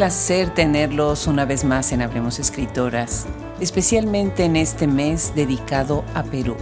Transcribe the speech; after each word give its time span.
Placer 0.00 0.48
tenerlos 0.54 1.26
una 1.26 1.44
vez 1.44 1.62
más 1.62 1.92
en 1.92 2.00
Hablemos 2.00 2.38
Escritoras, 2.38 3.26
especialmente 3.60 4.46
en 4.46 4.56
este 4.56 4.86
mes 4.86 5.34
dedicado 5.34 6.06
a 6.14 6.22
Perú. 6.22 6.56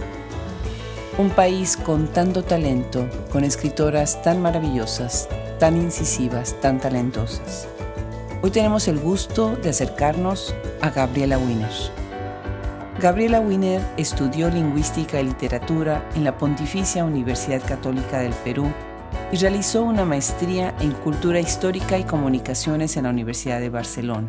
Un 1.17 1.29
país 1.29 1.77
con 1.77 2.09
tanto 2.09 2.43
talento, 2.43 3.07
con 3.31 3.45
escritoras 3.45 4.21
tan 4.23 4.41
maravillosas, 4.41 5.29
tan 5.57 5.77
incisivas, 5.77 6.59
tan 6.59 6.81
talentosas. 6.81 7.69
Hoy 8.41 8.51
tenemos 8.51 8.89
el 8.89 8.99
gusto 8.99 9.55
de 9.55 9.69
acercarnos 9.69 10.53
a 10.81 10.89
Gabriela 10.89 11.37
Wiener. 11.37 11.71
Gabriela 12.99 13.39
Wiener 13.39 13.81
estudió 13.95 14.49
lingüística 14.49 15.21
y 15.21 15.27
literatura 15.27 16.03
en 16.13 16.25
la 16.25 16.37
Pontificia 16.37 17.05
Universidad 17.05 17.61
Católica 17.65 18.19
del 18.19 18.33
Perú 18.33 18.69
y 19.31 19.37
realizó 19.37 19.83
una 19.83 20.05
maestría 20.05 20.75
en 20.79 20.91
Cultura 20.91 21.39
Histórica 21.39 21.99
y 21.99 22.03
Comunicaciones 22.03 22.97
en 22.97 23.03
la 23.03 23.11
Universidad 23.11 23.59
de 23.59 23.69
Barcelona. 23.69 24.27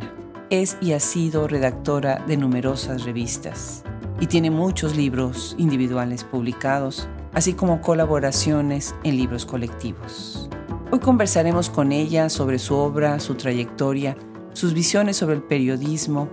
Es 0.50 0.76
y 0.80 0.92
ha 0.92 1.00
sido 1.00 1.48
redactora 1.48 2.22
de 2.26 2.36
numerosas 2.36 3.04
revistas 3.04 3.82
y 4.20 4.26
tiene 4.26 4.50
muchos 4.50 4.96
libros 4.96 5.54
individuales 5.58 6.24
publicados, 6.24 7.08
así 7.32 7.54
como 7.54 7.80
colaboraciones 7.80 8.94
en 9.02 9.16
libros 9.16 9.46
colectivos. 9.46 10.50
Hoy 10.90 10.98
conversaremos 10.98 11.70
con 11.70 11.92
ella 11.92 12.28
sobre 12.28 12.58
su 12.58 12.74
obra, 12.74 13.20
su 13.20 13.36
trayectoria, 13.36 14.16
sus 14.52 14.74
visiones 14.74 15.16
sobre 15.16 15.36
el 15.36 15.42
periodismo 15.42 16.28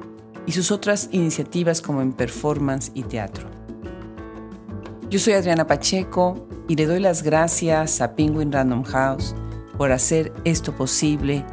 y 0.46 0.52
sus 0.52 0.72
otras 0.72 1.08
iniciativas 1.12 1.82
como 1.82 2.02
en 2.02 2.12
performance 2.12 2.92
y 2.94 3.04
teatro. 3.04 3.57
Yo 5.10 5.20
soy 5.20 5.36
Adriana 5.36 5.66
Pacheco 5.66 6.50
y 6.68 6.76
le 6.76 6.86
doy 6.86 7.00
las 7.00 7.24
gracias 7.24 8.02
a 8.02 8.14
Penguin 8.14 8.52
Random 8.52 8.84
House 8.84 9.34
por 9.78 9.94
hacer 9.94 10.34
esto 10.44 10.76
posible 10.76 11.46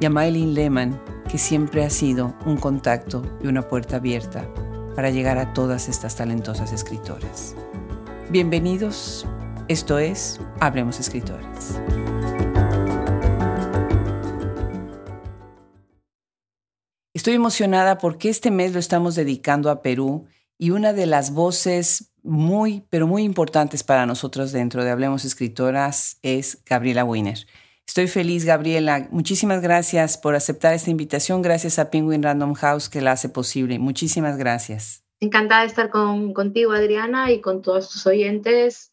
y 0.00 0.06
a 0.06 0.08
Mylene 0.08 0.54
Lehman, 0.54 0.98
que 1.28 1.36
siempre 1.36 1.84
ha 1.84 1.90
sido 1.90 2.34
un 2.46 2.56
contacto 2.56 3.22
y 3.42 3.48
una 3.48 3.68
puerta 3.68 3.96
abierta 3.96 4.48
para 4.96 5.10
llegar 5.10 5.36
a 5.36 5.52
todas 5.52 5.90
estas 5.90 6.16
talentosas 6.16 6.72
escritoras. 6.72 7.54
Bienvenidos, 8.30 9.26
esto 9.68 9.98
es 9.98 10.40
Hablemos 10.60 10.98
Escritores. 10.98 11.78
Estoy 17.12 17.34
emocionada 17.34 17.98
porque 17.98 18.30
este 18.30 18.50
mes 18.50 18.72
lo 18.72 18.78
estamos 18.78 19.14
dedicando 19.14 19.70
a 19.70 19.82
Perú 19.82 20.24
y 20.56 20.70
una 20.70 20.94
de 20.94 21.04
las 21.04 21.32
voces 21.32 22.11
muy, 22.22 22.84
pero 22.90 23.06
muy 23.06 23.22
importantes 23.22 23.82
para 23.82 24.06
nosotros 24.06 24.52
dentro 24.52 24.84
de 24.84 24.90
Hablemos 24.90 25.24
Escritoras 25.24 26.18
es 26.22 26.62
Gabriela 26.64 27.04
Wiener. 27.04 27.46
Estoy 27.86 28.06
feliz, 28.06 28.44
Gabriela. 28.44 29.08
Muchísimas 29.10 29.60
gracias 29.60 30.16
por 30.16 30.34
aceptar 30.34 30.72
esta 30.72 30.90
invitación. 30.90 31.42
Gracias 31.42 31.78
a 31.78 31.90
Penguin 31.90 32.22
Random 32.22 32.54
House 32.54 32.88
que 32.88 33.00
la 33.00 33.12
hace 33.12 33.28
posible. 33.28 33.78
Muchísimas 33.78 34.38
gracias. 34.38 35.04
Encantada 35.20 35.62
de 35.62 35.68
estar 35.68 35.90
con, 35.90 36.32
contigo, 36.32 36.72
Adriana, 36.72 37.30
y 37.30 37.40
con 37.40 37.60
todos 37.60 37.90
tus 37.90 38.06
oyentes. 38.06 38.92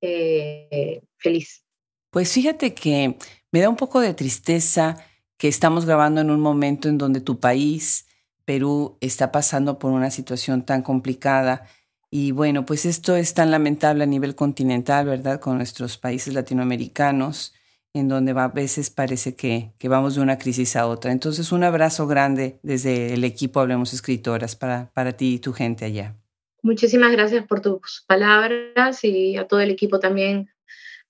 Eh, 0.00 1.02
feliz. 1.16 1.64
Pues 2.10 2.32
fíjate 2.32 2.74
que 2.74 3.18
me 3.52 3.60
da 3.60 3.68
un 3.68 3.76
poco 3.76 4.00
de 4.00 4.14
tristeza 4.14 4.96
que 5.36 5.48
estamos 5.48 5.84
grabando 5.84 6.20
en 6.20 6.30
un 6.30 6.40
momento 6.40 6.88
en 6.88 6.98
donde 6.98 7.20
tu 7.20 7.40
país, 7.40 8.06
Perú, 8.44 8.96
está 9.00 9.30
pasando 9.30 9.78
por 9.78 9.92
una 9.92 10.10
situación 10.10 10.64
tan 10.64 10.82
complicada 10.82 11.66
y 12.10 12.32
bueno, 12.32 12.64
pues 12.64 12.86
esto 12.86 13.16
es 13.16 13.34
tan 13.34 13.50
lamentable 13.50 14.04
a 14.04 14.06
nivel 14.06 14.34
continental, 14.34 15.06
¿verdad? 15.06 15.40
Con 15.40 15.58
nuestros 15.58 15.98
países 15.98 16.32
latinoamericanos, 16.32 17.54
en 17.92 18.08
donde 18.08 18.32
a 18.32 18.48
veces 18.48 18.90
parece 18.90 19.34
que, 19.36 19.72
que 19.78 19.88
vamos 19.88 20.14
de 20.14 20.22
una 20.22 20.38
crisis 20.38 20.76
a 20.76 20.86
otra. 20.86 21.12
Entonces, 21.12 21.52
un 21.52 21.64
abrazo 21.64 22.06
grande 22.06 22.60
desde 22.62 23.12
el 23.12 23.24
equipo 23.24 23.60
Hablemos 23.60 23.92
Escritoras 23.92 24.56
para, 24.56 24.90
para 24.94 25.12
ti 25.12 25.34
y 25.34 25.38
tu 25.38 25.52
gente 25.52 25.84
allá. 25.84 26.16
Muchísimas 26.62 27.12
gracias 27.12 27.46
por 27.46 27.60
tus 27.60 28.04
palabras 28.06 29.04
y 29.04 29.36
a 29.36 29.46
todo 29.46 29.60
el 29.60 29.70
equipo 29.70 30.00
también. 30.00 30.48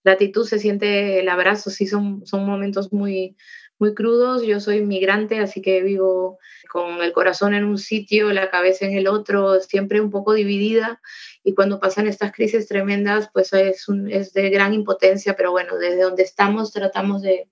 Gratitud, 0.04 0.46
se 0.46 0.58
siente 0.58 1.20
el 1.20 1.28
abrazo, 1.28 1.70
sí, 1.70 1.86
son, 1.86 2.26
son 2.26 2.44
momentos 2.44 2.92
muy, 2.92 3.36
muy 3.78 3.94
crudos. 3.94 4.42
Yo 4.42 4.60
soy 4.60 4.82
migrante, 4.82 5.38
así 5.38 5.62
que 5.62 5.82
vivo 5.82 6.38
con 6.70 7.02
el 7.02 7.12
corazón 7.12 7.54
en 7.54 7.64
un 7.64 7.78
sitio, 7.78 8.32
la 8.32 8.50
cabeza 8.50 8.86
en 8.86 8.94
el 8.94 9.08
otro, 9.08 9.60
siempre 9.60 10.00
un 10.00 10.10
poco 10.10 10.34
dividida. 10.34 11.00
Y 11.44 11.54
cuando 11.54 11.80
pasan 11.80 12.06
estas 12.06 12.32
crisis 12.32 12.68
tremendas, 12.68 13.30
pues 13.32 13.52
es, 13.52 13.86
de 14.34 14.50
gran 14.50 14.74
impotencia, 14.74 15.36
pero 15.36 15.50
bueno, 15.50 15.76
desde 15.76 16.02
donde 16.02 16.22
estamos 16.22 16.72
tratamos 16.72 17.22
de, 17.22 17.48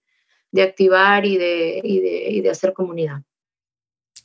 de 0.50 0.62
activar 0.62 1.25
y 1.25 1.36
de 1.38 2.48
hacer 2.50 2.72
comunidad. 2.72 3.22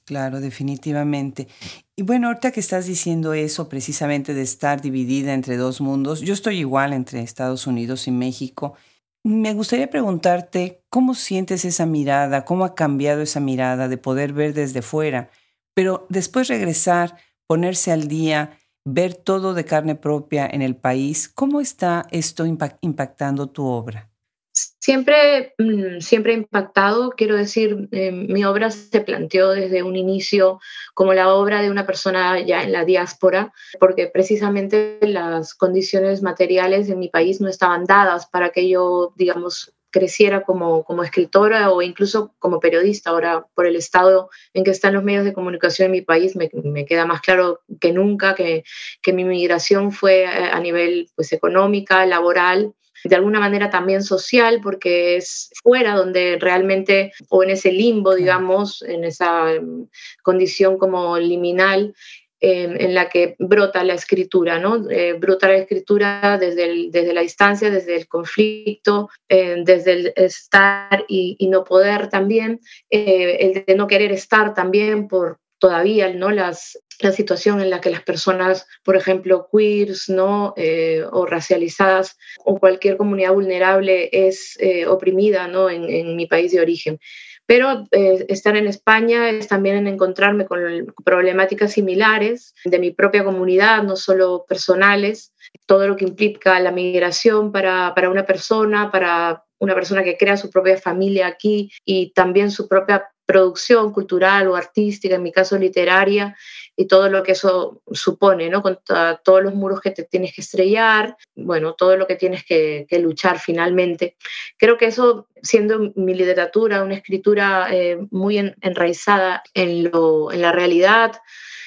Claro, 0.05 0.41
definitivamente. 0.41 1.47
Y 1.95 2.01
bueno, 2.01 2.27
ahorita 2.27 2.51
que 2.51 2.59
estás 2.59 2.85
diciendo 2.85 3.33
eso 3.33 3.69
precisamente 3.69 4.33
de 4.33 4.41
estar 4.41 4.81
dividida 4.81 5.33
entre 5.33 5.57
dos 5.57 5.79
mundos, 5.79 6.21
yo 6.21 6.33
estoy 6.33 6.57
igual 6.57 6.93
entre 6.93 7.21
Estados 7.21 7.67
Unidos 7.67 8.07
y 8.07 8.11
México 8.11 8.75
me 9.23 9.53
gustaría 9.53 9.89
preguntarte 9.89 10.83
cómo 10.89 11.13
sientes 11.13 11.65
esa 11.65 11.85
mirada, 11.85 12.45
cómo 12.45 12.65
ha 12.65 12.75
cambiado 12.75 13.21
esa 13.21 13.39
mirada 13.39 13.87
de 13.87 13.97
poder 13.97 14.33
ver 14.33 14.53
desde 14.53 14.81
fuera, 14.81 15.29
pero 15.73 16.05
después 16.09 16.47
regresar, 16.47 17.17
ponerse 17.47 17.91
al 17.91 18.07
día, 18.07 18.57
ver 18.83 19.13
todo 19.13 19.53
de 19.53 19.65
carne 19.65 19.95
propia 19.95 20.47
en 20.47 20.61
el 20.61 20.75
país. 20.75 21.29
¿Cómo 21.29 21.61
está 21.61 22.07
esto 22.11 22.45
impactando 22.45 23.49
tu 23.49 23.65
obra? 23.65 24.10
Siempre, 24.53 25.53
mm, 25.57 26.01
siempre 26.01 26.33
impactado, 26.33 27.11
quiero 27.11 27.37
decir, 27.37 27.87
eh, 27.91 28.11
mi 28.11 28.43
obra 28.43 28.69
se 28.69 28.99
planteó 29.01 29.51
desde 29.51 29.81
un 29.83 29.95
inicio 29.95 30.59
como 30.93 31.13
la 31.13 31.33
obra 31.33 31.61
de 31.61 31.69
una 31.69 31.85
persona 31.85 32.39
ya 32.41 32.63
en 32.63 32.73
la 32.73 32.83
diáspora, 32.83 33.53
porque 33.79 34.07
precisamente 34.07 34.99
las 35.01 35.53
condiciones 35.53 36.21
materiales 36.21 36.89
en 36.89 36.99
mi 36.99 37.07
país 37.07 37.39
no 37.39 37.47
estaban 37.47 37.85
dadas 37.85 38.27
para 38.27 38.49
que 38.49 38.67
yo, 38.67 39.13
digamos, 39.15 39.73
creciera 39.91 40.43
como, 40.43 40.83
como 40.83 41.03
escritora 41.03 41.71
o 41.71 41.81
incluso 41.81 42.33
como 42.39 42.59
periodista. 42.59 43.11
Ahora, 43.11 43.45
por 43.53 43.65
el 43.67 43.75
estado 43.75 44.29
en 44.53 44.63
que 44.63 44.71
están 44.71 44.93
los 44.93 45.03
medios 45.03 45.25
de 45.25 45.33
comunicación 45.33 45.87
en 45.87 45.91
mi 45.91 46.01
país, 46.01 46.35
me, 46.35 46.49
me 46.63 46.85
queda 46.85 47.05
más 47.05 47.21
claro 47.21 47.61
que 47.79 47.91
nunca 47.91 48.35
que, 48.35 48.63
que 49.01 49.13
mi 49.13 49.23
migración 49.23 49.91
fue 49.91 50.25
a 50.25 50.59
nivel 50.59 51.09
pues, 51.15 51.31
económica, 51.33 52.05
laboral, 52.05 52.73
de 53.03 53.15
alguna 53.15 53.39
manera 53.39 53.69
también 53.69 54.03
social, 54.03 54.59
porque 54.61 55.17
es 55.17 55.49
fuera 55.61 55.95
donde 55.95 56.37
realmente, 56.39 57.11
o 57.29 57.43
en 57.43 57.51
ese 57.51 57.71
limbo, 57.71 58.15
digamos, 58.15 58.81
en 58.83 59.03
esa 59.03 59.53
em, 59.53 59.87
condición 60.23 60.77
como 60.77 61.17
liminal, 61.17 61.93
em, 62.39 62.75
en 62.79 62.93
la 62.95 63.07
que 63.09 63.35
brota 63.39 63.83
la 63.83 63.93
escritura, 63.93 64.59
¿no? 64.59 64.89
Eh, 64.89 65.13
brota 65.13 65.47
la 65.47 65.57
escritura 65.57 66.37
desde, 66.39 66.89
desde 66.89 67.13
la 67.13 67.21
distancia, 67.21 67.69
desde 67.69 67.95
el 67.95 68.07
conflicto, 68.07 69.09
eh, 69.29 69.57
desde 69.63 69.91
el 69.93 70.13
estar 70.15 71.05
y, 71.07 71.35
y 71.39 71.47
no 71.49 71.63
poder 71.63 72.09
también, 72.09 72.59
eh, 72.89 73.37
el 73.41 73.65
de 73.65 73.75
no 73.75 73.87
querer 73.87 74.11
estar 74.11 74.53
también 74.53 75.07
por 75.07 75.37
todavía, 75.59 76.11
¿no? 76.11 76.31
Las, 76.31 76.81
la 77.03 77.11
situación 77.11 77.61
en 77.61 77.69
la 77.69 77.81
que 77.81 77.89
las 77.89 78.03
personas, 78.03 78.67
por 78.83 78.95
ejemplo, 78.95 79.47
queers 79.51 80.09
¿no? 80.09 80.53
Eh, 80.57 81.03
o 81.11 81.25
racializadas 81.25 82.17
o 82.45 82.59
cualquier 82.59 82.97
comunidad 82.97 83.33
vulnerable 83.33 84.09
es 84.11 84.57
eh, 84.59 84.85
oprimida 84.87 85.47
¿no? 85.47 85.69
en, 85.69 86.15
mi 86.15 86.25
país 86.25 86.51
de 86.51 86.61
origen. 86.61 86.99
Pero 87.45 87.85
eh, 87.91 88.25
estar 88.29 88.55
en 88.55 88.67
España 88.67 89.29
es 89.29 89.47
también 89.47 89.75
en 89.75 89.87
encontrarme 89.87 90.45
con 90.45 90.93
problemáticas 91.03 91.73
similares 91.73 92.53
de 92.63 92.79
mi 92.79 92.91
propia 92.91 93.23
comunidad, 93.23 93.83
no 93.83 93.95
solo 93.95 94.45
personales, 94.47 95.33
todo 95.65 95.87
lo 95.87 95.95
que 95.95 96.05
implica 96.05 96.59
la 96.59 96.71
migración 96.71 97.51
para, 97.51 97.93
para 97.93 98.09
una 98.09 98.25
persona, 98.25 98.91
para 98.91 99.43
una 99.59 99.75
persona 99.75 100.03
que 100.03 100.17
crea 100.17 100.37
su 100.37 100.49
propia 100.49 100.77
familia 100.77 101.27
aquí 101.27 101.71
y 101.85 102.11
también 102.13 102.51
su 102.51 102.67
propia 102.67 103.05
producción 103.25 103.93
cultural 103.93 104.47
o 104.47 104.55
artística, 104.55 105.15
en 105.15 105.23
mi 105.23 105.31
caso 105.31 105.57
literaria, 105.57 106.35
y 106.81 106.87
todo 106.87 107.09
lo 107.09 107.21
que 107.21 107.33
eso 107.33 107.83
supone, 107.91 108.49
¿no? 108.49 108.63
Con 108.63 108.79
todos 109.23 109.43
los 109.43 109.53
muros 109.53 109.81
que 109.81 109.91
te 109.91 110.03
tienes 110.03 110.33
que 110.33 110.41
estrellar, 110.41 111.15
bueno, 111.35 111.75
todo 111.75 111.95
lo 111.95 112.07
que 112.07 112.15
tienes 112.15 112.43
que, 112.43 112.87
luchar 112.99 113.37
finalmente. 113.37 114.15
Creo 114.57 114.77
que 114.77 114.87
eso, 114.87 115.27
siendo 115.43 115.93
mi 115.95 116.15
literatura 116.15 116.83
una 116.83 116.95
escritura 116.95 117.67
eh, 117.71 117.99
muy 118.09 118.39
enraizada 118.39 119.43
en, 119.53 119.91
lo, 119.91 120.31
en 120.31 120.41
la 120.41 120.51
realidad, 120.51 121.11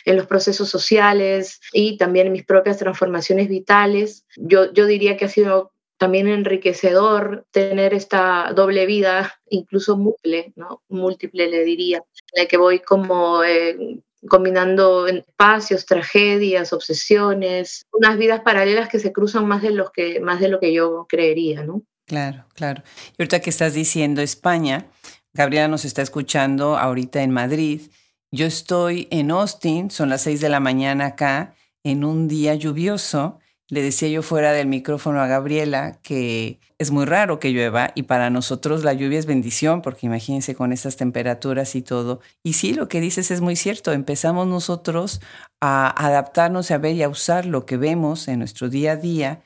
en 0.04 0.16
los 0.16 0.26
procesos 0.26 0.68
sociales 0.68 1.60
y 1.72 1.96
también 1.96 2.26
en 2.26 2.32
mis 2.32 2.44
propias 2.44 2.78
transformaciones 2.78 3.48
vitales. 3.48 4.26
Yo, 4.36 4.72
yo 4.72 4.86
diría 4.86 5.16
que 5.16 5.26
ha 5.26 5.28
sido 5.28 5.70
también 5.96 6.26
enriquecedor 6.26 7.46
tener 7.52 7.94
esta 7.94 8.52
doble 8.52 8.84
vida, 8.84 9.40
incluso 9.48 9.96
múltiple, 9.96 10.52
¿no? 10.56 10.82
múltiple 10.88 11.48
le 11.48 11.62
diría, 11.62 11.98
en 12.32 12.42
la 12.42 12.48
que 12.48 12.56
voy 12.56 12.80
como 12.80 13.44
eh, 13.44 14.02
combinando 14.28 15.06
espacios, 15.06 15.86
tragedias, 15.86 16.72
obsesiones, 16.72 17.86
unas 17.92 18.16
vidas 18.18 18.40
paralelas 18.40 18.88
que 18.88 18.98
se 18.98 19.12
cruzan 19.12 19.46
más 19.46 19.62
de, 19.62 19.70
los 19.70 19.90
que, 19.90 20.20
más 20.20 20.40
de 20.40 20.48
lo 20.48 20.60
que 20.60 20.72
yo 20.72 21.06
creería, 21.08 21.62
¿no? 21.64 21.82
Claro, 22.06 22.46
claro. 22.54 22.82
Y 23.16 23.22
ahorita 23.22 23.40
que 23.40 23.50
estás 23.50 23.74
diciendo 23.74 24.20
España, 24.20 24.86
Gabriela 25.32 25.68
nos 25.68 25.84
está 25.84 26.02
escuchando 26.02 26.76
ahorita 26.76 27.22
en 27.22 27.30
Madrid. 27.30 27.82
Yo 28.30 28.46
estoy 28.46 29.08
en 29.10 29.30
Austin, 29.30 29.90
son 29.90 30.10
las 30.10 30.22
seis 30.22 30.40
de 30.40 30.48
la 30.48 30.60
mañana 30.60 31.06
acá, 31.06 31.54
en 31.82 32.04
un 32.04 32.28
día 32.28 32.54
lluvioso. 32.54 33.38
Le 33.70 33.80
decía 33.80 34.08
yo 34.08 34.22
fuera 34.22 34.52
del 34.52 34.66
micrófono 34.66 35.22
a 35.22 35.26
Gabriela 35.26 35.98
que 36.02 36.60
es 36.78 36.90
muy 36.90 37.06
raro 37.06 37.40
que 37.40 37.50
llueva 37.50 37.92
y 37.94 38.02
para 38.02 38.28
nosotros 38.28 38.84
la 38.84 38.92
lluvia 38.92 39.18
es 39.18 39.24
bendición 39.24 39.80
porque 39.80 40.06
imagínense 40.06 40.54
con 40.54 40.70
estas 40.72 40.96
temperaturas 40.96 41.74
y 41.74 41.80
todo. 41.80 42.20
Y 42.42 42.52
sí, 42.54 42.74
lo 42.74 42.88
que 42.88 43.00
dices 43.00 43.30
es 43.30 43.40
muy 43.40 43.56
cierto. 43.56 43.92
Empezamos 43.92 44.46
nosotros 44.46 45.22
a 45.62 45.88
adaptarnos 46.06 46.70
a 46.70 46.78
ver 46.78 46.94
y 46.94 47.02
a 47.02 47.08
usar 47.08 47.46
lo 47.46 47.64
que 47.64 47.78
vemos 47.78 48.28
en 48.28 48.40
nuestro 48.40 48.68
día 48.68 48.92
a 48.92 48.96
día, 48.96 49.42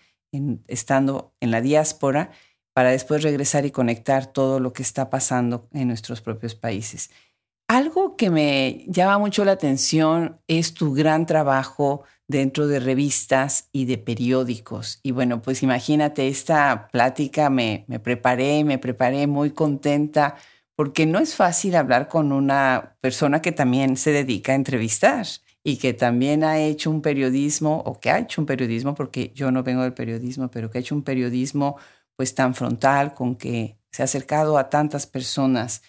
estando 0.66 1.32
en 1.40 1.52
la 1.52 1.60
diáspora 1.60 2.32
para 2.74 2.90
después 2.90 3.22
regresar 3.22 3.66
y 3.66 3.70
conectar 3.70 4.26
todo 4.26 4.58
lo 4.58 4.72
que 4.72 4.82
está 4.82 5.10
pasando 5.10 5.68
en 5.72 5.88
nuestros 5.88 6.20
propios 6.20 6.56
países. 6.56 7.10
Algo 7.68 8.16
que 8.16 8.30
me 8.30 8.84
llama 8.88 9.18
mucho 9.18 9.44
la 9.44 9.52
atención 9.52 10.40
es 10.48 10.74
tu 10.74 10.92
gran 10.92 11.26
trabajo 11.26 12.04
dentro 12.28 12.66
de 12.66 12.78
revistas 12.78 13.68
y 13.72 13.86
de 13.86 13.98
periódicos. 13.98 15.00
Y 15.02 15.10
bueno, 15.12 15.42
pues 15.42 15.62
imagínate, 15.62 16.28
esta 16.28 16.88
plática 16.92 17.50
me, 17.50 17.84
me 17.88 17.98
preparé, 17.98 18.62
me 18.64 18.78
preparé 18.78 19.26
muy 19.26 19.50
contenta 19.50 20.36
porque 20.76 21.06
no 21.06 21.18
es 21.18 21.34
fácil 21.34 21.74
hablar 21.74 22.06
con 22.06 22.30
una 22.30 22.96
persona 23.00 23.42
que 23.42 23.50
también 23.50 23.96
se 23.96 24.12
dedica 24.12 24.52
a 24.52 24.54
entrevistar 24.54 25.26
y 25.64 25.78
que 25.78 25.92
también 25.92 26.44
ha 26.44 26.60
hecho 26.60 26.90
un 26.90 27.02
periodismo, 27.02 27.82
o 27.84 27.98
que 27.98 28.10
ha 28.10 28.18
hecho 28.20 28.40
un 28.40 28.46
periodismo, 28.46 28.94
porque 28.94 29.32
yo 29.34 29.50
no 29.50 29.62
vengo 29.62 29.82
del 29.82 29.92
periodismo, 29.92 30.50
pero 30.50 30.70
que 30.70 30.78
ha 30.78 30.80
hecho 30.80 30.94
un 30.94 31.02
periodismo 31.02 31.78
pues 32.16 32.34
tan 32.34 32.54
frontal, 32.54 33.12
con 33.14 33.36
que 33.36 33.76
se 33.90 34.02
ha 34.02 34.04
acercado 34.04 34.56
a 34.56 34.70
tantas 34.70 35.06
personas. 35.06 35.82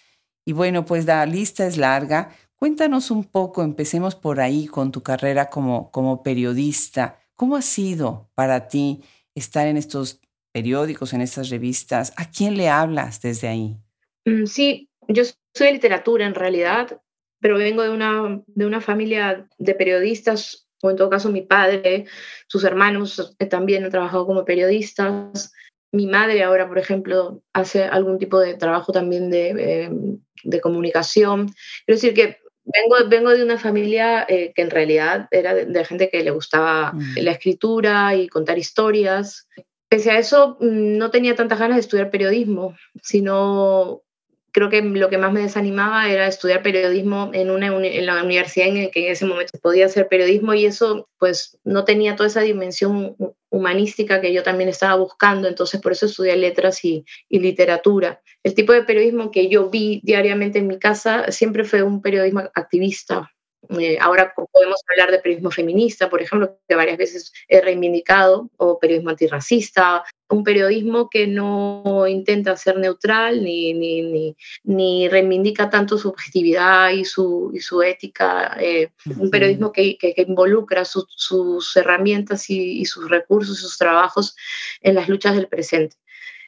Y 0.44 0.52
bueno, 0.52 0.84
pues 0.84 1.04
la 1.04 1.24
lista 1.26 1.66
es 1.66 1.76
larga. 1.76 2.30
Cuéntanos 2.60 3.10
un 3.10 3.24
poco, 3.24 3.62
empecemos 3.62 4.14
por 4.14 4.38
ahí 4.38 4.66
con 4.66 4.92
tu 4.92 5.02
carrera 5.02 5.48
como, 5.48 5.90
como 5.90 6.22
periodista. 6.22 7.18
¿Cómo 7.34 7.56
ha 7.56 7.62
sido 7.62 8.28
para 8.34 8.68
ti 8.68 9.00
estar 9.34 9.66
en 9.66 9.78
estos 9.78 10.20
periódicos, 10.52 11.14
en 11.14 11.22
estas 11.22 11.48
revistas? 11.48 12.12
¿A 12.18 12.30
quién 12.30 12.58
le 12.58 12.68
hablas 12.68 13.22
desde 13.22 13.48
ahí? 13.48 13.78
Mm, 14.26 14.44
sí, 14.44 14.90
yo 15.08 15.24
soy 15.24 15.68
de 15.68 15.72
literatura 15.72 16.26
en 16.26 16.34
realidad, 16.34 17.00
pero 17.40 17.56
vengo 17.56 17.82
de 17.82 17.88
una, 17.88 18.42
de 18.46 18.66
una 18.66 18.82
familia 18.82 19.48
de 19.56 19.74
periodistas, 19.74 20.68
o 20.82 20.90
en 20.90 20.96
todo 20.96 21.08
caso 21.08 21.30
mi 21.30 21.40
padre, 21.40 22.04
sus 22.46 22.62
hermanos 22.64 23.34
eh, 23.38 23.46
también 23.46 23.84
han 23.84 23.90
trabajado 23.90 24.26
como 24.26 24.44
periodistas 24.44 25.54
mi 25.92 26.06
madre 26.06 26.42
ahora, 26.42 26.68
por 26.68 26.78
ejemplo, 26.78 27.42
hace 27.52 27.84
algún 27.84 28.18
tipo 28.18 28.38
de 28.38 28.54
trabajo 28.54 28.92
también 28.92 29.30
de, 29.30 29.88
eh, 30.44 30.60
comunicación. 30.60 31.46
Quiero 31.84 31.96
decir 31.96 32.14
que 32.14 32.38
vengo, 32.64 33.08
vengo 33.08 33.30
de 33.30 33.42
una 33.42 33.58
familia 33.58 34.24
eh, 34.28 34.52
que 34.54 34.62
en 34.62 34.70
realidad 34.70 35.28
era 35.30 35.54
de, 35.54 35.84
gente 35.84 36.10
que 36.10 36.22
le 36.22 36.30
gustaba 36.30 36.92
mm. 36.92 37.14
la 37.16 37.32
escritura 37.32 38.14
y 38.14 38.28
contar 38.28 38.58
historias. 38.58 39.48
Pese 39.88 40.10
a 40.10 40.18
eso, 40.18 40.56
mm, 40.60 40.98
no 40.98 41.10
tenía 41.10 41.34
tantas 41.34 41.58
ganas 41.58 41.76
de 41.76 41.80
estudiar 41.80 42.10
periodismo, 42.10 42.74
sino 43.02 44.02
creo 44.52 44.68
que 44.68 44.82
lo 44.82 45.08
que 45.08 45.18
más 45.18 45.32
me 45.32 45.40
desanimaba 45.40 46.08
era 46.08 46.26
estudiar 46.26 46.62
periodismo 46.62 47.30
en, 47.32 47.50
una, 47.50 47.66
en 47.66 48.06
la 48.06 48.22
universidad 48.22 48.68
en 48.68 48.90
que 48.90 49.06
en 49.06 49.12
ese 49.12 49.26
momento 49.26 49.58
podía 49.62 49.86
hacer 49.86 50.08
periodismo 50.08 50.54
y 50.54 50.66
eso 50.66 51.08
pues 51.18 51.58
no 51.64 51.84
tenía 51.84 52.16
toda 52.16 52.28
esa 52.28 52.40
dimensión 52.40 53.16
humanística 53.50 54.20
que 54.20 54.32
yo 54.32 54.42
también 54.42 54.68
estaba 54.68 54.94
buscando, 54.94 55.48
entonces 55.48 55.80
por 55.80 55.92
eso 55.92 56.06
estudié 56.06 56.36
letras 56.36 56.84
y, 56.84 57.04
literatura. 57.28 58.22
El 58.42 58.54
tipo 58.54 58.72
de 58.72 58.84
periodismo 58.84 59.30
que 59.30 59.48
yo 59.48 59.70
vi 59.70 60.00
diariamente 60.04 60.58
en 60.58 60.68
mi 60.68 60.78
casa 60.78 61.30
siempre 61.30 61.64
fue 61.64 61.82
un 61.82 62.00
periodismo 62.00 62.40
activista, 62.54 63.30
eh, 63.78 63.98
ahora 64.00 64.32
podemos 64.34 64.80
hablar 64.90 65.10
de 65.12 65.18
periodismo 65.18 65.50
feminista, 65.50 66.10
por 66.10 66.20
ejemplo, 66.20 66.58
que 66.68 66.74
varias 66.74 66.98
veces 66.98 67.32
he 67.48 67.60
reivindicado, 67.60 68.50
o 68.56 68.78
periodismo 68.78 69.10
antirracista, 69.10 70.02
un 70.28 70.42
periodismo 70.42 71.08
que 71.08 71.26
no 71.26 72.06
intenta 72.08 72.56
ser 72.56 72.78
neutral 72.78 73.44
ni, 73.44 73.74
ni, 73.74 74.36
ni, 74.64 75.08
reivindica 75.08 75.70
tanto 75.70 75.98
su 75.98 76.08
objetividad 76.08 76.90
y 76.90 77.04
su, 77.04 77.50
y 77.54 77.60
su 77.60 77.82
ética, 77.82 78.56
eh, 78.60 78.90
un 79.18 79.30
periodismo 79.30 79.72
que, 79.72 79.96
que, 79.98 80.14
involucra 80.26 80.84
sus 80.84 81.76
herramientas 81.76 82.50
y, 82.50 82.80
y 82.80 82.84
sus 82.86 83.08
recursos, 83.08 83.58
sus 83.58 83.76
trabajos 83.78 84.36
en 84.80 84.94
las 84.94 85.08
luchas 85.08 85.36
del 85.36 85.48
presente. 85.48 85.96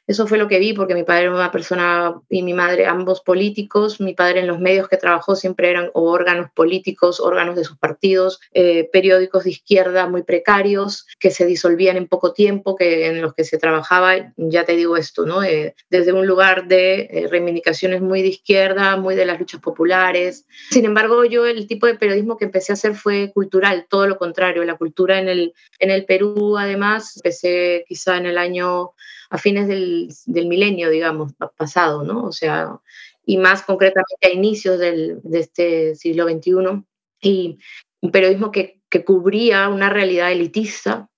Eso 0.05 0.27
fue 0.27 0.37
lo 0.37 0.49
que 0.49 0.59
vi 0.59 0.73
porque 0.73 0.95
mi 0.95 1.03
padre 1.03 1.23
era 1.23 1.33
una 1.33 1.51
persona 1.51 2.19
y 2.29 2.43
mi 2.43 2.53
madre 2.53 2.85
ambos 2.85 3.21
políticos. 3.21 4.01
Mi 4.01 4.13
padre 4.13 4.41
en 4.41 4.47
los 4.47 4.59
medios 4.59 4.89
que 4.89 4.97
trabajó 4.97 5.35
siempre 5.35 5.69
eran 5.69 5.91
órganos 5.93 6.51
políticos, 6.53 7.21
órganos 7.21 7.55
de 7.55 7.63
sus 7.63 7.77
partidos, 7.77 8.41
eh, 8.51 8.89
periódicos 8.91 9.45
de 9.45 9.51
izquierda 9.51 10.07
muy 10.07 10.23
precarios 10.23 11.07
que 11.19 11.31
se 11.31 11.45
disolvían 11.45 11.95
en 11.95 12.07
poco 12.07 12.33
tiempo, 12.33 12.75
que 12.75 13.07
en 13.07 13.21
los 13.21 13.33
que 13.33 13.45
se 13.45 13.57
trabajaba, 13.57 14.33
ya 14.35 14.65
te 14.65 14.75
digo 14.75 14.97
esto, 14.97 15.25
¿no? 15.25 15.41
Eh, 15.41 15.73
desde 15.89 16.11
un 16.11 16.27
lugar 16.27 16.67
de 16.67 17.07
eh, 17.09 17.27
reivindicaciones 17.29 18.01
muy 18.01 18.21
de 18.21 18.29
izquierda, 18.29 18.97
muy 18.97 19.15
de 19.15 19.25
las 19.25 19.39
luchas 19.39 19.61
populares. 19.61 20.45
Sin 20.69 20.83
embargo, 20.83 21.23
yo 21.23 21.45
el 21.45 21.65
tipo 21.65 21.87
de 21.87 21.95
periodismo 21.95 22.35
que 22.35 22.45
empecé 22.45 22.73
a 22.73 22.75
hacer 22.75 22.95
fue 22.95 23.31
cultural, 23.33 23.87
todo 23.89 24.05
lo 24.07 24.17
contrario. 24.17 24.65
La 24.65 24.75
cultura 24.75 25.17
en 25.19 25.29
el, 25.29 25.53
en 25.79 25.91
el 25.91 26.03
Perú, 26.03 26.57
además, 26.57 27.15
empecé 27.15 27.85
quizá 27.87 28.17
en 28.17 28.25
el 28.25 28.37
año 28.37 28.91
a 29.29 29.37
fines 29.39 29.67
del, 29.67 29.92
del 30.25 30.47
milenio, 30.47 30.89
digamos, 30.89 31.33
pasado, 31.57 32.03
¿no? 32.03 32.25
O 32.25 32.31
sea, 32.31 32.79
y 33.25 33.37
más 33.37 33.63
concretamente 33.63 34.27
a 34.27 34.31
inicios 34.31 34.79
del, 34.79 35.19
de 35.23 35.39
este 35.39 35.95
siglo 35.95 36.27
XXI, 36.27 36.83
y 37.21 37.57
un 38.01 38.11
periodismo 38.11 38.51
que, 38.51 38.81
que 38.89 39.05
cubría 39.05 39.69
una 39.69 39.89
realidad 39.89 40.31
elitista, 40.31 41.09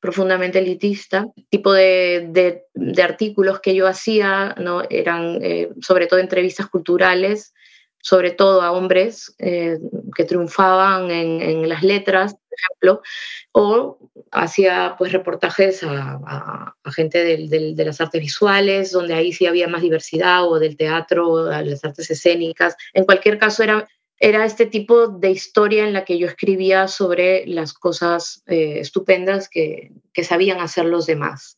profundamente 0.00 0.58
elitista, 0.58 1.26
tipo 1.48 1.72
de, 1.72 2.28
de, 2.74 3.02
artículos 3.02 3.60
que 3.60 3.74
yo 3.74 3.86
hacía, 3.86 4.54
¿no? 4.58 4.82
Eran 4.90 5.38
eh, 5.42 5.70
sobre 5.80 6.06
todo 6.06 6.20
entrevistas 6.20 6.66
culturales, 6.66 7.54
sobre 8.04 8.32
todo 8.32 8.60
a 8.60 8.70
hombres 8.70 9.34
eh, 9.38 9.78
que 10.14 10.24
triunfaban 10.24 11.10
en, 11.10 11.40
en, 11.40 11.66
las 11.66 11.82
letras, 11.82 12.34
por 12.34 12.58
ejemplo, 12.58 13.02
o 13.52 13.98
hacía 14.30 14.94
pues 14.98 15.10
reportajes 15.10 15.82
a, 15.82 16.20
a, 16.26 16.92
gente 16.92 17.24
del, 17.24 17.48
del, 17.48 17.74
de 17.74 17.84
las 17.86 18.02
artes 18.02 18.20
visuales, 18.20 18.92
donde 18.92 19.14
ahí 19.14 19.32
sí 19.32 19.46
había 19.46 19.68
más 19.68 19.80
diversidad, 19.80 20.46
o 20.46 20.58
del 20.58 20.76
teatro, 20.76 21.30
o 21.30 21.44
de 21.44 21.64
las 21.64 21.82
artes 21.82 22.10
escénicas. 22.10 22.76
En 22.92 23.06
cualquier 23.06 23.38
caso, 23.38 23.62
era, 23.62 23.88
era 24.18 24.44
este 24.44 24.66
tipo 24.66 25.08
de 25.08 25.30
historia 25.30 25.86
en 25.86 25.94
la 25.94 26.04
que 26.04 26.18
yo 26.18 26.26
escribía 26.26 26.88
sobre 26.88 27.46
las 27.46 27.72
cosas 27.72 28.42
eh, 28.46 28.80
estupendas 28.80 29.48
que, 29.48 29.92
que, 30.12 30.24
sabían 30.24 30.60
hacer 30.60 30.84
los 30.84 31.06
demás. 31.06 31.56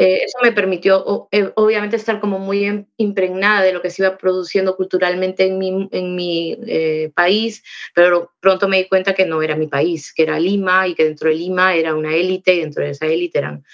Eh, 0.00 0.22
eso 0.24 0.38
me 0.40 0.52
permitió, 0.52 1.26
eh, 1.32 1.50
obviamente, 1.56 1.96
estar 1.96 2.20
como 2.20 2.38
muy 2.38 2.64
em, 2.64 2.86
impregnada 2.98 3.62
de 3.62 3.72
lo 3.72 3.82
que 3.82 3.90
se 3.90 4.04
iba 4.04 4.16
produciendo 4.16 4.76
culturalmente 4.76 5.44
en 5.44 5.58
mi, 5.58 5.88
en 5.90 6.14
mi 6.14 6.56
eh, 6.68 7.10
país, 7.16 7.64
pero 7.96 8.30
pronto 8.38 8.68
me 8.68 8.76
di 8.76 8.84
cuenta 8.86 9.12
que 9.12 9.26
no 9.26 9.42
era 9.42 9.56
mi 9.56 9.66
país, 9.66 10.12
que 10.14 10.22
era 10.22 10.38
Lima 10.38 10.86
y 10.86 10.94
que 10.94 11.04
dentro 11.04 11.28
de 11.28 11.34
Lima 11.34 11.74
era 11.74 11.96
una 11.96 12.14
élite 12.14 12.54
y 12.54 12.60
dentro 12.60 12.84
de 12.84 12.90
esa 12.90 13.06
élite 13.06 13.38
eran, 13.38 13.64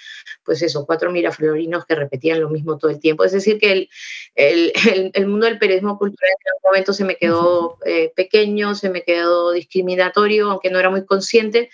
pues 0.43 0.63
eso, 0.63 0.87
cuatro 0.87 1.11
miraflorinos 1.11 1.85
que 1.85 1.93
repetían 1.93 2.41
lo 2.41 2.49
mismo 2.49 2.79
todo 2.79 2.89
el 2.89 2.99
tiempo. 2.99 3.23
Es 3.23 3.33
decir, 3.33 3.59
que 3.59 3.71
el, 3.71 3.89
el, 4.33 4.71
el 5.13 5.27
mundo 5.27 5.45
del 5.45 5.59
periodismo 5.59 5.99
cultural 5.99 6.31
en 6.31 6.51
algún 6.53 6.71
momento 6.71 6.91
se 6.93 7.05
me 7.05 7.17
quedó 7.17 7.77
pequeño, 8.15 8.73
se 8.73 8.89
me 8.89 9.03
quedó 9.03 9.51
discriminatorio, 9.51 10.49
aunque 10.49 10.71
no 10.71 10.79
era 10.79 10.89
muy 10.89 11.05
consciente 11.05 11.69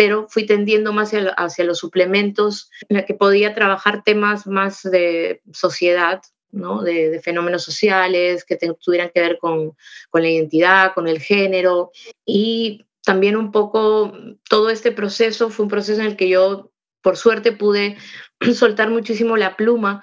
pero 0.00 0.28
fui 0.30 0.46
tendiendo 0.46 0.94
más 0.94 1.12
hacia, 1.36 1.64
los 1.64 1.78
suplementos 1.78 2.70
en 2.88 2.96
la 2.96 3.04
que 3.04 3.12
podía 3.12 3.52
trabajar 3.52 4.02
temas 4.02 4.46
más 4.46 4.82
de 4.82 5.42
sociedad, 5.52 6.22
¿no? 6.50 6.80
de, 6.80 7.20
fenómenos 7.22 7.64
sociales 7.64 8.46
que 8.46 8.56
tuvieran 8.82 9.10
que 9.12 9.20
ver 9.20 9.36
con, 9.38 9.76
con, 10.08 10.22
la 10.22 10.30
identidad, 10.30 10.94
con 10.94 11.06
el 11.06 11.20
género. 11.20 11.90
Y 12.24 12.86
también 13.04 13.36
un 13.36 13.52
poco 13.52 14.14
todo 14.48 14.70
este 14.70 14.90
proceso 14.90 15.50
fue 15.50 15.64
un 15.64 15.70
proceso 15.70 16.00
en 16.00 16.06
el 16.06 16.16
que 16.16 16.30
yo, 16.30 16.72
por 17.02 17.18
suerte, 17.18 17.52
pude 17.52 17.98
soltar 18.54 18.88
muchísimo 18.88 19.36
la 19.36 19.54
pluma 19.54 20.02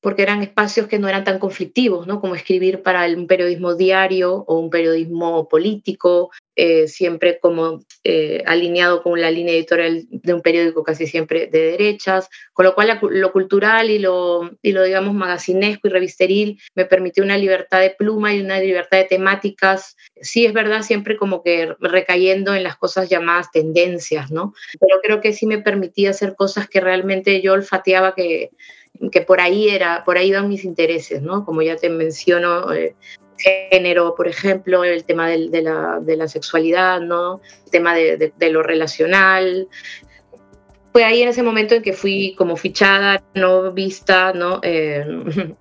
porque 0.00 0.22
eran 0.22 0.42
espacios 0.42 0.86
que 0.86 1.00
no 1.00 1.08
eran 1.08 1.24
tan 1.24 1.40
conflictivos, 1.40 2.06
¿no? 2.06 2.20
como 2.20 2.36
escribir 2.36 2.82
para 2.82 3.06
un 3.06 3.26
periodismo 3.26 3.74
diario 3.74 4.44
o 4.46 4.58
un 4.58 4.68
periodismo 4.68 5.48
político, 5.48 6.30
eh, 6.54 6.86
siempre 6.86 7.38
como 7.40 7.82
eh, 8.04 8.42
alineado 8.46 9.02
con 9.02 9.20
la 9.20 9.30
línea 9.30 9.54
editorial 9.54 10.04
de 10.10 10.34
un 10.34 10.42
periódico 10.42 10.82
casi 10.82 11.06
siempre 11.06 11.46
de 11.46 11.72
derechas, 11.72 12.28
con 12.52 12.66
lo 12.66 12.74
cual 12.74 12.98
lo 13.00 13.32
cultural 13.32 13.88
y 13.88 13.98
lo, 13.98 14.50
y 14.60 14.72
lo, 14.72 14.82
digamos, 14.82 15.14
magacinesco 15.14 15.88
y 15.88 15.90
revisteril 15.90 16.60
me 16.74 16.84
permitió 16.84 17.24
una 17.24 17.38
libertad 17.38 17.80
de 17.80 17.90
pluma 17.90 18.34
y 18.34 18.40
una 18.40 18.60
libertad 18.60 18.98
de 18.98 19.04
temáticas, 19.04 19.96
sí 20.20 20.44
es 20.44 20.52
verdad, 20.52 20.82
siempre 20.82 21.16
como 21.16 21.42
que 21.42 21.74
recayendo 21.80 22.54
en 22.54 22.64
las 22.64 22.76
cosas 22.76 23.08
llamadas 23.08 23.50
tendencias, 23.50 24.30
¿no? 24.30 24.52
Pero 24.78 25.00
creo 25.02 25.20
que 25.20 25.32
sí 25.32 25.46
me 25.46 25.58
permitía 25.58 26.10
hacer 26.10 26.34
cosas 26.36 26.68
que 26.68 26.80
realmente 26.80 27.40
yo 27.40 27.54
olfateaba 27.54 28.14
que 28.14 28.50
que 29.10 29.22
por 29.22 29.40
ahí 29.40 29.68
era, 29.68 30.04
por 30.04 30.18
ahí 30.18 30.28
iban 30.28 30.48
mis 30.48 30.64
intereses, 30.64 31.22
¿no? 31.22 31.44
Como 31.44 31.62
ya 31.62 31.76
te 31.76 31.88
menciono, 31.88 32.72
eh, 32.72 32.94
género, 33.38 34.14
por 34.14 34.28
ejemplo, 34.28 34.84
el 34.84 35.04
tema 35.04 35.28
de, 35.28 35.62
la, 35.62 36.28
sexualidad, 36.28 37.00
¿no? 37.00 37.40
El 37.66 37.70
tema 37.70 37.94
de, 37.94 38.32
de, 38.36 38.50
lo 38.50 38.62
relacional. 38.62 39.68
Fue 40.92 41.04
ahí 41.04 41.22
en 41.22 41.28
ese 41.28 41.42
momento 41.42 41.74
en 41.74 41.82
que 41.82 41.92
fui 41.92 42.34
como 42.36 42.56
fichada, 42.56 43.22
no 43.34 43.72
vista, 43.72 44.32
¿no? 44.32 44.60
Eh, 44.62 45.04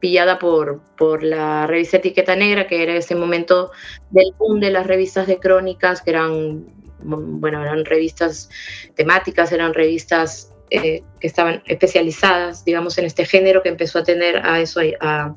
pillada 0.00 0.38
por, 0.38 0.82
por 0.96 1.22
la 1.22 1.66
revista 1.66 1.96
Etiqueta 1.98 2.36
Negra, 2.36 2.66
que 2.66 2.82
era 2.82 2.94
ese 2.94 3.14
momento 3.14 3.70
del 4.10 4.32
boom 4.38 4.60
de 4.60 4.70
las 4.70 4.86
revistas 4.86 5.26
de 5.26 5.38
crónicas, 5.38 6.02
que 6.02 6.10
eran, 6.10 6.66
bueno, 7.00 7.62
eran 7.62 7.84
revistas 7.84 8.50
temáticas, 8.94 9.52
eran 9.52 9.74
revistas 9.74 10.53
eh, 10.70 11.02
que 11.20 11.26
estaban 11.26 11.62
especializadas, 11.66 12.64
digamos, 12.64 12.96
en 12.96 13.04
este 13.04 13.26
género 13.26 13.62
que 13.62 13.68
empezó 13.68 13.98
a 13.98 14.02
tener 14.02 14.38
a 14.38 14.60
eso, 14.60 14.80
a, 15.00 15.36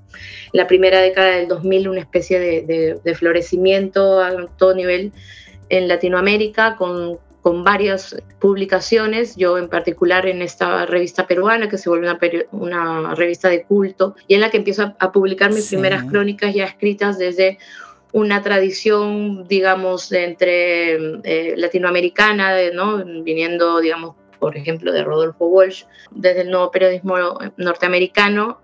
la 0.53 0.67
primera 0.67 1.01
década 1.01 1.35
del 1.35 1.47
2000, 1.47 1.89
una 1.89 1.99
especie 1.99 2.39
de, 2.39 3.15
florecimiento 3.15 4.21
a 4.21 4.47
todo 4.57 4.73
nivel 4.73 5.11
en 5.69 5.87
Latinoamérica 5.89 6.77
con, 6.77 7.19
con, 7.41 7.63
varias 7.65 8.15
publicaciones, 8.39 9.35
yo 9.35 9.57
en 9.57 9.67
particular 9.67 10.25
en 10.27 10.41
esta 10.41 10.85
revista 10.85 11.27
peruana 11.27 11.67
que 11.67 11.77
se 11.77 11.89
vuelve 11.89 12.07
una, 12.09 12.19
una 12.51 13.15
revista 13.15 13.49
de 13.49 13.63
culto 13.63 14.15
y 14.27 14.35
en 14.35 14.41
la 14.41 14.49
que 14.49 14.57
empiezo 14.57 14.95
a, 14.97 15.11
publicar 15.11 15.51
mis 15.51 15.67
primeras 15.67 16.05
crónicas 16.05 16.53
ya 16.53 16.65
escritas 16.65 17.17
desde 17.17 17.57
una 18.13 18.41
tradición, 18.41 19.45
digamos, 19.47 20.11
entre 20.13 20.95
eh, 21.23 21.53
latinoamericana, 21.57 22.55
¿no? 22.73 23.03
viniendo, 23.23 23.81
digamos, 23.81 24.15
por 24.39 24.57
ejemplo, 24.57 24.91
de 24.91 25.03
Rodolfo 25.03 25.47
Walsh, 25.47 25.83
desde 26.11 26.41
el 26.41 26.51
nuevo 26.51 26.71
periodismo 26.71 27.15
norteamericano 27.57 28.59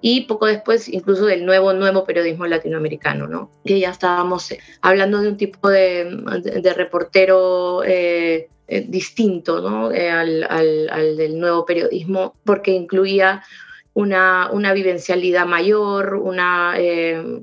y 0.00 0.22
poco 0.22 0.46
después 0.46 0.88
incluso 0.88 1.26
del 1.26 1.44
nuevo, 1.44 1.72
nuevo 1.72 2.04
periodismo 2.04 2.46
latinoamericano, 2.46 3.26
¿no? 3.26 3.50
Que 3.64 3.80
ya 3.80 3.90
estábamos 3.90 4.50
eh, 4.52 4.60
hablando 4.80 5.20
de 5.20 5.28
un 5.28 5.36
tipo 5.36 5.68
de, 5.68 6.04
de, 6.62 6.74
reportero 6.74 7.82
eh, 7.84 8.48
eh, 8.68 8.84
distinto, 8.86 9.60
¿no? 9.60 9.88
al, 9.88 10.44
al, 10.44 11.16
del 11.16 11.38
nuevo 11.38 11.64
periodismo, 11.64 12.36
porque 12.44 12.70
incluía 12.70 13.42
una, 13.94 14.50
una 14.52 14.72
vivencialidad 14.72 15.46
mayor, 15.46 16.14
una, 16.14 16.76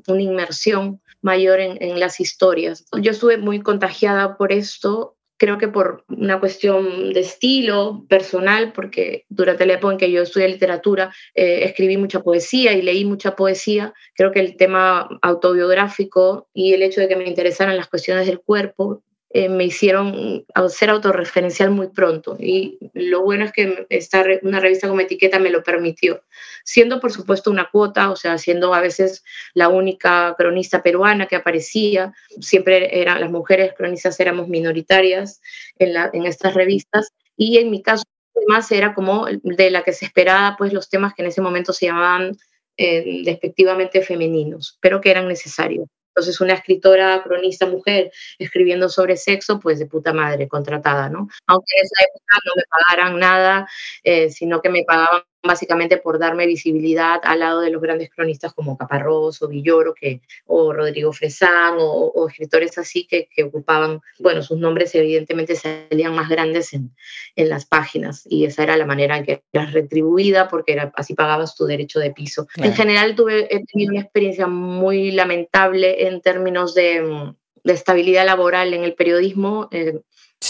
una 0.07 0.21
inmersión 0.21 1.01
mayor 1.21 1.59
en, 1.59 1.81
en, 1.81 1.99
las 1.99 2.21
historias. 2.21 2.85
Yo 3.01 3.11
estuve 3.11 3.37
muy 3.37 3.59
contagiada 3.61 4.37
por 4.37 4.53
esto 4.53 5.14
creo 5.37 5.57
que 5.57 5.67
por 5.67 6.05
una 6.07 6.39
cuestión 6.39 7.13
de 7.13 7.19
estilo 7.19 8.05
personal, 8.07 8.73
porque 8.73 9.25
durante 9.29 9.65
la 9.65 9.73
época 9.73 9.93
en 9.93 9.99
que 9.99 10.11
yo 10.11 10.21
estudié 10.21 10.47
literatura 10.47 11.13
eh, 11.33 11.63
escribí 11.63 11.97
mucha 11.97 12.21
poesía 12.21 12.73
y 12.73 12.81
leí 12.81 13.05
mucha 13.05 13.35
poesía, 13.35 13.93
creo 14.15 14.31
que 14.31 14.39
el 14.39 14.57
tema 14.57 15.07
autobiográfico 15.21 16.47
y 16.53 16.73
el 16.73 16.83
hecho 16.83 17.01
de 17.01 17.07
que 17.07 17.15
me 17.15 17.27
interesaran 17.27 17.77
las 17.77 17.87
cuestiones 17.87 18.27
del 18.27 18.39
cuerpo 18.39 19.03
eh, 19.37 19.49
me 19.49 19.65
hicieron 19.65 20.45
ser 20.69 20.89
autorreferencial 20.89 21.69
muy 21.69 21.87
pronto. 21.87 22.37
Y 22.39 22.79
lo 22.93 23.21
bueno 23.21 23.43
es 23.43 23.51
que 23.51 23.85
esta, 23.89 24.23
una 24.43 24.61
revista 24.61 24.87
como 24.87 25.01
etiqueta 25.01 25.39
me 25.39 25.49
lo 25.49 25.61
permitió, 25.61 26.23
siendo 26.63 27.01
por 27.01 27.11
supuesto 27.11 27.51
una 27.51 27.69
cuota, 27.69 28.11
o 28.11 28.15
sea, 28.15 28.37
siendo 28.37 28.73
a 28.73 28.79
veces 28.79 29.25
la 29.53 29.67
única 29.67 30.35
cronista 30.37 30.81
peruana 30.81 31.25
que 31.27 31.35
aparecía, 31.35 32.13
siempre 32.39 33.01
eran 33.01 33.19
las 33.19 33.29
mujeres 33.29 33.73
cronistas 33.77 34.17
éramos 34.21 34.47
minoritarias 34.47 35.41
en, 35.79 36.25
estas 36.25 36.53
revistas, 36.53 37.09
y 37.35 37.57
en 37.57 37.71
mi 37.71 37.81
caso 37.81 38.05
además 38.37 38.71
era 38.71 38.93
como 38.93 39.25
de 39.25 39.69
la 39.69 39.83
que 39.83 39.91
se 39.91 40.05
esperaba, 40.05 40.55
pues 40.57 40.71
los 40.71 40.89
temas 40.89 41.13
que 41.13 41.23
en 41.23 41.27
ese 41.27 41.41
momento 41.41 41.73
se 41.73 41.87
llamaban 41.87 42.37
eh, 42.77 43.21
despectivamente 43.25 44.01
femeninos, 44.01 44.77
pero 44.79 45.01
que 45.01 45.11
eran 45.11 45.27
necesarios. 45.27 45.89
Entonces, 46.15 46.39
una 46.39 46.53
escritora, 46.53 47.21
cronista 47.23 47.65
mujer, 47.65 48.09
escribiendo 48.39 48.87
sobre 48.87 49.17
sexo, 49.17 49.59
pues 49.59 49.79
de 49.79 49.85
puta 49.85 50.13
madre, 50.13 50.47
contratada, 50.47 51.09
¿no? 51.09 51.27
Aunque 51.45 51.73
en 51.77 51.83
esa 51.83 52.03
época 52.09 52.37
no 52.45 52.51
me 52.55 52.63
pagaran 52.69 53.19
nada, 53.19 53.67
eh, 54.01 54.29
sino 54.29 54.61
que 54.61 54.69
me 54.69 54.85
pagaban 54.85 55.23
básicamente 55.47 55.97
por 55.97 56.19
darme 56.19 56.45
visibilidad 56.45 57.19
al 57.23 57.39
lado 57.39 57.61
de 57.61 57.69
los 57.69 57.81
grandes 57.81 58.09
cronistas 58.09 58.53
como 58.53 58.77
Caparrós 58.77 59.41
o 59.41 59.47
Villoro 59.47 59.93
que, 59.93 60.21
o 60.45 60.73
Rodrigo 60.73 61.13
Fresán 61.13 61.75
o, 61.79 62.27
escritores 62.27 62.77
así 62.77 63.05
que, 63.05 63.27
que, 63.33 63.43
ocupaban, 63.43 64.01
bueno, 64.19 64.41
sus 64.41 64.57
nombres 64.57 64.93
evidentemente 64.95 65.55
salían 65.55 66.15
más 66.15 66.29
grandes 66.29 66.73
en, 66.73 66.91
en, 67.35 67.49
las 67.49 67.65
páginas 67.65 68.23
y 68.29 68.45
esa 68.45 68.63
era 68.63 68.77
la 68.77 68.85
manera 68.85 69.17
en 69.17 69.25
que 69.25 69.43
eras 69.53 69.73
retribuida 69.73 70.47
porque 70.47 70.73
era, 70.73 70.91
así 70.95 71.13
pagabas 71.13 71.55
tu 71.55 71.65
derecho 71.65 71.99
de 71.99 72.11
piso. 72.11 72.47
En 72.57 72.73
general 72.73 73.15
tuve, 73.15 73.53
he 73.53 73.63
tenido 73.65 73.91
una 73.91 74.01
experiencia 74.01 74.47
muy 74.47 75.11
lamentable 75.11 76.07
en 76.07 76.21
términos 76.21 76.73
de, 76.73 77.33
de 77.63 77.73
estabilidad 77.73 78.25
laboral 78.25 78.73
en 78.73 78.83
el 78.83 78.93
periodismo. 78.93 79.67
Eh, 79.71 79.99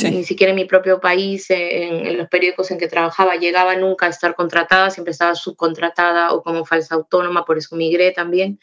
ni 0.04 0.24
siquiera 0.24 0.52
en 0.52 0.56
mi 0.56 0.66
propio 0.66 1.00
país, 1.00 1.46
en, 1.50 2.18
los 2.18 2.28
periódicos 2.28 2.72
en 2.72 2.78
que 2.78 2.88
trabajaba, 2.88 3.36
llegaba 3.36 3.76
nunca 3.76 4.08
a 4.08 4.10
estar 4.10 4.36
contratada, 4.36 4.90
siempre 4.90 5.12
estaba 5.12 5.36
subcontratada 5.36 6.34
o 6.34 6.44
como 6.44 6.66
falsa 6.66 6.96
autónoma, 6.96 7.46
por 7.46 7.58
eso 7.58 7.76
migré 7.76 8.12
también. 8.12 8.60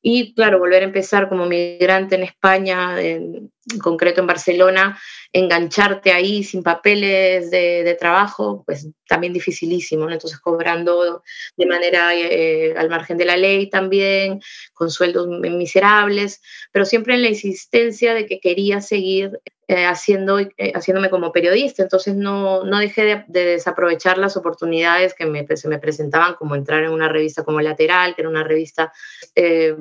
Y 0.00 0.34
claro, 0.34 0.58
volver 0.58 0.82
a 0.82 0.86
empezar 0.86 1.28
como 1.28 1.46
migrante 1.46 2.16
en 2.16 2.24
España, 2.24 3.00
en, 3.00 3.52
concreto 3.80 4.20
en 4.20 4.26
Barcelona, 4.26 4.98
engancharte 5.32 6.12
ahí 6.12 6.44
sin 6.44 6.62
papeles 6.62 7.50
de, 7.50 7.96
trabajo, 7.98 8.62
pues 8.66 8.88
también 9.06 9.32
dificilísimo, 9.32 10.10
Entonces 10.10 10.38
cobrando 10.40 11.22
de 11.56 11.66
manera 11.66 12.14
eh, 12.14 12.74
al 12.76 12.88
margen 12.88 13.16
de 13.16 13.24
la 13.24 13.36
ley 13.36 13.68
también, 13.68 14.40
con 14.72 14.90
sueldos 14.90 15.28
miserables, 15.28 16.42
pero 16.70 16.84
siempre 16.84 17.14
en 17.14 17.22
la 17.22 17.28
insistencia 17.28 18.14
de 18.14 18.26
que 18.26 18.40
quería 18.40 18.80
seguir 18.80 19.40
eh, 19.68 19.86
haciendo, 19.86 20.38
eh, 20.40 20.72
haciéndome 20.74 21.08
como 21.08 21.32
periodista. 21.32 21.82
Entonces 21.82 22.14
no, 22.14 22.64
no 22.64 22.78
dejé 22.78 23.24
de, 23.28 23.44
desaprovechar 23.44 24.18
las 24.18 24.36
oportunidades 24.36 25.14
que 25.14 25.26
me, 25.26 25.46
se 25.56 25.68
me 25.68 25.78
presentaban, 25.78 26.34
como 26.34 26.56
entrar 26.56 26.82
en 26.82 26.90
una 26.90 27.08
revista 27.08 27.44
como 27.44 27.60
Lateral, 27.60 28.14
que 28.14 28.22
era 28.22 28.28
una 28.28 28.44
revista 28.44 28.92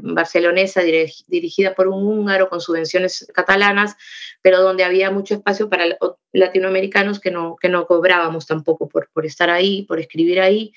barcelonesa 0.01 0.81
dirigida 0.81 1.73
por 1.73 1.87
un 1.87 2.05
húngaro 2.05 2.47
con 2.47 2.61
subvenciones 2.61 3.27
catalanas, 3.33 3.70
pero 4.41 4.61
donde 4.61 4.83
había 4.83 5.11
mucho 5.11 5.35
espacio 5.35 5.69
para 5.69 5.85
latinoamericanos 6.31 7.19
que 7.19 7.31
no, 7.31 7.55
que 7.55 7.69
no 7.69 7.85
cobrábamos 7.85 8.47
tampoco 8.47 8.87
por, 8.87 9.09
por 9.13 9.25
estar 9.25 9.49
ahí, 9.49 9.83
por 9.83 9.99
escribir 9.99 10.41
ahí. 10.41 10.73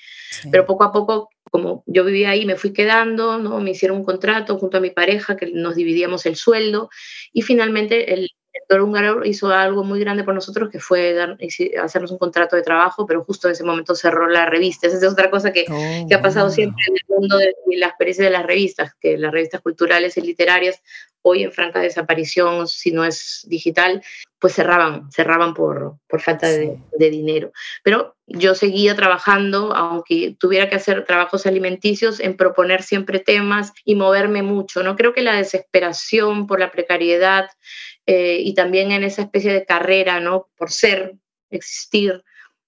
Pero 0.51 0.65
poco 0.65 0.83
a 0.83 0.91
poco 0.91 1.29
como 1.51 1.83
yo 1.85 2.03
vivía 2.03 2.31
ahí, 2.31 2.45
me 2.45 2.57
fui 2.57 2.73
quedando, 2.73 3.37
¿no? 3.37 3.59
me 3.61 3.71
hicieron 3.71 3.99
un 3.99 4.03
contrato 4.03 4.57
junto 4.57 4.77
a 4.77 4.81
mi 4.81 4.89
pareja 4.89 5.37
que 5.37 5.51
nos 5.53 5.75
dividíamos 5.75 6.25
el 6.25 6.35
sueldo 6.35 6.89
y 7.31 7.43
finalmente 7.43 8.13
el, 8.13 8.29
director 8.55 8.81
húngaro 8.81 9.25
hizo 9.25 9.49
algo 9.49 9.83
muy 9.83 9.99
grande 9.99 10.23
por 10.23 10.33
nosotros 10.33 10.69
que 10.69 10.79
fue 10.79 11.13
dar, 11.13 11.37
hacernos 11.81 12.11
un 12.11 12.17
contrato 12.17 12.55
de 12.55 12.61
trabajo, 12.61 13.05
pero 13.05 13.23
justo 13.23 13.47
en 13.47 13.51
ese 13.51 13.65
momento 13.65 13.95
cerró 13.95 14.29
la 14.29 14.45
revista. 14.45 14.87
Esa 14.87 14.97
es 14.97 15.11
otra 15.11 15.29
cosa 15.29 15.51
que, 15.51 15.65
oh, 15.69 16.07
que 16.07 16.15
ha 16.15 16.21
pasado 16.21 16.49
siempre 16.49 16.83
en 16.87 16.95
el 16.95 17.19
mundo 17.19 17.37
de, 17.37 17.53
la 17.77 17.87
experiencia 17.87 18.23
de 18.23 18.31
las 18.31 18.45
revistas, 18.45 18.93
que 18.99 19.17
las 19.17 19.31
revistas 19.31 19.61
culturales 19.61 20.15
y 20.17 20.21
literarias, 20.21 20.81
hoy 21.27 21.41
en 21.41 21.51
franca 21.51 21.79
desaparición, 21.79 22.67
si 22.67 22.91
no 22.91 23.03
es 23.03 23.45
digital, 23.47 24.03
pues 24.39 24.53
cerraban, 24.53 25.11
cerraban 25.11 25.55
por, 25.55 25.97
por 26.07 26.21
falta 26.21 26.47
de, 26.47 26.77
de, 26.95 27.09
dinero. 27.09 27.51
Pero 27.83 28.15
yo 28.27 28.53
seguía 28.53 28.95
trabajando, 28.95 29.75
aunque 29.75 30.35
tuviera 30.39 30.69
que 30.69 30.75
hacer 30.75 31.03
trabajos 31.03 31.47
alimenticios, 31.47 32.19
en 32.19 32.37
proponer 32.37 32.83
siempre 32.83 33.17
temas 33.17 33.73
y 33.83 33.95
moverme 33.95 34.43
mucho. 34.43 34.83
No 34.83 34.95
creo 34.95 35.15
que 35.15 35.23
la 35.23 35.35
desesperación 35.35 36.45
por 36.45 36.59
la 36.59 36.71
precariedad 36.71 37.49
eh, 38.05 38.37
y 38.41 38.53
también 38.53 38.91
en 38.91 39.03
esa 39.03 39.23
especie 39.23 39.51
de 39.51 39.65
carrera, 39.65 40.19
¿no? 40.19 40.49
Por 40.55 40.71
ser, 40.71 41.15
existir 41.49 42.23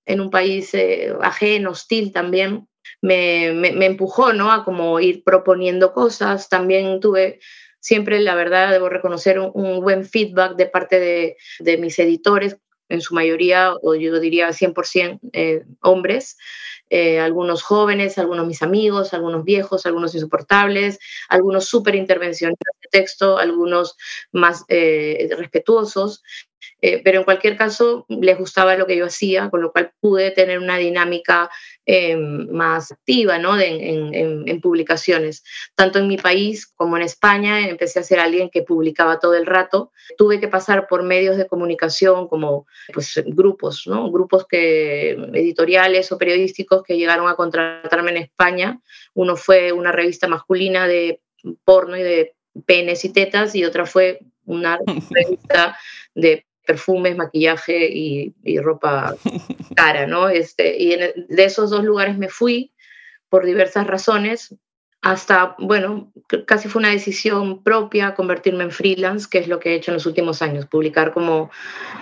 en 0.08 0.20
un 0.20 0.32
país 0.32 0.74
eh, 0.74 1.14
ajeno, 1.22 1.72
hostil 1.72 2.12
también, 2.12 2.68
me, 3.02 3.52
me, 3.54 3.86
empujó, 3.86 4.34
¿no? 4.34 4.52
A 4.52 4.64
como 4.64 5.00
ir 5.00 5.24
proponiendo 5.24 5.94
cosas. 5.94 6.50
También 6.50 7.00
tuve 7.00 7.40
siempre, 7.88 8.20
la 8.20 8.36
verdad, 8.36 8.70
debo 8.70 8.90
reconocer 8.90 9.40
un, 9.40 9.80
buen 9.80 10.04
feedback 10.04 10.58
de 10.58 10.66
parte 10.66 11.00
de, 11.00 11.78
mis 11.78 11.98
editores, 12.00 12.58
en 12.90 13.00
su 13.00 13.16
mayoría, 13.16 13.74
o 13.82 13.96
yo 13.96 14.20
diría 14.20 14.50
100% 14.50 15.20
eh, 15.32 15.64
hombres, 15.82 16.38
eh, 16.90 17.20
algunos 17.20 17.64
jóvenes, 17.64 18.18
algunos 18.18 18.46
mis 18.46 18.62
amigos, 18.62 19.14
algunos 19.14 19.46
viejos, 19.46 19.86
algunos 19.86 20.14
insoportables, 20.16 21.00
algunos 21.30 21.66
súper 21.66 21.96
intervencionistas 21.96 22.74
de 22.82 22.90
texto, 22.92 23.38
algunos 23.38 23.96
más 24.34 24.66
eh, 24.68 25.30
respetuosos, 25.38 26.24
pero 26.80 27.20
en 27.20 27.24
cualquier 27.24 27.58
caso 27.58 28.06
les 28.10 28.38
gustaba 28.38 28.76
lo 28.76 28.86
que 28.86 28.98
yo 28.98 29.06
hacía, 29.06 29.50
con 29.50 29.62
lo 29.62 29.72
cual 29.72 29.94
pude 30.00 30.32
tener 30.32 30.60
una 30.60 30.78
dinámica 30.78 31.50
em, 31.90 32.50
más 32.52 32.92
activa 32.92 33.40
¿no? 33.40 33.58
en, 33.60 34.62
publicaciones. 34.62 35.44
Tanto 35.74 36.00
en 36.00 36.08
mi 36.08 36.18
país 36.18 36.68
como 36.68 36.98
en 36.98 37.04
España 37.04 37.68
empecé 37.68 38.00
a 38.00 38.04
ser 38.04 38.20
alguien 38.20 38.50
que 38.50 38.62
publicaba 38.62 39.20
todo 39.20 39.36
el 39.36 39.46
rato. 39.46 39.92
Tuve 40.18 40.40
que 40.40 40.48
pasar 40.48 40.88
por 40.88 41.04
medios 41.04 41.38
de 41.38 41.48
comunicación 41.48 42.28
como 42.28 42.68
pues, 42.94 43.24
grupos, 43.26 43.88
¿no? 43.88 44.12
grupos 44.12 44.46
que, 44.46 45.12
editoriales 45.34 46.12
o 46.12 46.18
periodísticos 46.18 46.84
que 46.84 46.98
llegaron 46.98 47.30
a 47.30 47.36
contratarme 47.36 48.12
en 48.12 48.18
España. 48.18 48.82
Uno 49.14 49.38
fue 49.38 49.72
una 49.72 49.92
revista 49.92 50.28
masculina 50.28 50.88
de 50.88 51.22
porno 51.64 51.96
y 51.96 52.04
de 52.04 52.36
penes 52.66 53.06
y 53.06 53.14
tetas 53.14 53.56
y 53.56 53.64
otra 53.64 53.86
fue 53.86 54.20
una 54.46 54.78
revista 55.10 55.78
de 56.16 56.47
perfumes, 56.68 57.18
maquillaje 57.18 57.90
y, 57.90 58.60
ropa 58.60 59.16
cara, 59.76 60.06
¿no? 60.06 60.30
Este, 60.30 60.78
y 60.78 60.96
de 60.98 61.44
esos 61.44 61.72
dos 61.72 61.84
lugares 61.84 62.18
me 62.18 62.30
fui 62.30 62.72
por 63.30 63.46
diversas 63.46 63.88
razones, 63.88 64.56
hasta, 65.02 65.56
bueno, 65.60 66.12
casi 66.46 66.68
fue 66.68 66.80
una 66.80 66.90
decisión 66.90 67.64
propia 67.64 68.16
convertirme 68.16 68.64
en 68.64 68.72
freelance, 68.72 69.28
que 69.30 69.38
es 69.38 69.48
lo 69.48 69.60
que 69.60 69.72
he 69.72 69.76
hecho 69.76 69.92
en 69.92 69.96
los 69.96 70.06
últimos 70.06 70.42
años, 70.42 70.66
publicar 70.66 71.14
como, 71.14 71.52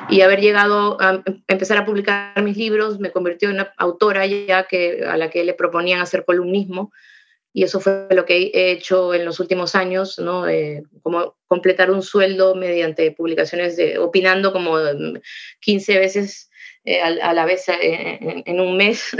y 0.09 0.21
haber 0.21 0.39
llegado 0.39 0.97
a 1.01 1.21
empezar 1.47 1.77
a 1.77 1.85
publicar 1.85 2.41
mis 2.41 2.57
libros, 2.57 2.99
me 2.99 3.11
convirtió 3.11 3.49
en 3.49 3.67
autora 3.77 4.25
ya 4.25 4.63
que, 4.63 5.05
a 5.05 5.17
la 5.17 5.29
que 5.29 5.43
le 5.43 5.53
proponían 5.53 6.01
hacer 6.01 6.25
columnismo, 6.25 6.91
y 7.55 7.63
eso 7.63 7.79
fue 7.79 8.09
lo 8.11 8.25
que 8.25 8.51
he 8.53 8.71
hecho 8.71 9.13
en 9.13 9.23
los 9.23 9.39
últimos 9.39 9.75
años, 9.75 10.19
¿no? 10.19 10.45
Eh, 10.45 10.83
como 11.01 11.37
completar 11.47 11.89
un 11.89 12.01
sueldo 12.01 12.53
mediante 12.53 13.09
publicaciones 13.11 13.77
de, 13.77 13.97
opinando 13.97 14.51
como 14.51 14.75
15 15.61 15.97
veces 15.97 16.49
eh, 16.83 16.99
a, 16.99 17.33
la 17.33 17.45
vez 17.45 17.69
eh, 17.69 18.43
en, 18.45 18.59
un 18.59 18.75
mes, 18.75 19.15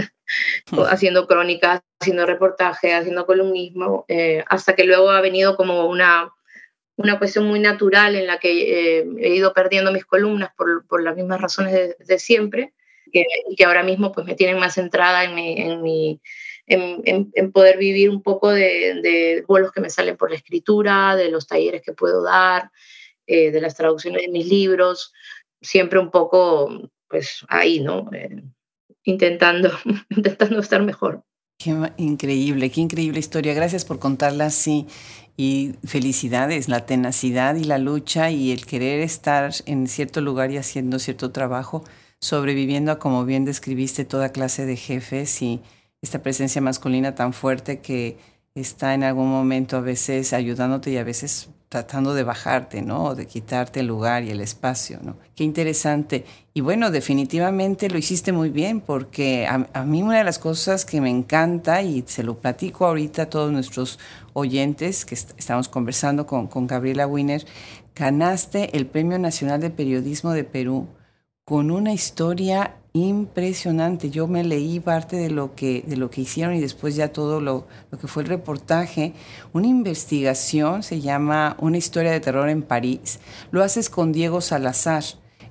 haciendo 0.89 1.27
crónicas, 1.27 1.79
haciendo 2.01 2.25
reportajes, 2.25 2.93
haciendo 2.93 3.25
columnismo, 3.25 4.05
hasta 4.47 4.75
que 4.75 4.83
luego 4.83 5.11
ha 5.11 5.21
venido 5.21 5.55
como 5.55 5.85
una, 5.87 6.29
una 6.97 7.17
cuestión 7.17 7.45
muy 7.45 7.61
natural 7.61 8.15
en 8.15 8.27
la 8.27 8.37
que 8.37 8.99
he 8.99 9.29
ido 9.29 9.53
perdiendo 9.53 9.93
mis 9.93 10.03
columnas 10.03 10.49
por, 10.57 10.85
por 10.87 11.01
las 11.01 11.15
mismas 11.15 11.39
razones 11.39 11.95
de, 11.97 12.19
siempre, 12.19 12.73
que, 13.55 13.65
ahora 13.65 13.83
mismo 13.83 14.11
pues 14.11 14.25
me 14.25 14.35
tienen 14.35 14.59
más 14.59 14.75
centrada 14.75 15.23
en 15.23 15.35
mi, 15.35 15.59
en 15.59 15.81
mi 15.81 16.21
en, 16.67 17.51
poder 17.51 17.77
vivir 17.77 18.09
un 18.09 18.21
poco 18.21 18.49
de, 18.51 18.99
de, 19.01 19.43
vuelos 19.47 19.71
que 19.71 19.81
me 19.81 19.89
salen 19.89 20.17
por 20.17 20.31
la 20.31 20.37
escritura, 20.37 21.15
de 21.15 21.29
los 21.29 21.47
talleres 21.47 21.81
que 21.83 21.93
puedo 21.93 22.23
dar, 22.23 22.71
eh, 23.27 23.51
de 23.51 23.61
las 23.61 23.75
traducciones 23.75 24.23
de 24.23 24.29
mis 24.29 24.47
libros, 24.47 25.13
siempre 25.61 25.99
un 25.99 26.11
poco, 26.11 26.89
pues 27.07 27.45
ahí, 27.47 27.79
¿no? 27.79 28.09
Eh, 28.13 28.43
intentando, 29.03 29.71
intentando 30.09 30.59
estar 30.59 30.81
mejor. 30.83 31.23
Qué 31.57 31.73
increíble, 31.97 32.69
qué 32.69 32.81
increíble 32.81 33.19
historia. 33.19 33.53
Gracias 33.53 33.85
por 33.85 33.99
contarla 33.99 34.47
así. 34.47 34.87
Y 35.37 35.73
felicidades, 35.85 36.69
la 36.69 36.85
tenacidad 36.85 37.55
y 37.55 37.65
la 37.65 37.77
lucha 37.77 38.31
y 38.31 38.51
el 38.51 38.65
querer 38.65 39.01
estar 39.01 39.51
en 39.65 39.87
cierto 39.87 40.21
lugar 40.21 40.51
y 40.51 40.57
haciendo 40.57 40.97
cierto 40.97 41.31
trabajo, 41.31 41.83
sobreviviendo 42.25 42.91
a, 42.91 42.97
como 42.97 43.23
bien 43.23 43.45
describiste, 43.45 44.03
toda 44.03 44.29
clase 44.29 44.65
de 44.65 44.77
jefes 44.77 45.43
y 45.43 45.61
esta 46.01 46.23
presencia 46.23 46.59
masculina 46.59 47.13
tan 47.13 47.33
fuerte 47.33 47.81
que 47.81 48.17
está 48.55 48.95
en 48.95 49.03
algún 49.03 49.29
momento 49.29 49.77
a 49.77 49.81
veces 49.81 50.33
ayudándote 50.33 50.89
y 50.89 50.97
a 50.97 51.03
veces 51.03 51.49
tratando 51.69 52.15
de 52.15 52.23
bajarte, 52.23 52.81
¿no? 52.81 53.13
De 53.13 53.27
quitarte 53.27 53.81
el 53.81 53.87
lugar 53.87 54.23
y 54.23 54.31
el 54.31 54.41
espacio, 54.41 54.97
¿no? 55.03 55.17
Qué 55.35 55.43
interesante. 55.43 56.25
Y 56.55 56.61
bueno, 56.61 56.89
definitivamente 56.89 57.91
lo 57.91 57.99
hiciste 57.99 58.31
muy 58.31 58.49
bien 58.49 58.81
porque 58.81 59.45
a, 59.47 59.83
mí 59.83 60.01
una 60.01 60.17
de 60.17 60.23
las 60.23 60.39
cosas 60.39 60.83
que 60.83 61.01
me 61.01 61.11
encanta 61.11 61.83
y 61.83 62.03
se 62.07 62.23
lo 62.23 62.39
platico 62.39 62.87
ahorita 62.87 63.23
a 63.23 63.29
todos 63.29 63.51
nuestros 63.51 63.99
oyentes 64.33 65.05
que 65.05 65.13
estamos 65.13 65.69
conversando 65.69 66.25
con, 66.25 66.47
con 66.47 66.65
Gabriela 66.65 67.05
Wiener, 67.05 67.45
ganaste 67.93 68.75
el 68.75 68.87
Premio 68.87 69.19
Nacional 69.19 69.61
de 69.61 69.69
Periodismo 69.69 70.31
de 70.31 70.43
Perú 70.43 70.87
con 71.45 71.69
una 71.69 71.93
historia 71.93 72.73
impresionante. 72.93 74.09
Yo 74.09 74.25
me 74.25 74.43
leí 74.43 74.79
parte 74.79 75.15
de 75.15 75.29
lo 75.29 75.53
que, 75.53 75.83
de 75.85 75.95
lo 75.95 76.09
que 76.09 76.21
hicieron 76.21 76.55
y 76.55 76.59
después 76.59 76.95
ya 76.95 77.13
todo 77.13 77.39
lo, 77.39 77.67
lo, 77.91 77.99
que 77.99 78.07
fue 78.07 78.23
el 78.23 78.29
reportaje. 78.29 79.13
Una 79.53 79.67
investigación, 79.67 80.81
se 80.81 81.01
llama 81.01 81.55
Una 81.59 81.77
historia 81.77 82.11
de 82.11 82.19
terror 82.19 82.49
en 82.49 82.63
París. 82.63 83.19
Lo 83.51 83.61
haces 83.61 83.91
con 83.91 84.11
Diego 84.11 84.41
Salazar. 84.41 85.03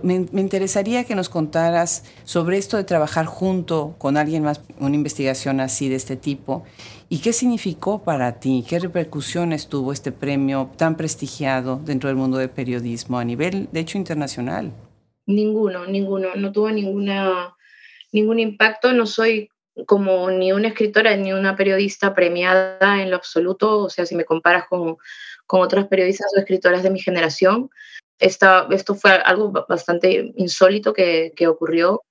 Me, 0.02 0.26
me, 0.32 0.40
interesaría 0.40 1.04
que 1.04 1.14
nos 1.14 1.28
contaras 1.28 2.02
sobre 2.24 2.58
esto 2.58 2.76
de 2.76 2.82
trabajar 2.82 3.26
junto 3.26 3.94
con 3.96 4.16
alguien 4.16 4.42
más, 4.42 4.62
una 4.80 4.96
investigación 4.96 5.60
así 5.60 5.88
de 5.88 5.94
este 5.94 6.16
tipo, 6.16 6.64
y 7.08 7.18
qué 7.18 7.32
significó 7.32 8.02
para 8.02 8.40
ti, 8.40 8.64
qué 8.68 8.80
repercusiones 8.80 9.68
tuvo 9.68 9.92
este 9.92 10.10
premio 10.10 10.70
tan 10.76 10.96
prestigiado 10.96 11.80
dentro 11.84 12.08
del 12.08 12.16
mundo 12.16 12.38
del 12.38 12.50
periodismo 12.50 13.20
a 13.20 13.24
nivel, 13.24 13.68
de 13.70 13.78
hecho, 13.78 13.96
internacional. 13.96 14.72
Ninguno, 15.26 15.86
ninguno, 15.86 16.34
no 16.34 16.52
tuvo 16.52 16.70
ninguna, 16.70 17.54
ningún 18.12 18.40
impacto. 18.40 18.92
No 18.92 19.06
soy 19.06 19.48
como 19.86 20.30
ni 20.30 20.52
una 20.52 20.68
escritora 20.68 21.16
ni 21.16 21.32
una 21.32 21.56
periodista 21.56 22.14
premiada 22.14 23.02
en 23.02 23.10
lo 23.10 23.16
absoluto. 23.16 23.80
O 23.80 23.90
sea, 23.90 24.06
si 24.06 24.14
me 24.14 24.24
comparas 24.24 24.66
con, 24.68 24.96
con 25.46 25.60
otras 25.60 25.88
periodistas 25.88 26.32
o 26.34 26.40
escritoras 26.40 26.82
de 26.82 26.90
mi 26.90 27.00
generación, 27.00 27.70
esta, 28.18 28.68
esto 28.70 28.94
fue 28.94 29.12
algo 29.12 29.50
bastante 29.68 30.32
insólito 30.36 30.92
que, 30.92 31.32
que 31.34 31.48
ocurrió. 31.48 32.02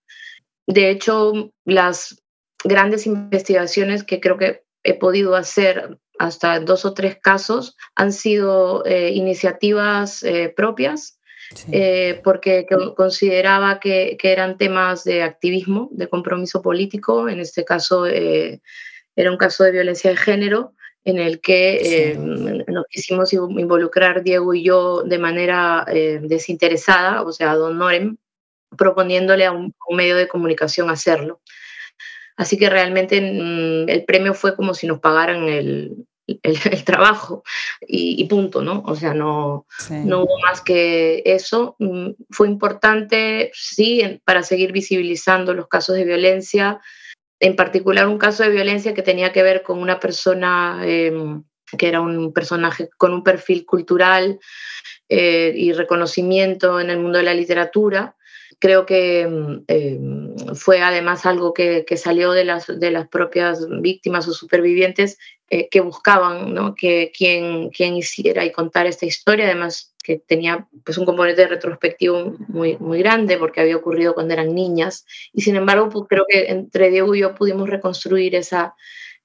De 0.67 0.89
hecho, 0.89 1.51
las 1.65 2.21
grandes 2.63 3.05
investigaciones 3.05 4.03
que 4.03 4.19
creo 4.19 4.37
que 4.37 4.63
he 4.83 4.93
podido 4.93 5.35
hacer 5.35 5.97
hasta 6.19 6.59
dos 6.59 6.85
o 6.85 6.93
tres 6.93 7.17
casos 7.21 7.75
han 7.95 8.11
sido 8.11 8.85
eh, 8.85 9.11
iniciativas 9.11 10.23
eh, 10.23 10.53
propias 10.55 11.19
eh, 11.71 12.21
porque 12.23 12.65
consideraba 12.95 13.79
que, 13.79 14.17
eran 14.21 14.57
temas 14.57 15.03
de 15.03 15.23
activismo, 15.23 15.89
de 15.91 16.07
compromiso 16.07 16.61
político. 16.61 17.29
En 17.29 17.39
este 17.39 17.65
caso 17.65 18.07
eh, 18.07 18.61
era 19.15 19.31
un 19.31 19.37
caso 19.37 19.63
de 19.63 19.71
violencia 19.71 20.09
de 20.09 20.17
género 20.17 20.73
en 21.05 21.19
el 21.19 21.41
que 21.41 22.11
eh, 22.11 22.17
nos 22.17 22.85
quisimos 22.89 23.33
involucrar 23.33 24.23
Diego 24.23 24.53
y 24.53 24.63
yo 24.63 25.03
de 25.03 25.17
manera 25.17 25.85
desinteresada, 25.85 27.23
o 27.23 27.31
sea, 27.31 27.55
don 27.55 27.77
Norem, 27.77 28.17
proponiéndole 28.77 29.45
a 29.45 29.51
un, 29.51 29.73
medio 29.89 30.15
de 30.15 30.27
comunicación 30.27 30.89
hacerlo. 30.89 31.41
Así 32.35 32.57
que 32.57 32.69
realmente 32.69 33.19
mm, 33.21 33.89
el 33.89 34.05
premio 34.05 34.33
fue 34.33 34.55
como 34.55 34.73
si 34.73 34.87
nos 34.87 34.99
pagaran 34.99 35.43
el, 35.43 36.05
el, 36.27 36.83
trabajo 36.83 37.43
y, 37.81 38.23
punto, 38.25 38.61
¿no? 38.61 38.83
O 38.85 38.95
sea, 38.95 39.13
no, 39.13 39.65
no 39.89 40.23
hubo 40.23 40.39
más 40.39 40.61
que 40.61 41.21
eso. 41.25 41.75
Mm, 41.79 42.11
fue 42.29 42.47
importante, 42.47 43.51
sí, 43.53 44.21
para 44.25 44.43
seguir 44.43 44.71
visibilizando 44.71 45.53
los 45.53 45.67
casos 45.67 45.95
de 45.95 46.05
violencia, 46.05 46.79
en 47.39 47.55
particular 47.55 48.07
un 48.07 48.17
caso 48.17 48.43
de 48.43 48.49
violencia 48.49 48.93
que 48.93 49.01
tenía 49.01 49.31
que 49.31 49.43
ver 49.43 49.63
con 49.63 49.79
una 49.79 49.99
persona 49.99 50.81
em, 50.85 51.43
que 51.77 51.87
era 51.87 52.01
un 52.01 52.31
personaje 52.33 52.89
con 52.97 53.13
un 53.13 53.23
perfil 53.23 53.65
cultural 53.65 54.39
eh, 55.09 55.51
y 55.55 55.73
reconocimiento 55.73 56.79
en 56.79 56.89
el 56.89 56.99
mundo 56.99 57.17
de 57.17 57.23
la 57.23 57.33
literatura 57.33 58.15
creo 58.63 58.85
que 58.85 59.23
em, 59.67 60.35
fue 60.55 60.81
además 60.81 61.25
algo 61.25 61.53
que, 61.53 61.83
salió 61.97 62.31
de 62.31 62.45
las, 62.45 62.67
de 62.67 62.91
las 62.91 63.09
propias 63.09 63.67
víctimas 63.81 64.25
o 64.29 64.33
supervivientes 64.33 65.17
eh, 65.49 65.67
que 65.69 65.81
buscaban 65.81 66.53
¿no? 66.53 66.73
que 66.73 67.11
quien, 67.13 67.71
quien 67.71 67.97
hiciera 67.97 68.45
y 68.45 68.53
contara 68.53 68.87
esta 68.87 69.05
historia, 69.05 69.47
además 69.47 69.93
que 70.01 70.17
tenía 70.17 70.65
pues, 70.85 70.97
un 70.97 71.03
componente 71.03 71.45
retrospectivo 71.45 72.37
muy, 72.47 72.77
muy 72.77 72.99
grande 72.99 73.37
porque 73.37 73.59
había 73.59 73.75
ocurrido 73.75 74.13
cuando 74.13 74.33
eran 74.33 74.55
niñas. 74.55 75.05
Y 75.33 75.41
sin 75.41 75.57
embargo, 75.57 75.89
pues, 75.89 76.05
creo 76.07 76.23
que 76.29 76.45
entre 76.45 76.89
Diego 76.89 77.13
y 77.15 77.19
yo 77.19 77.35
pudimos 77.35 77.69
reconstruir 77.69 78.33
esa, 78.33 78.75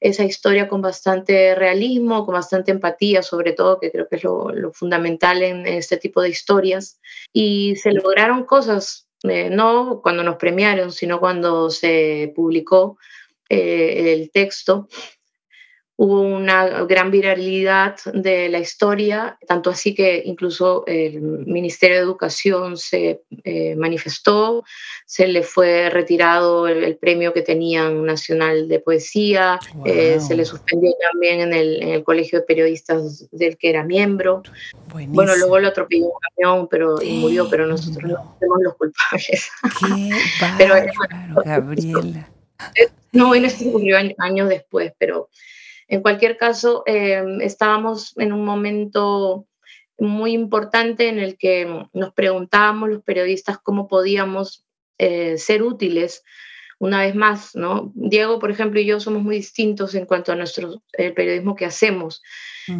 esa 0.00 0.24
historia 0.24 0.68
con 0.68 0.82
bastante 0.82 1.54
realismo, 1.54 2.26
con 2.26 2.34
bastante 2.34 2.72
empatía, 2.72 3.22
sobre 3.22 3.52
todo, 3.52 3.78
que 3.78 3.92
creo 3.92 4.08
que 4.08 4.16
es 4.16 4.24
lo, 4.24 4.50
lo 4.50 4.72
fundamental 4.72 5.44
en 5.44 5.64
este 5.64 5.96
tipo 5.96 6.22
de 6.22 6.30
historias. 6.30 6.98
Y 7.32 7.76
se 7.76 7.92
lograron 7.92 8.42
cosas 8.42 9.07
eh, 9.22 9.50
no 9.50 10.00
cuando 10.02 10.22
nos 10.22 10.36
premiaron, 10.36 10.92
sino 10.92 11.20
cuando 11.20 11.70
se 11.70 12.32
publicó 12.34 12.98
eh, 13.48 14.12
el 14.14 14.30
texto. 14.30 14.88
Hubo 16.00 16.20
una 16.20 16.84
gran 16.84 17.10
viralidad 17.10 17.96
de 18.14 18.48
la 18.48 18.60
historia, 18.60 19.36
tanto 19.48 19.68
así 19.70 19.96
que 19.96 20.22
incluso 20.24 20.84
el 20.86 21.20
Ministerio 21.20 21.96
de 21.96 22.02
Educación 22.02 22.76
se 22.76 23.22
eh, 23.42 23.74
manifestó, 23.74 24.62
se 25.06 25.26
le 25.26 25.42
fue 25.42 25.90
retirado 25.90 26.68
el, 26.68 26.96
premio 26.98 27.32
que 27.32 27.42
tenían 27.42 28.04
nacional 28.06 28.68
de 28.68 28.78
poesía, 28.78 29.58
se 29.84 30.36
le 30.36 30.44
suspendió 30.44 30.92
también 31.10 31.40
en 31.40 31.52
el, 31.52 31.82
en 31.82 31.88
el, 31.88 32.04
Colegio 32.04 32.38
de 32.38 32.46
Periodistas 32.46 33.28
del 33.32 33.58
que 33.58 33.70
era 33.70 33.82
miembro. 33.82 34.44
Bueno, 35.08 35.34
luego 35.34 35.58
lo 35.58 35.66
atropelló 35.66 36.06
un 36.06 36.20
camión 36.36 36.68
pero, 36.68 37.02
y 37.02 37.18
murió, 37.18 37.50
pero 37.50 37.66
nosotros 37.66 38.08
no 38.08 38.36
somos 38.38 38.58
los 38.62 38.76
culpables. 38.76 39.50
Qué 39.80 40.10
pero, 40.58 40.74
Gabriela. 41.44 42.30
No, 43.10 43.34
en 43.34 43.46
esto 43.46 43.66
ocurrió 43.68 43.96
años 44.18 44.48
después, 44.50 44.92
pero 44.98 45.30
en 45.88 46.02
cualquier 46.02 46.36
caso, 46.36 46.82
em, 46.86 47.40
estábamos 47.40 48.16
en 48.18 48.32
un 48.32 48.44
momento 48.44 49.46
muy 49.98 50.32
importante 50.32 51.08
en 51.08 51.18
el 51.18 51.36
que 51.36 51.66
nos 51.92 52.12
preguntábamos 52.12 52.88
los 52.88 53.02
periodistas 53.02 53.58
cómo 53.58 53.88
podíamos 53.88 54.64
eh, 54.98 55.38
ser 55.38 55.62
útiles 55.62 56.22
una 56.78 57.00
vez 57.00 57.14
más, 57.14 57.56
¿no? 57.56 57.90
Diego, 57.94 58.38
por 58.38 58.50
ejemplo, 58.50 58.78
y 58.78 58.84
yo 58.84 59.00
somos 59.00 59.22
muy 59.22 59.36
distintos 59.36 59.94
en 59.94 60.06
cuanto 60.06 60.30
a 60.30 60.36
nuestro 60.36 60.82
el 60.92 61.12
periodismo 61.14 61.56
que 61.56 61.64
hacemos. 61.64 62.22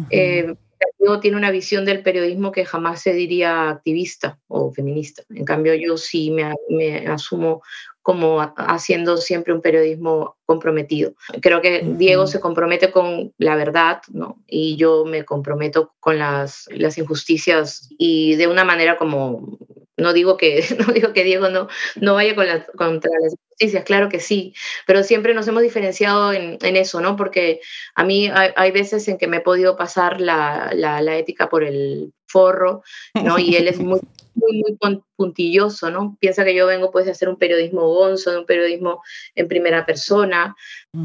Eh, 0.09 0.53
Diego 0.97 1.19
tiene 1.19 1.35
una 1.35 1.51
visión 1.51 1.83
del 1.83 2.01
periodismo 2.01 2.51
que 2.51 2.63
jamás 2.63 3.01
se 3.01 3.13
diría 3.13 3.69
activista 3.69 4.39
o 4.47 4.71
feminista. 4.71 5.23
En 5.29 5.43
cambio, 5.43 5.73
yo 5.75 5.97
sí 5.97 6.31
me, 6.31 6.53
me 6.69 7.07
asumo 7.07 7.61
como 8.09 8.41
haciendo 8.55 9.17
siempre 9.17 9.53
un 9.53 9.61
periodismo 9.61 10.35
comprometido. 10.47 11.13
Creo 11.43 11.61
que 11.61 11.83
Diego 11.85 12.25
se 12.25 12.39
compromete 12.39 12.89
con 12.89 13.35
la 13.37 13.55
verdad, 13.55 14.01
¿no? 14.11 14.41
Y 14.47 14.77
yo 14.77 15.05
me 15.05 15.25
comprometo 15.25 15.93
con 15.99 16.17
las, 16.17 16.67
las 16.71 16.97
injusticias 16.97 17.87
y 17.99 18.33
de 18.33 18.47
una 18.47 18.63
manera 18.63 18.97
como, 18.97 19.59
no 19.95 20.11
digo 20.11 20.37
que, 20.37 20.65
no 20.87 20.91
digo 20.91 21.13
que 21.13 21.23
Diego 21.23 21.49
no, 21.49 21.67
no 21.97 22.15
vaya 22.15 22.33
con 22.33 22.47
contra 22.75 23.11
las 23.21 23.33
injusticias, 23.33 23.83
claro 23.83 24.09
que 24.09 24.19
sí, 24.19 24.55
pero 24.87 25.03
siempre 25.03 25.35
nos 25.35 25.47
hemos 25.47 25.61
diferenciado 25.61 26.33
en, 26.33 26.57
en 26.63 26.77
eso, 26.77 27.01
¿no? 27.01 27.15
Porque 27.15 27.61
a 27.93 28.03
mí 28.03 28.27
hay, 28.33 28.49
hay, 28.55 28.71
veces 28.71 29.07
en 29.07 29.19
que 29.19 29.27
me 29.27 29.37
he 29.37 29.41
podido 29.41 29.77
pasar 29.77 30.19
la, 30.19 30.71
la, 30.73 30.99
la 31.03 31.15
ética 31.15 31.47
por 31.47 31.63
el 31.63 32.11
forro, 32.25 32.81
¿no? 33.13 33.37
Y 33.37 33.55
él 33.55 33.67
es 33.67 33.77
muy 33.77 33.99
muy, 34.39 34.63
muy 34.79 35.01
puntilloso, 35.15 35.89
¿no? 35.89 36.17
Piensa 36.19 36.43
que 36.45 36.55
yo 36.55 36.65
vengo 36.67 36.91
pues 36.91 37.05
de 37.05 37.11
hacer 37.11 37.29
un 37.29 37.37
periodismo 37.37 37.87
gonzo, 37.87 38.31
de 38.31 38.39
un 38.39 38.45
periodismo 38.45 39.01
en 39.35 39.47
primera 39.47 39.85
persona, 39.85 40.55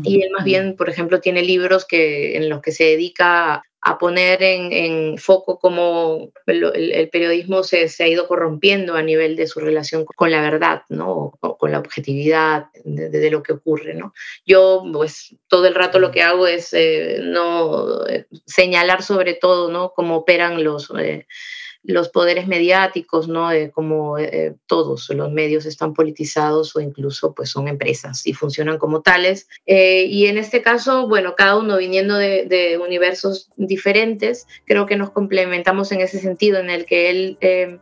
y 0.03 0.23
él 0.23 0.31
más 0.31 0.44
bien, 0.44 0.77
por 0.77 0.88
ejemplo, 0.88 1.20
tiene 1.20 1.42
libros 1.42 1.85
que, 1.85 2.37
en 2.37 2.49
los 2.49 2.62
que 2.62 2.73
se 2.73 2.85
dedica 2.85 3.62
a 3.87 3.99
poner 3.99 4.42
en, 4.42 5.18
foco 5.18 5.59
cómo 5.59 6.31
el, 6.47 7.11
periodismo 7.11 7.62
se, 7.62 7.88
se, 7.88 8.05
ha 8.05 8.09
ido 8.09 8.27
corrompiendo 8.27 8.94
a 8.94 9.03
nivel 9.03 9.37
de 9.37 9.47
su 9.47 9.61
relación 9.61 10.07
con 10.07 10.31
la 10.31 10.40
verdad, 10.40 10.83
¿no? 10.88 11.35
O 11.40 11.59
con 11.59 11.70
la 11.70 11.81
objetividad 11.81 12.68
de, 12.85 13.31
lo 13.31 13.42
que 13.42 13.53
ocurre, 13.53 13.92
¿no? 13.92 14.14
Yo, 14.47 14.83
pues, 14.90 15.37
todo 15.49 15.66
el 15.66 15.75
rato 15.75 15.99
lo 15.99 16.12
que 16.12 16.23
hago 16.23 16.47
es 16.47 16.73
eh, 16.73 17.18
no 17.23 18.07
eh, 18.07 18.25
señalar 18.47 19.03
sobre 19.03 19.35
todo, 19.35 19.70
¿no? 19.70 19.92
Cómo 19.94 20.16
operan 20.16 20.64
los... 20.64 20.90
Eh, 20.99 21.27
los 21.85 22.09
poderes 22.09 22.47
mediáticos, 22.49 23.29
¿no? 23.29 23.49
como 23.73 24.18
eh, 24.18 24.55
todos 24.66 25.09
los 25.11 25.31
medios 25.31 25.66
están 25.66 25.92
politizados 25.92 26.75
o 26.75 26.81
incluso 26.81 27.35
pues 27.35 27.51
son 27.51 27.68
empresas 27.68 28.27
y 28.27 28.33
funcionan 28.33 28.79
como 28.79 29.03
tales. 29.03 29.49
Eh, 29.66 30.07
y 30.07 30.27
en 30.27 30.38
este 30.38 30.62
caso, 30.62 31.07
bueno, 31.09 31.35
cada 31.37 31.57
uno 31.57 31.77
viniendo 31.77 32.16
de, 32.16 32.47
de, 32.47 32.79
universos 32.79 33.51
diferentes, 33.57 34.47
creo 34.64 34.87
que 34.87 34.97
nos 34.97 35.11
complementamos 35.11 35.92
en 35.92 36.01
ese 36.01 36.18
sentido, 36.18 36.59
en 36.59 36.70
el 36.70 36.87
que 36.87 37.11
él 37.11 37.38
eh, 37.40 37.79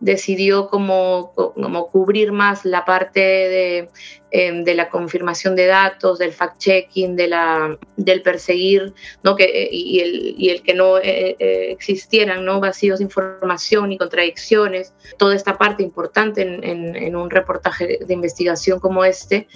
decidió 0.00 0.68
como, 0.68 1.32
como 1.32 1.88
cubrir 1.88 2.32
más 2.32 2.64
la 2.64 2.84
parte 2.84 3.20
de, 3.20 3.88
em, 4.36 4.64
de 4.64 4.74
la 4.74 4.88
confirmación 4.88 5.54
de 5.54 5.66
datos, 5.66 6.18
del 6.18 6.32
fact-checking, 6.32 7.14
de 7.14 7.28
la, 7.28 7.78
del 7.96 8.20
perseguir, 8.20 8.92
¿no? 9.22 9.36
que, 9.36 9.68
y, 9.70 10.00
el, 10.00 10.34
y 10.36 10.48
el 10.50 10.62
que 10.62 10.74
no 10.74 10.98
eh, 10.98 11.36
eh, 11.38 11.68
existieran 11.70 12.44
¿no? 12.44 12.58
vacíos 12.58 12.98
de 12.98 13.04
información 13.04 13.92
y 13.92 13.98
contradicciones, 13.98 14.92
toda 15.18 15.36
esta 15.36 15.56
parte 15.56 15.84
importante 15.84 16.42
en, 16.42 16.64
en, 16.64 16.96
en 16.96 17.14
un 17.14 17.30
reportaje 17.30 18.00
de 18.04 18.14
investigación 18.14 18.80
como 18.80 19.04
este 19.04 19.46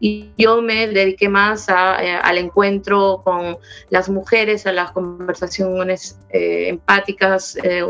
y 0.00 0.32
yo 0.36 0.60
me 0.60 0.86
dediqué 0.88 1.28
más 1.28 1.68
a, 1.68 2.04
eh, 2.04 2.18
al 2.22 2.38
encuentro 2.38 3.22
con 3.24 3.56
las 3.90 4.08
mujeres, 4.08 4.66
a 4.66 4.72
las 4.72 4.90
conversaciones 4.92 6.18
eh, 6.30 6.68
empáticas 6.68 7.56
eh, 7.62 7.82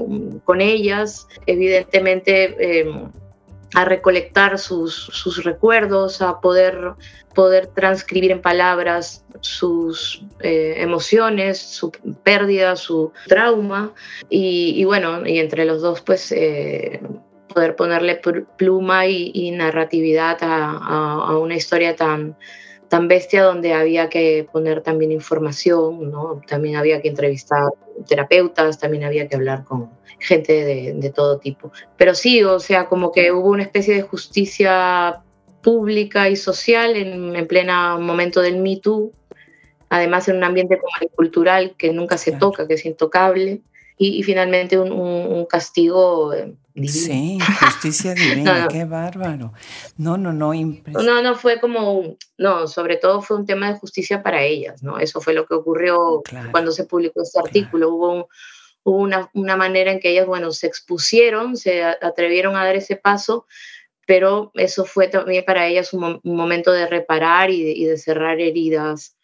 con 0.44 0.60
ellas, 0.60 1.26
evidentemente 1.46 2.80
em, 2.80 3.10
a 3.74 3.84
recolectar 3.84 4.58
sus, 4.58 4.94
sus, 4.94 5.44
recuerdos, 5.44 6.22
a 6.22 6.40
poder, 6.40 6.92
poder 7.34 7.66
transcribir 7.68 8.30
en 8.30 8.40
palabras 8.40 9.24
sus 9.40 10.22
emociones, 10.40 11.58
su 11.58 11.90
pérdida, 12.22 12.76
su 12.76 13.12
trauma. 13.26 13.92
Y, 14.30 14.84
bueno, 14.84 15.26
y 15.26 15.38
entre 15.38 15.64
los 15.64 15.82
dos, 15.82 16.00
pues 16.00 16.32
poder 17.54 17.76
ponerle 17.76 18.20
pluma 18.56 19.06
y, 19.06 19.50
narratividad 19.52 20.38
a, 20.42 21.38
una 21.38 21.54
historia 21.54 21.96
tan, 21.96 22.36
tan 22.94 23.08
bestia 23.08 23.42
donde 23.42 23.72
había 23.72 24.08
que 24.08 24.46
poner 24.52 24.80
también 24.80 25.10
información, 25.10 26.12
¿no? 26.12 26.40
También 26.46 26.76
había 26.76 27.02
que 27.02 27.08
entrevistar 27.08 27.64
terapeutas, 28.06 28.78
también 28.78 29.02
había 29.02 29.26
que 29.26 29.34
hablar 29.34 29.64
con 29.64 29.90
gente 30.20 30.64
de, 30.94 31.10
todo 31.10 31.38
tipo. 31.38 31.72
Pero 31.96 32.14
sí, 32.14 32.44
o 32.44 32.60
sea, 32.60 32.86
como 32.86 33.10
que 33.10 33.32
hubo 33.32 33.48
una 33.48 33.64
especie 33.64 33.96
de 33.96 34.02
justicia 34.02 35.24
pública 35.60 36.28
y 36.28 36.36
social 36.36 36.94
en, 36.94 37.34
en 37.34 37.46
pleno 37.48 37.98
momento 37.98 38.40
del 38.40 38.58
Me 38.58 38.76
Too, 38.76 39.10
además 39.88 40.28
en 40.28 40.36
un 40.36 40.44
ambiente 40.44 40.78
como 40.78 40.92
cultural 41.16 41.74
que 41.76 41.92
nunca 41.92 42.16
se 42.16 42.30
toca, 42.30 42.68
que 42.68 42.74
es 42.74 42.86
intocable, 42.86 43.62
y, 43.98 44.22
finalmente 44.22 44.78
un, 44.78 44.92
un 44.92 45.46
castigo 45.46 46.32
Sí, 46.74 47.38
justicia 47.60 48.14
divina, 48.14 48.66
qué 48.68 48.84
bárbaro. 48.84 49.52
No, 49.96 50.16
no, 50.16 50.32
no, 50.32 50.52
No, 50.54 51.22
no, 51.22 51.36
fue 51.36 51.60
como, 51.60 52.16
no, 52.36 52.66
sobre 52.66 52.96
todo 52.96 53.22
fue 53.22 53.36
un 53.36 53.46
tema 53.46 53.72
de 53.72 53.78
justicia 53.78 54.22
para 54.24 54.42
ellas, 54.42 54.82
¿no? 54.82 54.98
Eso 54.98 55.20
fue 55.20 55.34
lo 55.34 55.46
que 55.46 55.54
ocurrió 55.54 56.22
cuando 56.50 56.72
se 56.72 56.84
publicó 56.84 57.22
este 57.22 57.38
artículo. 57.38 57.90
Hubo, 57.90 58.28
hubo 58.82 58.96
una, 58.96 59.30
una, 59.34 59.56
manera 59.56 59.92
en 59.92 60.00
que 60.00 60.10
ellas, 60.10 60.26
bueno, 60.26 60.50
se 60.50 60.66
expusieron, 60.66 61.56
se 61.56 61.84
atrevieron 61.84 62.56
a 62.56 62.64
dar 62.64 62.74
ese 62.74 62.96
paso, 62.96 63.46
pero 64.04 64.50
eso 64.54 64.84
fue 64.84 65.06
también 65.06 65.44
para 65.44 65.68
ellas 65.68 65.92
un, 65.92 66.20
momento 66.24 66.72
de 66.72 66.88
reparar 66.88 67.50
y 67.50 67.62
de, 67.62 67.70
y 67.70 67.84
de, 67.84 67.98
cerrar 67.98 68.40
heridas 68.40 69.16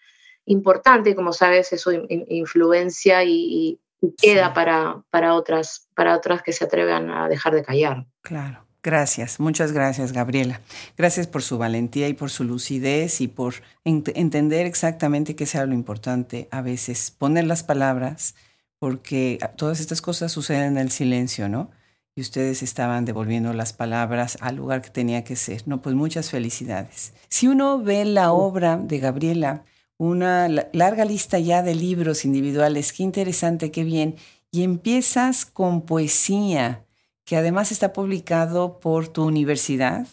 importante, 0.46 1.16
como 1.16 1.32
sabes, 1.32 1.72
eso 1.72 1.90
influencia 2.28 3.24
y 3.24 3.80
queda 4.20 4.54
para, 4.54 5.02
para, 5.10 5.34
otras, 5.34 5.88
para 5.94 6.16
otras 6.16 6.42
que 6.42 6.52
se 6.52 6.64
atrevan 6.64 7.10
a 7.10 7.28
dejar 7.28 7.54
de 7.54 7.64
callar. 7.64 8.06
Claro. 8.22 8.64
Gracias, 8.82 9.40
muchas 9.40 9.72
gracias, 9.72 10.12
Gabriela. 10.12 10.62
Gracias 10.96 11.26
por 11.26 11.42
su 11.42 11.58
valentía 11.58 12.08
y 12.08 12.14
por 12.14 12.30
su 12.30 12.44
lucidez 12.44 13.20
y 13.20 13.28
por 13.28 13.56
entender 13.84 14.64
exactamente 14.64 15.36
qué 15.36 15.44
sea 15.44 15.66
lo 15.66 15.74
importante 15.74 16.48
a 16.50 16.62
veces, 16.62 17.10
poner 17.10 17.44
las 17.44 17.62
palabras, 17.62 18.34
porque 18.78 19.38
todas 19.56 19.80
estas 19.80 20.00
cosas 20.00 20.32
suceden 20.32 20.72
en 20.72 20.78
el 20.78 20.90
silencio, 20.90 21.50
¿no? 21.50 21.70
Y 22.16 22.22
ustedes 22.22 22.62
estaban 22.62 23.04
devolviendo 23.04 23.52
las 23.52 23.74
palabras 23.74 24.38
al 24.40 24.56
lugar 24.56 24.80
que 24.80 24.90
tenía 24.90 25.24
que 25.24 25.36
ser. 25.36 25.68
No, 25.68 25.82
pues 25.82 25.94
muchas 25.94 26.30
felicidades. 26.30 27.12
Si 27.28 27.48
uno 27.48 27.82
ve 27.82 28.06
la 28.06 28.32
obra 28.32 28.78
de 28.78 28.98
Gabriela, 28.98 29.64
una 30.00 30.48
larga 30.72 31.04
lista 31.04 31.38
ya 31.38 31.62
de 31.62 31.74
libros 31.74 32.24
individuales. 32.24 32.94
Qué 32.94 33.02
interesante, 33.02 33.70
qué 33.70 33.84
bien. 33.84 34.16
Y 34.50 34.62
empiezas 34.62 35.44
con 35.44 35.82
poesía, 35.82 36.86
que 37.26 37.36
además 37.36 37.70
está 37.70 37.92
publicado 37.92 38.80
por 38.80 39.08
tu 39.08 39.24
universidad. 39.24 40.06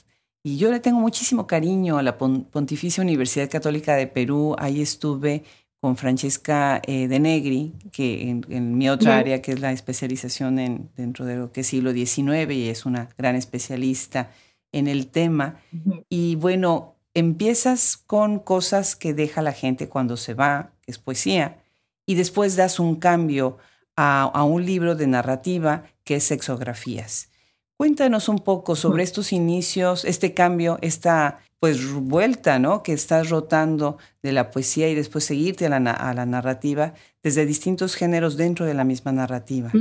Y 0.43 0.57
yo 0.57 0.71
le 0.71 0.81
tengo 0.81 0.99
muchísimo 0.99 1.47
cariño 1.47 1.97
a 1.97 2.03
la 2.03 2.17
Pontificia 2.17 3.01
Universidad 3.01 3.49
Católica 3.49 3.95
de 3.95 4.07
Perú. 4.07 4.57
Ahí 4.59 4.81
estuve 4.81 5.45
con 5.79 5.95
Francesca 5.95 6.81
eh, 6.85 7.07
de 7.07 7.19
Negri, 7.21 7.71
que 7.93 8.29
en, 8.29 8.77
mi 8.77 8.89
otra 8.89 9.17
área, 9.17 9.41
que 9.41 9.53
es 9.53 9.61
la 9.61 9.71
especialización 9.71 10.59
en, 10.59 10.89
dentro 10.97 11.23
de 11.23 11.37
lo 11.37 11.53
que 11.53 11.61
es 11.61 11.67
siglo 11.67 11.93
XIX, 11.93 12.51
y 12.51 12.67
es 12.67 12.85
una 12.85 13.07
gran 13.17 13.37
especialista 13.37 14.31
en 14.73 14.89
el 14.89 15.07
tema. 15.07 15.61
Y 16.09 16.35
bueno, 16.35 16.96
empiezas 17.17 17.97
con 17.97 18.37
cosas 18.37 18.95
que 18.95 19.15
deja 19.15 19.41
la 19.41 19.51
gente 19.51 19.89
cuando 19.89 20.17
se 20.17 20.35
va, 20.35 20.69
que 20.83 20.91
es 20.91 20.99
poesía, 20.99 21.57
y 22.05 22.13
después 22.13 22.55
das 22.55 22.79
un 22.79 22.97
cambio 22.97 23.57
a, 23.95 24.43
un 24.43 24.63
libro 24.63 24.93
de 24.93 25.07
narrativa 25.07 25.85
que 26.03 26.17
es 26.17 26.23
sexografías. 26.23 27.31
Cuéntanos 27.75 28.29
un 28.29 28.37
poco 28.37 28.75
sobre 28.75 29.01
estos 29.01 29.33
inicios, 29.33 30.05
este 30.05 30.35
cambio, 30.35 30.77
esta 30.81 31.39
pues 31.59 31.91
vuelta, 31.91 32.59
¿no? 32.59 32.83
Que 32.83 32.93
estás 32.93 33.31
rotando 33.31 33.97
de 34.21 34.31
la 34.31 34.51
poesía 34.51 34.87
y 34.87 34.93
después 34.93 35.23
seguirte 35.23 35.65
a 35.65 35.69
la, 35.69 35.91
a 35.91 36.13
la 36.13 36.27
narrativa 36.27 36.93
desde 37.23 37.47
distintos 37.47 37.95
géneros 37.95 38.37
dentro 38.37 38.67
de 38.67 38.75
la 38.75 38.83
misma 38.83 39.11
narrativa. 39.11 39.71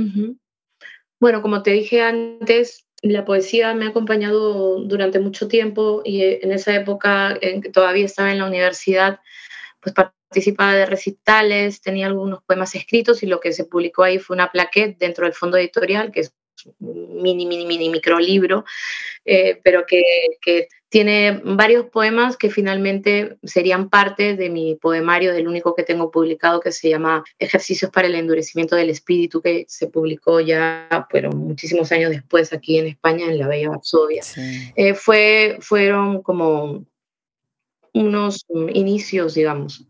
Bueno, 1.19 1.43
como 1.43 1.61
te 1.61 1.69
dije 1.71 2.01
antes, 2.01 2.86
la 3.01 3.25
poesía 3.25 3.73
me 3.73 3.85
ha 3.85 3.89
acompañado 3.89 4.81
durante 4.81 5.19
mucho 5.19 5.47
tiempo 5.47 6.01
y 6.03 6.23
eh, 6.23 6.39
en 6.43 6.51
esa 6.51 6.75
época 6.75 7.37
en 7.41 7.61
que 7.61 7.69
todavía 7.69 8.05
estaba 8.05 8.31
en 8.31 8.39
la 8.39 8.47
universidad, 8.47 9.19
pues 9.79 9.93
participaba 9.93 10.73
de 10.73 10.85
recitales, 10.85 11.81
tenía 11.81 12.07
algunos 12.07 12.43
poemas 12.43 12.75
escritos 12.75 13.23
y 13.23 13.27
lo 13.27 13.39
que 13.39 13.53
se 13.53 13.65
publicó 13.65 14.03
ahí 14.03 14.19
fue 14.19 14.35
una 14.35 14.51
plaquette 14.51 14.97
dentro 14.97 15.25
del 15.25 15.33
fondo 15.33 15.57
editorial, 15.57 16.11
que 16.11 16.21
es 16.21 16.33
un 16.79 17.21
mini, 17.21 17.45
mini, 17.45 17.65
mini 17.65 17.89
microlibro, 17.89 18.65
eh, 19.25 19.59
pero 19.63 19.85
que, 19.85 20.03
que 20.41 20.67
tiene 20.89 21.41
varios 21.43 21.87
poemas 21.87 22.37
que 22.37 22.49
finalmente 22.49 23.37
serían 23.43 23.89
parte 23.89 24.35
de 24.35 24.49
mi 24.49 24.75
poemario, 24.75 25.33
del 25.33 25.47
único 25.47 25.75
que 25.75 25.83
tengo 25.83 26.11
publicado, 26.11 26.61
que 26.61 26.71
se 26.71 26.89
llama 26.89 27.23
Ejercicios 27.39 27.91
para 27.91 28.07
el 28.07 28.15
Endurecimiento 28.15 28.75
del 28.75 28.89
Espíritu, 28.89 29.41
que 29.41 29.65
se 29.67 29.87
publicó 29.87 30.39
ya 30.39 31.07
pero 31.11 31.31
muchísimos 31.31 31.91
años 31.91 32.11
después 32.11 32.53
aquí 32.53 32.77
en 32.77 32.87
España, 32.87 33.25
en 33.25 33.37
la 33.37 33.47
Bella 33.47 33.69
Varsovia. 33.69 34.23
Eh, 34.75 34.93
fue, 34.93 35.57
fueron 35.59 36.21
como 36.21 36.85
unos 37.93 38.45
inicios, 38.73 39.33
digamos. 39.33 39.85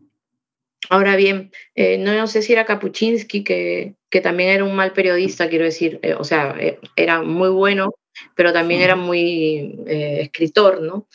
Ahora 0.90 1.16
bien, 1.16 1.50
eh, 1.74 1.98
no 1.98 2.26
sé 2.26 2.42
si 2.42 2.52
era 2.52 2.64
Kapuczynski, 2.64 3.44
que, 3.44 3.94
que, 4.10 4.20
también 4.20 4.50
era 4.50 4.64
un 4.64 4.74
mal 4.74 4.92
periodista, 4.92 5.48
quiero 5.48 5.64
decir, 5.64 5.98
eh, 6.02 6.14
o 6.14 6.24
sea, 6.24 6.56
era 6.96 7.22
muy 7.22 7.50
bueno, 7.50 7.94
pero 8.34 8.52
también 8.52 8.80
era 8.80 8.96
muy 8.96 9.82
eh, 9.86 10.20
escritor, 10.22 10.80
¿no? 10.80 11.06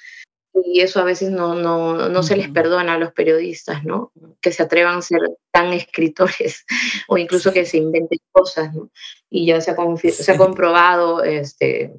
Y 0.65 0.81
eso 0.81 0.99
a 0.99 1.03
veces 1.03 1.31
no, 1.31 1.55
no, 1.55 2.09
no 2.09 2.23
se 2.23 2.37
les 2.37 2.49
perdona 2.49 2.93
a 2.93 2.97
los 2.99 3.11
periodistas, 3.11 3.83
¿no? 3.83 4.11
Que 4.39 4.51
se 4.51 4.61
atrevan 4.61 4.99
a 4.99 5.01
ser 5.01 5.21
tan 5.51 5.73
escritores 5.73 6.65
o 7.07 7.17
incluso 7.17 7.51
que 7.51 7.65
se 7.65 7.77
inventen 7.77 8.19
cosas, 8.31 8.73
¿no? 8.73 8.91
Y 9.29 9.47
ya 9.47 9.61
se 9.61 9.71
ha, 9.71 9.75
se 9.97 10.31
ha 10.31 10.37
comprobado, 10.37 11.23
este, 11.23 11.93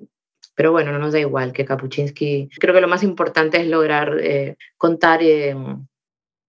pero 0.55 0.71
bueno, 0.71 0.93
no 0.93 0.99
nos 0.99 1.13
da 1.13 1.19
igual 1.19 1.53
que 1.53 1.65
Kapuczynski. 1.65 2.49
Creo 2.61 2.75
que 2.75 2.81
lo 2.81 2.89
más 2.89 3.03
importante 3.03 3.61
es 3.61 3.67
lograr 3.67 4.19
eh, 4.21 4.57
contar 4.77 5.21
eh, 5.23 5.57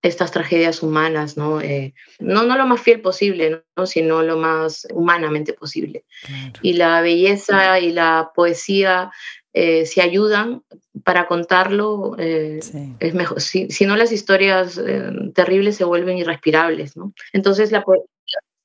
estas 0.08 0.32
tragedias 0.32 0.84
humanas, 0.84 1.38
¿no? 1.38 1.62
Eh, 1.62 1.94
no, 2.20 2.44
no 2.44 2.58
lo 2.58 2.66
más 2.66 2.82
fiel 2.82 3.02
posible, 3.02 3.64
¿no? 3.76 3.86
sino 3.86 4.22
lo 4.22 4.38
más 4.38 4.88
humanamente 4.94 5.54
posible. 5.54 6.06
Y 6.62 6.74
la 6.74 7.02
belleza 7.02 7.80
y 7.80 7.92
la 7.92 8.32
poesía 8.36 9.12
eh, 9.54 9.86
se 9.86 10.02
ayudan 10.02 10.64
para 11.04 11.28
contarlo, 11.28 12.16
eh, 12.20 12.60
es 13.00 13.14
mejor. 13.14 13.42
Si, 13.42 13.70
si, 13.70 13.86
no, 13.86 13.96
las 13.96 14.12
historias 14.12 14.80
terribles 15.34 15.76
se 15.76 15.86
vuelven 15.86 16.18
irrespirables, 16.18 16.96
¿no? 16.96 17.14
Entonces, 17.34 17.72
la 17.72 17.84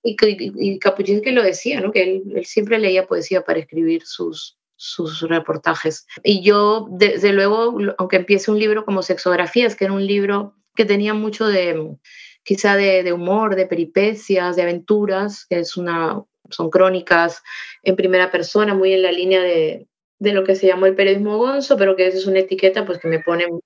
y, 0.02 0.16
y, 0.22 0.78
y 0.78 1.30
lo 1.32 1.42
decía, 1.42 1.80
¿no? 1.80 1.92
Que 1.92 2.02
él, 2.02 2.22
él 2.34 2.44
siempre 2.46 2.78
leía 2.78 3.06
poesía 3.06 3.42
para 3.42 3.58
escribir 3.60 4.02
sus, 4.04 4.58
sus 4.76 5.20
reportajes. 5.20 6.06
Y 6.22 6.42
yo, 6.42 6.86
desde 6.90 7.34
luego, 7.34 7.76
aunque 7.98 8.16
empiece 8.16 8.50
un 8.50 8.58
libro 8.58 8.86
como 8.86 9.02
Sexografías, 9.02 9.76
que 9.76 9.84
era 9.84 9.92
un 9.92 10.06
libro 10.06 10.54
que 10.80 10.86
tenía 10.86 11.12
mucho 11.12 11.46
de, 11.46 11.94
quizá 12.42 12.74
de, 12.74 13.12
humor, 13.12 13.54
de 13.54 13.66
peripecias, 13.66 14.56
de 14.56 14.62
aventuras, 14.62 15.44
que 15.44 15.58
es 15.58 15.76
una, 15.76 16.22
son 16.48 16.70
crónicas 16.70 17.42
en 17.82 17.96
primera 17.96 18.30
persona, 18.30 18.72
muy 18.72 18.94
en 18.94 19.02
la 19.02 19.12
línea 19.12 19.42
de, 19.42 19.88
de 20.18 20.32
lo 20.32 20.42
que 20.42 20.54
se 20.54 20.66
llamó 20.66 20.86
el 20.86 20.94
periodismo 20.94 21.36
gonzo, 21.36 21.76
pero 21.76 21.96
que 21.96 22.06
es 22.06 22.26
una 22.26 22.38
etiqueta 22.38 22.86
pues 22.86 22.98
que 22.98 23.08
me 23.08 23.18
ponen, 23.18 23.60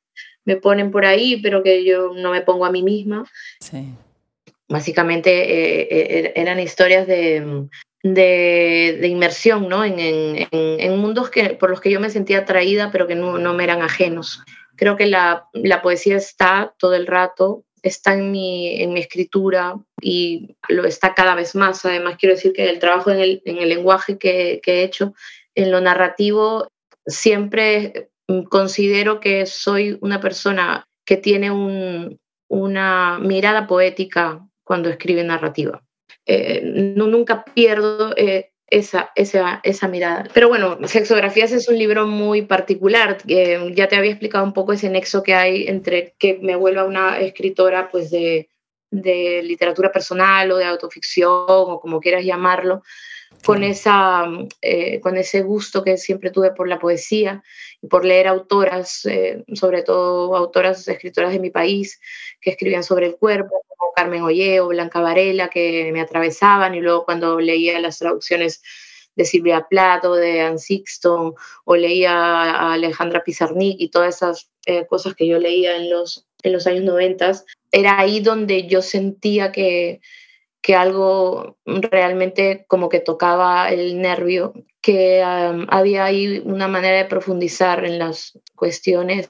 me 0.44 0.56
ponen 0.56 0.90
por 0.90 1.06
ahí, 1.06 1.40
pero 1.40 1.62
que 1.62 1.84
yo 1.84 2.14
no 2.16 2.32
me 2.32 2.40
pongo 2.40 2.64
a 2.64 2.72
mí 2.72 2.82
misma. 2.82 3.24
Sí. 3.60 3.94
Básicamente 4.68 5.30
eh, 5.30 5.88
eh, 5.88 6.18
er, 6.18 6.32
eran 6.34 6.58
historias 6.58 7.06
de, 7.06 7.68
de, 8.02 8.98
de, 9.00 9.06
inmersión 9.06 9.68
¿no? 9.68 9.84
en, 9.84 10.00
en, 10.00 10.48
en, 10.50 10.98
mundos 10.98 11.30
que, 11.30 11.50
por 11.50 11.70
los 11.70 11.80
que 11.80 11.92
yo 11.92 12.00
me 12.00 12.10
sentía 12.10 12.38
atraída, 12.38 12.90
pero 12.90 13.06
que 13.06 13.14
no, 13.14 13.38
no 13.38 13.54
me 13.54 13.62
eran 13.62 13.82
ajenos. 13.82 14.42
Creo 14.76 14.96
que 14.96 15.06
la, 15.06 15.48
la, 15.52 15.82
poesía 15.82 16.16
está 16.16 16.74
todo 16.78 16.94
el 16.94 17.06
rato, 17.06 17.64
está 17.82 18.14
en 18.14 18.30
mi, 18.30 18.80
en 18.80 18.92
mi 18.92 19.00
escritura 19.00 19.76
y 20.00 20.56
lo 20.68 20.84
está 20.84 21.14
cada 21.14 21.34
vez 21.34 21.54
más. 21.54 21.84
Además, 21.84 22.16
quiero 22.18 22.34
decir 22.34 22.52
que 22.52 22.68
el 22.68 22.78
trabajo 22.78 23.10
en 23.10 23.20
el, 23.20 23.42
en 23.44 23.58
el 23.58 23.68
lenguaje 23.68 24.18
que, 24.18 24.60
que, 24.62 24.80
he 24.80 24.84
hecho, 24.84 25.14
en 25.54 25.70
lo 25.70 25.80
narrativo, 25.80 26.68
siempre 27.06 28.10
considero 28.48 29.20
que 29.20 29.46
soy 29.46 29.98
una 30.00 30.20
persona 30.20 30.86
que 31.04 31.16
tiene 31.16 31.50
un, 31.50 32.18
una 32.48 33.18
mirada 33.20 33.66
poética 33.66 34.46
cuando 34.64 34.88
escribe 34.88 35.22
narrativa. 35.22 35.82
Eh, 36.26 36.62
no, 36.64 37.06
nunca 37.06 37.44
pierdo 37.44 38.14
eh, 38.16 38.52
esa, 38.66 39.10
esa, 39.14 39.60
esa 39.62 39.88
mirada. 39.88 40.28
Pero 40.32 40.48
bueno, 40.48 40.78
Sexografías 40.86 41.52
es 41.52 41.68
un 41.68 41.78
libro 41.78 42.06
muy 42.06 42.42
particular. 42.42 43.18
que 43.18 43.72
ya 43.74 43.88
te 43.88 43.96
había 43.96 44.10
explicado 44.10 44.44
un 44.44 44.52
poco 44.52 44.72
ese 44.72 44.88
nexo 44.88 45.22
que 45.22 45.34
hay 45.34 45.66
entre 45.66 46.14
que 46.18 46.38
me 46.40 46.56
vuelva 46.56 46.84
una 46.84 47.18
escritora 47.20 47.88
pues 47.90 48.10
de, 48.10 48.48
de 48.90 49.42
literatura 49.42 49.92
personal 49.92 50.50
o 50.50 50.56
de 50.56 50.64
autoficción 50.64 51.44
o 51.48 51.80
como 51.80 52.00
quieras 52.00 52.24
llamarlo, 52.24 52.82
con, 53.44 53.62
esa, 53.62 54.24
eh, 54.60 55.00
con 55.00 55.16
ese 55.16 55.42
gusto 55.42 55.84
que 55.84 55.96
siempre 55.96 56.30
tuve 56.30 56.52
por 56.52 56.68
la 56.68 56.78
poesía 56.78 57.42
y 57.80 57.86
por 57.86 58.04
leer 58.04 58.26
autoras, 58.26 59.04
eh, 59.06 59.44
sobre 59.54 59.82
todo 59.82 60.36
autoras, 60.36 60.86
escritoras 60.88 61.32
de 61.32 61.40
mi 61.40 61.50
país, 61.50 62.00
que 62.40 62.50
escribían 62.50 62.82
sobre 62.82 63.06
el 63.06 63.16
cuerpo, 63.16 63.62
como 63.68 63.92
Carmen 63.92 64.22
Ollé 64.22 64.60
o 64.60 64.68
Blanca 64.68 65.00
Varela, 65.00 65.48
que 65.48 65.90
me 65.92 66.00
atravesaban, 66.00 66.74
y 66.74 66.80
luego 66.80 67.04
cuando 67.04 67.38
leía 67.40 67.78
las 67.80 67.98
traducciones 67.98 68.62
de 69.16 69.24
Silvia 69.24 69.66
Plato, 69.68 70.14
de 70.14 70.40
Anne 70.40 70.58
Sixton, 70.58 71.34
o 71.64 71.76
leía 71.76 72.12
a 72.12 72.72
Alejandra 72.72 73.22
Pizarnik 73.22 73.76
y 73.78 73.90
todas 73.90 74.16
esas 74.16 74.50
eh, 74.66 74.86
cosas 74.86 75.14
que 75.14 75.26
yo 75.26 75.38
leía 75.38 75.76
en 75.76 75.90
los, 75.90 76.26
en 76.42 76.52
los 76.52 76.66
años 76.66 76.84
90, 76.84 77.44
era 77.70 77.98
ahí 77.98 78.20
donde 78.20 78.66
yo 78.66 78.82
sentía 78.82 79.52
que, 79.52 80.00
que 80.64 80.74
algo 80.74 81.58
realmente 81.66 82.64
como 82.68 82.88
que 82.88 82.98
tocaba 82.98 83.68
el 83.68 84.00
nervio, 84.00 84.54
que 84.80 85.22
había 85.22 86.06
ahí 86.06 86.40
una 86.42 86.68
manera 86.68 86.96
de 86.96 87.04
profundizar 87.04 87.84
en 87.84 87.98
las 87.98 88.38
cuestiones 88.56 89.28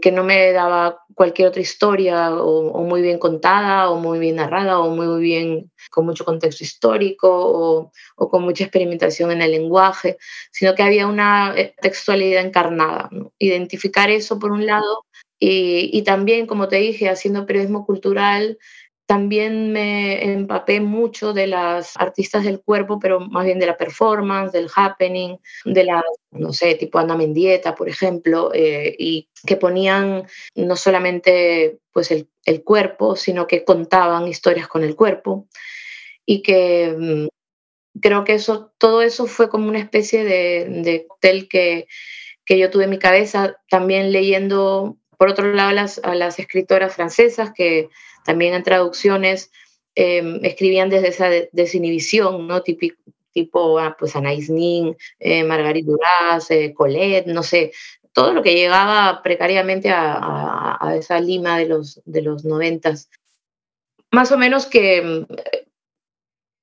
que 0.00 0.12
no 0.12 0.22
me 0.22 0.52
daba 0.52 1.00
cualquier 1.16 1.48
otra 1.48 1.60
historia 1.60 2.36
o, 2.36 2.84
muy 2.84 3.02
bien 3.02 3.18
contada 3.18 3.90
o 3.90 3.98
muy 3.98 4.20
bien 4.20 4.36
narrada 4.36 4.78
o 4.78 4.94
muy 4.94 5.20
bien 5.20 5.72
con 5.90 6.06
mucho 6.06 6.24
contexto 6.24 6.62
histórico 6.62 7.90
o, 8.16 8.28
con 8.30 8.44
mucha 8.44 8.62
experimentación 8.62 9.32
en 9.32 9.42
el 9.42 9.50
lenguaje, 9.50 10.18
sino 10.52 10.76
que 10.76 10.84
había 10.84 11.08
una 11.08 11.52
eh, 11.56 11.74
textualidad 11.82 12.44
encarnada. 12.44 13.10
Identificar 13.40 14.08
eso 14.08 14.38
por 14.38 14.52
un 14.52 14.66
lado 14.66 15.04
y, 15.36 15.90
y, 15.92 16.02
también, 16.02 16.46
como 16.46 16.68
te 16.68 16.76
dije, 16.76 17.08
haciendo 17.08 17.44
periodismo 17.44 17.84
cultural, 17.84 18.56
también 19.10 19.72
me 19.72 20.22
empapé 20.22 20.80
mucho 20.80 21.32
de 21.32 21.48
las 21.48 21.96
artistas 21.96 22.44
del 22.44 22.60
cuerpo, 22.60 23.00
pero 23.00 23.18
más 23.18 23.44
bien 23.44 23.58
de 23.58 23.66
la 23.66 23.76
performance, 23.76 24.52
del 24.52 24.70
happening, 24.72 25.36
de 25.64 25.82
la, 25.82 26.04
no 26.30 26.52
sé, 26.52 26.76
tipo 26.76 27.00
Ana 27.00 27.16
Mendieta, 27.16 27.74
por 27.74 27.88
ejemplo, 27.88 28.52
eh, 28.54 28.94
y 28.96 29.28
que 29.44 29.56
ponían 29.56 30.28
no 30.54 30.76
solamente 30.76 31.80
pues 31.90 32.12
el, 32.12 32.28
el, 32.44 32.62
cuerpo, 32.62 33.16
sino 33.16 33.48
que 33.48 33.64
contaban 33.64 34.28
historias 34.28 34.68
con 34.68 34.84
el 34.84 34.94
cuerpo. 34.94 35.48
Y 36.24 36.42
que 36.42 36.94
mm, 36.96 38.00
creo 38.00 38.22
que 38.22 38.34
eso, 38.34 38.72
todo 38.78 39.02
eso 39.02 39.26
fue 39.26 39.50
como 39.50 39.68
una 39.68 39.80
especie 39.80 40.22
de, 40.22 41.08
de 41.20 41.48
que, 41.48 41.88
que 42.44 42.58
yo 42.60 42.70
tuve 42.70 42.84
en 42.84 42.90
mi 42.90 43.00
cabeza, 43.00 43.56
también 43.68 44.12
leyendo, 44.12 44.99
por 45.20 45.28
otro 45.28 45.52
lado, 45.52 45.70
las, 45.72 46.00
a 46.02 46.14
las 46.14 46.38
escritoras 46.38 46.94
francesas 46.94 47.52
que 47.54 47.90
también 48.24 48.54
en 48.54 48.62
traducciones 48.62 49.52
em, 49.94 50.42
escribían 50.42 50.88
desde 50.88 51.08
esa 51.08 51.28
desinhibición, 51.52 52.46
¿no? 52.46 52.62
Típico, 52.62 52.96
tipo 53.30 53.78
ah, 53.78 53.94
pues 53.98 54.16
Anaïs 54.16 54.48
Nin, 54.48 54.96
eh, 55.18 55.44
Margarit 55.44 55.84
Duras, 55.84 56.50
eh, 56.50 56.72
Colette, 56.72 57.26
no 57.26 57.42
sé, 57.42 57.70
todo 58.14 58.32
lo 58.32 58.42
que 58.42 58.54
llegaba 58.54 59.20
precariamente 59.22 59.90
a, 59.90 60.78
a, 60.80 60.96
esa 60.96 61.20
Lima 61.20 61.58
de 61.58 61.66
los, 61.66 62.00
de 62.06 62.22
los 62.22 62.46
noventas. 62.46 63.10
Más 64.10 64.32
o 64.32 64.38
menos 64.38 64.64
que 64.64 64.96
em, 64.96 65.26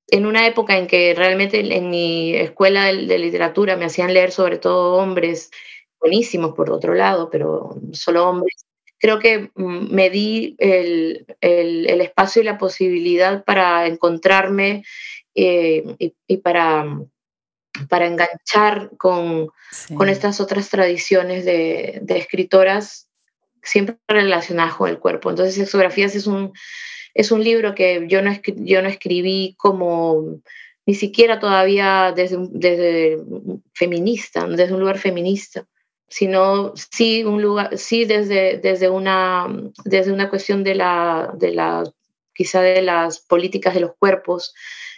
en 0.07 0.25
una 0.25 0.47
época 0.47 0.79
en 0.79 0.87
que 0.87 1.13
realmente 1.13 1.59
en 1.59 1.91
mi 1.91 2.33
escuela 2.33 2.85
de, 2.85 3.19
literatura 3.19 3.75
me 3.75 3.85
hacían 3.85 4.15
leer 4.15 4.31
sobre 4.31 4.57
todo 4.57 4.95
hombres, 4.95 5.51
buenísimos 5.99 6.53
por 6.53 6.71
otro 6.71 6.93
lado, 6.93 7.29
pero 7.29 7.79
solo 7.91 8.29
hombres, 8.29 8.67
creo 8.99 9.19
que 9.19 9.51
mm, 9.55 9.93
me 9.93 10.09
di 10.09 10.55
el, 10.57 11.25
el, 11.41 12.01
espacio 12.01 12.41
y 12.41 12.45
la 12.45 12.57
posibilidad 12.57 13.43
para 13.43 13.87
encontrarme 13.87 14.83
eh, 15.35 15.83
y, 16.27 16.37
para, 16.37 16.85
para 17.89 18.07
enganchar 18.07 18.91
con, 18.97 19.49
con 19.95 20.09
estas 20.09 20.39
otras 20.39 20.69
tradiciones 20.69 21.45
de, 21.45 21.99
de, 22.01 22.17
escritoras 22.17 23.09
siempre 23.61 23.97
relacionadas 24.07 24.75
con 24.75 24.89
el 24.89 24.99
cuerpo. 24.99 25.29
Entonces, 25.29 25.55
Sexografías 25.55 26.15
es 26.15 26.25
un, 26.25 26.53
es 27.13 27.31
un 27.31 27.43
libro 27.43 27.75
que 27.75 28.05
yo 28.07 28.21
no, 28.21 28.31
yo 28.55 28.81
no 28.81 28.89
escribí 28.89 29.55
como 29.57 30.41
ni 30.85 30.95
siquiera 30.95 31.39
todavía 31.39 32.13
desde, 32.15 32.37
desde 32.49 33.17
feminista, 33.73 34.47
desde 34.47 34.73
un 34.73 34.79
lugar 34.79 34.97
feminista 34.97 35.67
sino 36.07 36.73
sí 36.75 37.23
un 37.23 37.41
lugar, 37.41 37.77
sí 37.77 38.05
desde, 38.05 38.57
desde, 38.57 38.89
una, 38.89 39.47
desde 39.83 40.11
una 40.11 40.29
cuestión 40.29 40.63
de 40.63 40.75
la, 40.75 41.31
de 41.35 41.51
la, 41.51 41.83
quizá 42.33 42.61
de 42.61 42.81
las 42.81 43.19
políticas 43.19 43.73
de 43.73 43.81
los 43.81 43.91
cuerpos, 43.97 44.53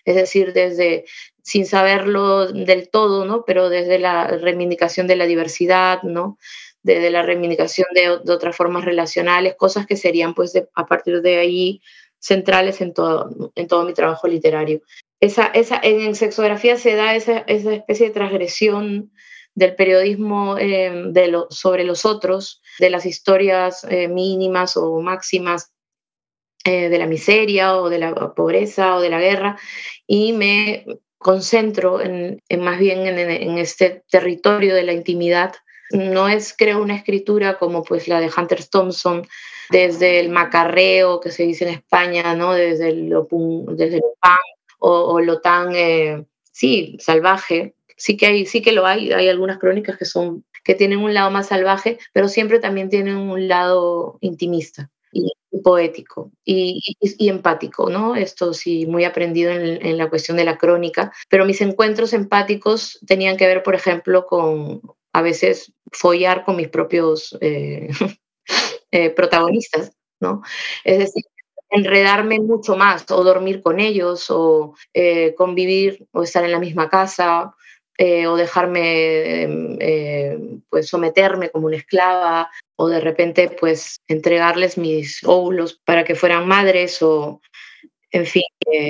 es 0.06 0.16
decir, 0.16 0.54
desde, 0.54 1.06
sin 1.42 1.66
saberlo 1.66 2.48
del 2.48 2.90
todo, 2.90 3.26
¿no? 3.26 3.44
Pero 3.46 3.70
desde 3.70 4.00
la 4.00 4.28
reivindicación 4.28 5.08
de 5.08 5.16
la 5.16 5.26
diversidad, 5.26 6.04
¿no? 6.04 6.38
de, 6.84 7.10
la 7.12 7.22
reivindicación 7.22 7.88
de, 7.94 8.10
otras 8.32 8.56
formas 8.56 8.86
relacionales, 8.86 9.56
cosas 9.56 9.86
que 9.86 9.96
serían 9.96 10.34
pues 10.34 10.54
a 10.74 10.86
partir 10.86 11.22
de 11.22 11.38
ahí 11.38 11.82
centrales 12.20 12.82
en 12.82 12.94
todo, 12.94 13.52
en 13.56 13.68
todo 13.68 13.86
mi 13.86 13.94
trabajo 13.94 14.28
literario. 14.28 14.82
Esa, 15.20 15.48
esa, 15.48 15.80
en 15.84 16.16
sexografía 16.16 16.78
se 16.78 16.96
da 16.96 17.16
esa, 17.16 17.40
esa 17.40 17.74
especie 17.74 18.08
de 18.08 18.14
transgresión 18.14 19.12
del 19.56 19.76
periodismo 19.76 20.58
eh, 20.58 20.92
de 21.08 21.28
lo, 21.28 21.48
sobre 21.50 21.84
los 21.84 22.06
otros, 22.06 22.62
de 22.80 22.90
las 22.90 23.06
historias 23.06 23.84
eh, 23.90 24.08
mínimas 24.08 24.78
o 24.78 25.02
máximas 25.02 25.72
eh, 26.64 26.90
de 26.90 26.98
la 26.98 27.08
miseria 27.08 27.76
o 27.76 27.90
de 27.90 28.00
la 28.00 28.34
pobreza 28.34 28.96
o 28.96 29.02
de 29.02 29.10
la 29.10 29.20
guerra, 29.20 29.60
y 30.08 30.34
me 30.34 30.86
concentro 31.18 32.00
en, 32.02 32.42
más 32.60 32.80
bien 32.80 33.06
en, 33.06 33.58
este 33.58 34.04
territorio 34.10 34.74
de 34.74 34.84
la 34.84 34.94
intimidad. 34.94 35.54
No 35.92 36.30
es, 36.30 36.56
creo, 36.58 36.82
una 36.82 36.96
escritura 36.96 37.58
como 37.58 37.84
pues 37.84 38.08
la 38.08 38.22
de 38.22 38.32
Hunter 38.36 38.64
Thompson, 38.66 39.28
desde 39.70 40.20
el 40.22 40.30
macarreo 40.30 41.20
que 41.20 41.32
se 41.32 41.44
dice 41.44 41.66
en 41.66 41.74
España, 41.74 42.36
¿no? 42.36 42.54
desde, 42.54 42.94
lo, 42.94 43.28
desde 43.72 44.02
pan 44.22 44.38
o, 44.80 45.20
lo 45.20 45.42
tan, 45.42 45.74
sí, 46.52 46.96
salvaje, 47.00 47.76
sí 48.00 48.18
que 48.18 48.26
hay, 48.26 48.46
sí 48.48 48.62
que 48.64 48.72
lo 48.72 48.88
hay, 48.88 49.12
hay 49.12 49.30
algunas 49.30 49.60
crónicas 49.60 49.98
que 49.98 50.06
son 50.06 50.46
que 50.64 50.76
tienen 50.76 51.00
un 51.00 51.14
lado 51.14 51.32
más 51.32 51.48
salvaje, 51.48 52.00
pero 52.14 52.28
siempre 52.28 52.60
también 52.60 52.90
tienen 52.90 53.18
un 53.18 53.48
lado 53.48 54.18
intimista 54.22 54.90
y 55.12 55.32
poético 55.64 56.32
y, 56.46 56.82
empático, 57.28 57.90
¿no? 57.90 58.16
Esto 58.16 58.54
sí, 58.54 58.86
muy 58.86 59.04
aprendido 59.04 59.52
en, 59.52 59.98
la 59.98 60.10
cuestión 60.10 60.38
de 60.38 60.46
la 60.46 60.58
crónica, 60.58 61.12
pero 61.30 61.46
mis 61.46 61.62
encuentros 61.62 62.14
empáticos 62.14 63.00
tenían 63.06 63.38
que 63.38 63.48
ver, 63.48 63.64
por 63.64 63.76
ejemplo, 63.76 64.26
con 64.26 64.82
a 65.12 65.22
veces 65.22 65.74
follar 65.92 66.46
con 66.46 66.56
mis 66.56 66.70
propios 66.70 67.38
eh, 67.42 67.90
eh, 68.92 69.10
protagonistas, 69.10 69.92
¿no? 70.20 70.42
Es 70.84 71.00
decir, 71.00 71.24
enredarme 71.70 72.40
mucho 72.40 72.76
más 72.76 73.10
o 73.12 73.24
dormir 73.24 73.62
con 73.62 73.80
ellos 73.80 74.30
o 74.30 74.76
eh, 74.94 75.34
convivir 75.36 76.08
o 76.12 76.24
estar 76.24 76.44
en 76.44 76.52
la 76.52 76.60
misma 76.60 76.90
casa 76.90 77.56
eh, 78.02 78.28
o 78.28 78.38
dejarme 78.38 79.44
eh, 79.82 80.40
pues 80.70 80.88
someterme 80.88 81.50
como 81.50 81.68
una 81.68 81.76
esclava 81.76 82.50
o 82.78 82.88
de 82.88 83.02
repente 83.02 83.50
pues 83.60 84.00
entregarles 84.08 84.78
mis 84.78 85.22
óvulos 85.26 85.82
para 85.84 86.06
que 86.06 86.16
fueran 86.16 86.48
madres 86.48 87.02
o 87.02 87.42
en 88.12 88.26
fin, 88.26 88.44
eh, 88.72 88.90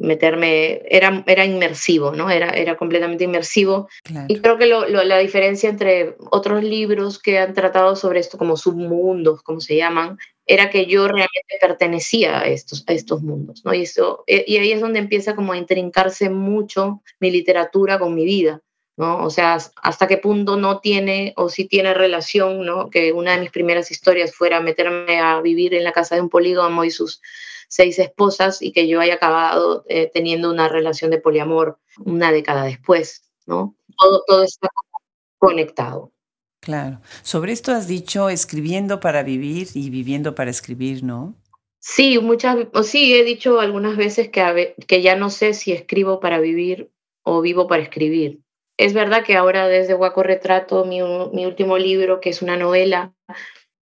meterme, 0.00 0.82
era, 0.88 1.24
era 1.26 1.44
inmersivo, 1.44 2.12
¿no? 2.12 2.30
Era, 2.30 2.50
era 2.50 2.76
completamente 2.76 3.24
inmersivo. 3.24 3.88
Y 4.28 4.38
creo 4.40 4.58
que 4.58 4.66
la 4.66 5.18
diferencia 5.18 5.68
entre 5.70 6.14
otros 6.30 6.62
libros 6.62 7.18
que 7.18 7.38
han 7.38 7.54
tratado 7.54 7.96
sobre 7.96 8.20
esto, 8.20 8.38
como 8.38 8.56
submundos, 8.56 9.42
como 9.42 9.60
se 9.60 9.76
llaman, 9.76 10.18
era 10.46 10.70
que 10.70 10.86
yo 10.86 11.06
realmente 11.06 11.58
pertenecía 11.60 12.40
a 12.40 12.46
estos, 12.46 12.84
a 12.86 12.92
estos 12.92 13.22
mundos, 13.22 13.64
¿no? 13.64 13.72
Y, 13.74 13.82
eso, 13.82 14.24
eh, 14.26 14.44
y 14.46 14.58
ahí 14.58 14.72
es 14.72 14.80
donde 14.80 14.98
empieza 14.98 15.34
como 15.34 15.52
a 15.52 15.56
intrincarse 15.56 16.28
mucho 16.28 17.02
mi 17.20 17.30
literatura 17.30 17.98
con 17.98 18.14
mi 18.14 18.24
vida, 18.24 18.60
¿no? 18.96 19.24
O 19.24 19.30
sea, 19.30 19.58
hasta 19.82 20.06
qué 20.06 20.18
punto 20.18 20.56
no 20.56 20.80
tiene 20.80 21.32
o 21.36 21.48
si 21.48 21.66
tiene 21.66 21.94
relación, 21.94 22.64
¿no? 22.64 22.90
Que 22.90 23.12
una 23.12 23.32
de 23.32 23.40
mis 23.40 23.50
primeras 23.50 23.90
historias 23.90 24.34
fuera 24.34 24.60
meterme 24.60 25.18
a 25.18 25.40
vivir 25.40 25.74
en 25.74 25.84
la 25.84 25.92
casa 25.92 26.14
de 26.14 26.20
un 26.20 26.28
polígamo 26.28 26.84
y 26.84 26.90
sus 26.90 27.20
seis 27.68 27.98
esposas 27.98 28.62
y 28.62 28.72
que 28.72 28.86
yo 28.86 29.00
haya 29.00 29.14
acabado 29.14 29.84
eh, 29.88 30.10
teniendo 30.12 30.50
una 30.50 30.68
relación 30.68 31.10
de 31.10 31.20
poliamor 31.20 31.78
una 32.04 32.32
década 32.32 32.64
después, 32.64 33.24
¿no? 33.46 33.76
Todo, 33.98 34.22
todo 34.26 34.42
está 34.44 34.68
conectado. 35.38 36.13
Claro. 36.64 36.98
Sobre 37.22 37.52
esto 37.52 37.72
has 37.72 37.86
dicho 37.86 38.30
escribiendo 38.30 38.98
para 38.98 39.22
vivir 39.22 39.68
y 39.74 39.90
viviendo 39.90 40.34
para 40.34 40.50
escribir, 40.50 41.04
¿no? 41.04 41.34
Sí, 41.78 42.18
muchas, 42.18 42.56
o 42.72 42.82
sí, 42.82 43.14
he 43.14 43.22
dicho 43.22 43.60
algunas 43.60 43.98
veces 43.98 44.30
que, 44.30 45.02
ya 45.02 45.14
no 45.14 45.28
sé 45.28 45.52
si 45.52 45.72
escribo 45.72 46.20
para 46.20 46.40
vivir 46.40 46.90
o 47.22 47.42
vivo 47.42 47.66
para 47.68 47.82
escribir. 47.82 48.40
Es 48.78 48.94
verdad 48.94 49.24
que 49.24 49.36
ahora 49.36 49.68
desde 49.68 49.92
Guaco 49.92 50.22
Retrato, 50.22 50.86
mi, 50.86 51.00
mi 51.34 51.44
último 51.44 51.76
libro, 51.76 52.18
que 52.18 52.30
es 52.30 52.40
una 52.40 52.56
novela, 52.56 53.12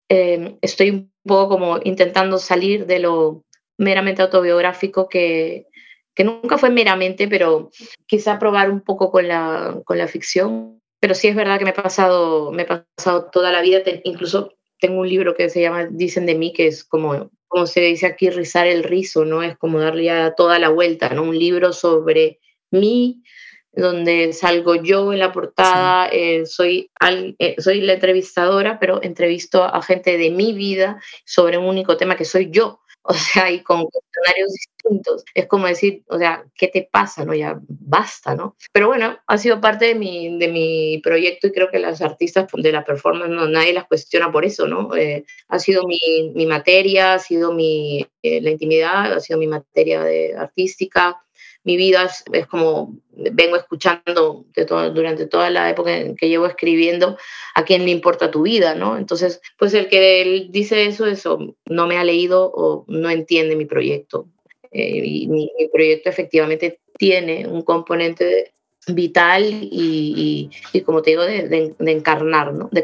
em, 0.07 0.57
estoy 0.61 0.91
un 0.91 1.11
poco 1.27 1.49
como 1.49 1.79
intentando 1.83 2.37
salir 2.37 2.85
de 2.85 2.99
lo 2.99 3.43
meramente 3.77 4.21
autobiográfico 4.21 5.09
que, 5.09 5.67
que 6.15 6.23
nunca 6.23 6.57
fue 6.57 6.69
meramente, 6.69 7.27
pero 7.27 7.71
quizá 8.05 8.39
probar 8.39 8.71
un 8.71 8.79
poco 8.79 9.11
con 9.11 9.27
la, 9.27 9.81
con 9.83 9.97
la 9.97 10.07
ficción 10.07 10.79
pero 10.99 11.15
sí 11.15 11.27
es 11.27 11.35
verdad 11.35 11.57
que 11.57 11.65
me 11.65 11.71
he 11.71 11.73
pasado, 11.73 12.51
me 12.51 12.63
he 12.63 12.65
pasado 12.65 13.29
toda 13.31 13.51
la 13.51 13.62
vida, 13.62 13.81
incluso 14.03 14.53
tengo 14.79 15.01
un 15.01 15.09
libro 15.09 15.35
que 15.35 15.49
se 15.49 15.62
llama 15.62 15.88
Dicen 15.89 16.25
de 16.25 16.35
mí, 16.35 16.53
que 16.53 16.67
es 16.67 16.83
como, 16.83 17.31
como 17.47 17.67
se 17.67 17.81
dice 17.81 18.05
aquí, 18.05 18.29
rizar 18.29 18.67
el 18.67 18.83
rizo, 18.83 19.25
¿no? 19.25 19.43
Es 19.43 19.57
como 19.57 19.79
darle 19.79 20.05
ya 20.05 20.33
toda 20.35 20.59
la 20.59 20.69
vuelta, 20.69 21.09
¿no? 21.09 21.23
Un 21.23 21.38
libro 21.38 21.73
sobre 21.73 22.39
mí, 22.71 23.23
donde 23.71 24.33
salgo 24.33 24.75
yo 24.75 25.13
en 25.13 25.19
la 25.19 25.31
portada, 25.31 26.07
eh, 26.12 26.45
soy, 26.45 26.91
eh, 27.39 27.55
soy 27.59 27.81
la 27.81 27.93
entrevistadora, 27.93 28.79
pero 28.79 29.01
entrevisto 29.03 29.63
a 29.63 29.81
gente 29.81 30.17
de 30.17 30.31
mi 30.31 30.53
vida 30.53 31.01
sobre 31.25 31.57
un 31.57 31.65
único 31.65 31.97
tema 31.97 32.15
que 32.15 32.25
soy 32.25 32.49
yo. 32.51 32.81
O 33.03 33.13
sea, 33.13 33.49
y 33.51 33.63
con 33.63 33.85
cuestionarios 33.85 34.53
distintos. 34.53 35.23
Es 35.33 35.47
como 35.47 35.67
decir, 35.67 36.03
o 36.09 36.17
sea, 36.17 36.45
¿qué 36.55 36.67
te 36.67 36.88
pasa? 36.91 37.25
No, 37.25 37.33
ya 37.33 37.59
basta, 37.67 38.35
¿no? 38.35 38.55
Pero 38.71 38.88
bueno, 38.88 39.17
ha 39.25 39.38
sido 39.38 39.62
parte 39.62 39.85
de 39.85 39.95
mi, 39.95 40.38
de 40.38 40.47
mi 40.47 40.99
proyecto 41.03 41.47
y 41.47 41.51
creo 41.51 41.69
que 41.69 41.79
las 41.79 42.01
artistas 42.01 42.47
de 42.53 42.71
la 42.71 42.83
performance, 42.83 43.31
no, 43.31 43.47
nadie 43.47 43.73
las 43.73 43.88
cuestiona 43.88 44.31
por 44.31 44.45
eso, 44.45 44.67
¿no? 44.67 44.95
Eh, 44.95 45.25
ha 45.47 45.59
sido 45.59 45.83
mi, 45.88 45.99
mi, 46.35 46.45
materia, 46.45 47.13
ha 47.13 47.19
sido 47.19 47.53
mi, 47.53 48.05
eh, 48.21 48.41
la 48.41 48.51
intimidad, 48.51 49.13
ha 49.13 49.19
sido 49.19 49.39
mi 49.39 49.47
materia 49.47 50.03
de 50.03 50.35
artística, 50.38 51.23
mi 51.63 51.78
vida 51.78 52.10
es, 52.32 52.48
como 52.48 52.98
vengo 53.12 53.58
escuchando 53.58 54.45
durante 54.93 55.28
toda 55.28 55.50
la 55.50 55.69
época 55.69 55.95
en 55.95 56.15
que 56.15 56.30
llevo 56.30 56.45
escribiendo 56.45 57.17
a 57.54 57.65
quién 57.65 57.86
le 57.86 57.91
importa 57.91 58.32
tu 58.32 58.43
vida, 58.43 58.76
¿no? 58.76 58.98
Entonces, 58.98 59.41
pues 59.58 59.74
el 59.74 59.88
que 59.89 60.22
él 60.22 60.48
dice 60.52 60.86
eso, 60.86 61.06
eso 61.06 61.56
no 61.65 61.88
me 61.88 61.98
ha 61.98 62.04
leído 62.04 62.52
o 62.54 62.86
no 62.88 63.10
entiende 63.10 63.56
mi 63.56 63.65
proyecto. 63.65 64.28
Eh, 64.72 65.28
mi, 65.28 65.52
proyecto 65.74 66.10
efectivamente 66.10 66.80
tiene 66.98 67.48
un 67.48 67.63
componente 67.63 68.54
vital 68.88 69.43
y, 69.43 70.50
y, 70.74 70.82
como 70.82 71.02
te 71.02 71.12
digo, 71.12 71.24
de, 71.24 71.76
encarnar, 71.80 72.54
¿no? 72.54 72.69
De, 72.72 72.80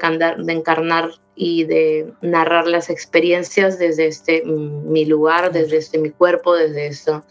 encarnar 0.51 1.11
y 1.35 1.63
de 1.63 2.11
narrar 2.21 2.67
las 2.67 2.89
experiencias 2.89 3.79
desde 3.79 4.07
este 4.07 4.43
mi 4.43 5.05
lugar, 5.05 5.51
desde 5.51 5.77
este 5.77 5.97
mi 5.97 6.09
cuerpo, 6.09 6.55
desde 6.55 6.87
esto 6.87 7.23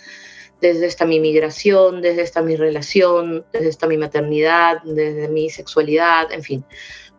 desde 0.60 0.86
esta 0.86 1.04
mi 1.04 1.20
migración, 1.20 2.02
desde 2.02 2.22
esta 2.22 2.42
mi 2.42 2.56
relación, 2.56 3.44
desde 3.52 3.68
esta 3.68 3.86
mi 3.86 3.96
maternidad, 3.96 4.82
desde 4.84 5.28
mi 5.28 5.50
sexualidad, 5.50 6.32
en 6.32 6.42
fin. 6.42 6.64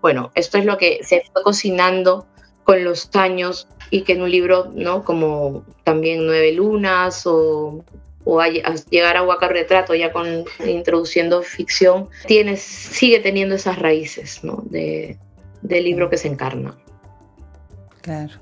Bueno, 0.02 0.32
esto 0.36 0.58
es 0.58 0.66
lo 0.66 0.78
que 0.78 1.00
se 1.04 1.24
fue 1.32 1.44
cocinando 1.44 2.28
con 2.64 2.84
los 2.84 3.10
años 3.16 3.68
y 3.92 4.02
que 4.02 4.14
en 4.14 4.24
un 4.24 4.32
libro, 4.32 4.72
¿no? 4.74 5.04
Como 5.04 5.64
también 5.84 6.26
Nueve 6.26 6.52
Lunas 6.52 7.26
o, 7.26 7.86
o 8.26 8.42
llegar 8.90 9.18
a 9.18 9.24
Huaca 9.24 9.48
Retrato 9.48 9.94
ya 9.94 10.12
con 10.12 10.46
introduciendo 10.66 11.44
ficción, 11.44 12.10
tiene, 12.26 12.58
sigue 12.58 13.20
teniendo 13.20 13.56
esas 13.56 13.80
raíces, 13.80 14.44
¿no? 14.44 14.64
De, 14.66 15.18
libro 15.62 16.10
que 16.10 16.18
se 16.18 16.28
encarna. 16.28 16.76
Claro. 18.02 18.34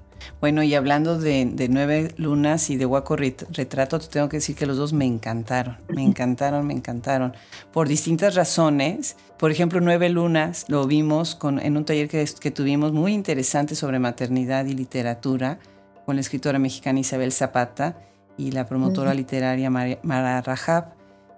Bueno, 0.43 0.61
y 0.61 0.75
hablando 0.75 1.17
de, 1.17 1.69
Nueve 1.69 2.13
Lunas 2.17 2.69
y 2.69 2.75
de 2.75 2.85
Huaco 2.85 3.15
Retrato, 3.15 3.97
te 3.97 4.07
tengo 4.07 4.27
que 4.27 4.35
decir 4.35 4.57
que 4.57 4.65
los 4.65 4.75
dos 4.75 4.91
me 4.91 5.05
encantaron, 5.05 5.77
me 5.87 6.03
encantaron, 6.03 6.67
me 6.67 6.73
encantaron, 6.73 7.33
por 7.71 7.87
distintas 7.87 8.35
razones. 8.35 9.15
Por 9.39 9.51
ejemplo, 9.51 9.79
Nueve 9.79 10.09
Lunas 10.09 10.65
lo 10.67 10.85
vimos 10.85 11.35
con, 11.35 11.59
en 11.59 11.77
un 11.77 11.85
taller 11.85 12.09
que, 12.09 12.27
que 12.41 12.51
tuvimos 12.51 12.91
muy 12.91 13.13
interesante 13.13 13.73
sobre 13.73 13.99
maternidad 13.99 14.65
y 14.65 14.73
literatura 14.73 15.59
con 16.05 16.15
la 16.15 16.21
escritora 16.21 16.59
mexicana 16.59 16.99
Isabel 16.99 17.31
Zapata 17.31 17.95
y 18.37 18.51
la 18.51 18.65
promotora 18.65 19.13
literaria 19.13 19.69
Mara 19.69 20.41
Rajab. 20.41 20.93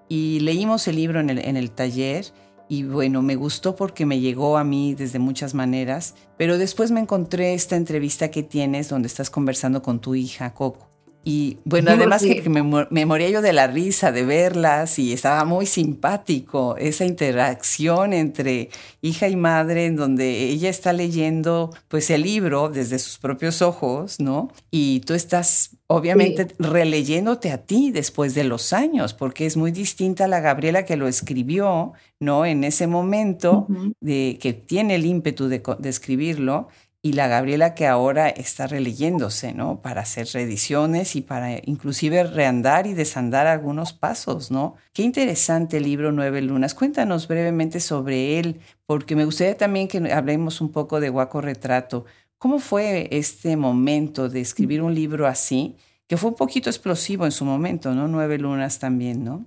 Y 0.10 0.40
leímos 0.40 0.88
el 0.88 0.96
libro 0.96 1.20
en 1.20 1.30
el, 1.30 1.38
en 1.38 1.58
el 1.58 1.70
taller 1.70 2.26
y 2.68 2.84
bueno, 2.84 3.22
me 3.22 3.36
gustó 3.36 3.76
porque 3.76 4.06
me 4.06 4.20
llegó 4.20 4.58
a 4.58 4.64
mí 4.64 4.96
desde 4.96 5.20
muchas 5.20 5.54
maneras, 5.54 6.16
pero 6.38 6.58
después 6.58 6.92
me 6.92 7.00
encontré 7.00 7.54
esta 7.54 7.76
entrevista 7.76 8.32
que 8.32 8.44
tienes 8.44 8.90
donde 8.90 9.08
estás 9.08 9.30
conversando 9.30 9.82
con 9.82 10.00
tu 10.00 10.16
hija 10.16 10.54
Coco 10.54 10.95
Y 11.28 11.58
bueno, 11.66 11.90
además 11.90 12.22
que 12.22 12.48
me, 12.50 12.62
me, 12.62 13.06
moría 13.08 13.30
yo 13.32 13.42
de 13.42 13.52
la 13.52 13.66
risa 13.66 14.12
de 14.12 14.24
verlas 14.24 15.00
y 15.00 15.12
estaba 15.12 15.44
muy 15.44 15.66
simpático 15.66 16.78
esa 16.78 17.04
interacción 17.04 18.14
entre 18.14 18.70
hija 19.02 19.28
y 19.28 19.36
madre 19.36 19.88
en 19.88 19.96
donde 19.96 20.44
ella 20.44 20.70
está 20.70 20.94
leyendo 20.94 21.72
pues 21.88 22.12
el 22.12 22.22
libro 22.22 22.70
desde 22.70 23.00
sus 23.00 23.18
propios 23.18 23.64
ojos, 23.64 24.20
¿no? 24.20 24.52
Y 24.70 25.00
tú 25.00 25.16
estás 25.16 25.72
obviamente 25.88 26.48
releyéndote 26.60 27.52
a 27.52 27.58
ti 27.58 27.90
después 27.92 28.36
de 28.36 28.44
los 28.44 28.72
años, 28.72 29.16
porque 29.16 29.48
es 29.48 29.58
muy 29.58 29.72
distinta 29.72 30.26
a 30.26 30.28
la 30.28 30.42
Gabriela 30.42 30.86
que 30.86 30.96
lo 30.96 31.08
escribió, 31.08 31.94
¿no? 32.20 32.46
En 32.46 32.64
ese 32.64 32.86
momento 32.86 33.68
de 34.00 34.38
que 34.40 34.54
tiene 34.54 34.96
el 34.96 35.08
ímpetu 35.08 35.48
de, 35.48 35.64
de 35.80 35.90
escribirlo 35.90 36.68
y 37.06 37.14
la 37.14 37.28
Gabriela 37.28 37.76
que 37.76 37.86
ahora 37.86 38.30
está 38.30 38.66
releyéndose, 38.66 39.54
¿no? 39.54 39.80
Para 39.80 40.02
hacer 40.02 40.28
reediciones 40.34 41.16
y 41.16 41.22
para 41.22 41.60
inclusive 41.64 42.24
reandar 42.24 42.88
y 42.88 42.96
desandar 42.96 43.46
algunos 43.46 43.94
pasos, 43.94 44.50
¿no? 44.50 44.74
Qué 44.92 45.04
interesante 45.04 45.78
el 45.78 45.84
libro 45.84 46.12
Nueve 46.12 46.42
Lunas. 46.42 46.74
Cuéntanos 46.74 47.28
brevemente 47.28 47.80
sobre 47.80 48.40
él, 48.40 48.60
porque 48.88 49.16
me 49.16 49.24
gustaría 49.24 49.56
también 49.56 49.88
que 49.88 50.12
hablemos 50.12 50.62
un 50.62 50.72
poco 50.72 51.00
de 51.00 51.10
Guaco 51.10 51.42
Retrato. 51.42 52.06
¿Cómo 52.40 52.58
fue 52.58 53.08
este 53.12 53.56
momento 53.56 54.28
de 54.28 54.42
escribir 54.42 54.82
un 54.82 54.96
libro 54.96 55.28
así, 55.28 55.76
que 56.08 56.18
fue 56.18 56.32
un 56.32 56.36
poquito 56.36 56.72
explosivo 56.72 57.26
en 57.26 57.32
su 57.32 57.46
momento, 57.46 57.94
¿no? 57.94 58.08
Nueve 58.08 58.40
Lunas 58.40 58.80
también, 58.80 59.24
¿no? 59.24 59.46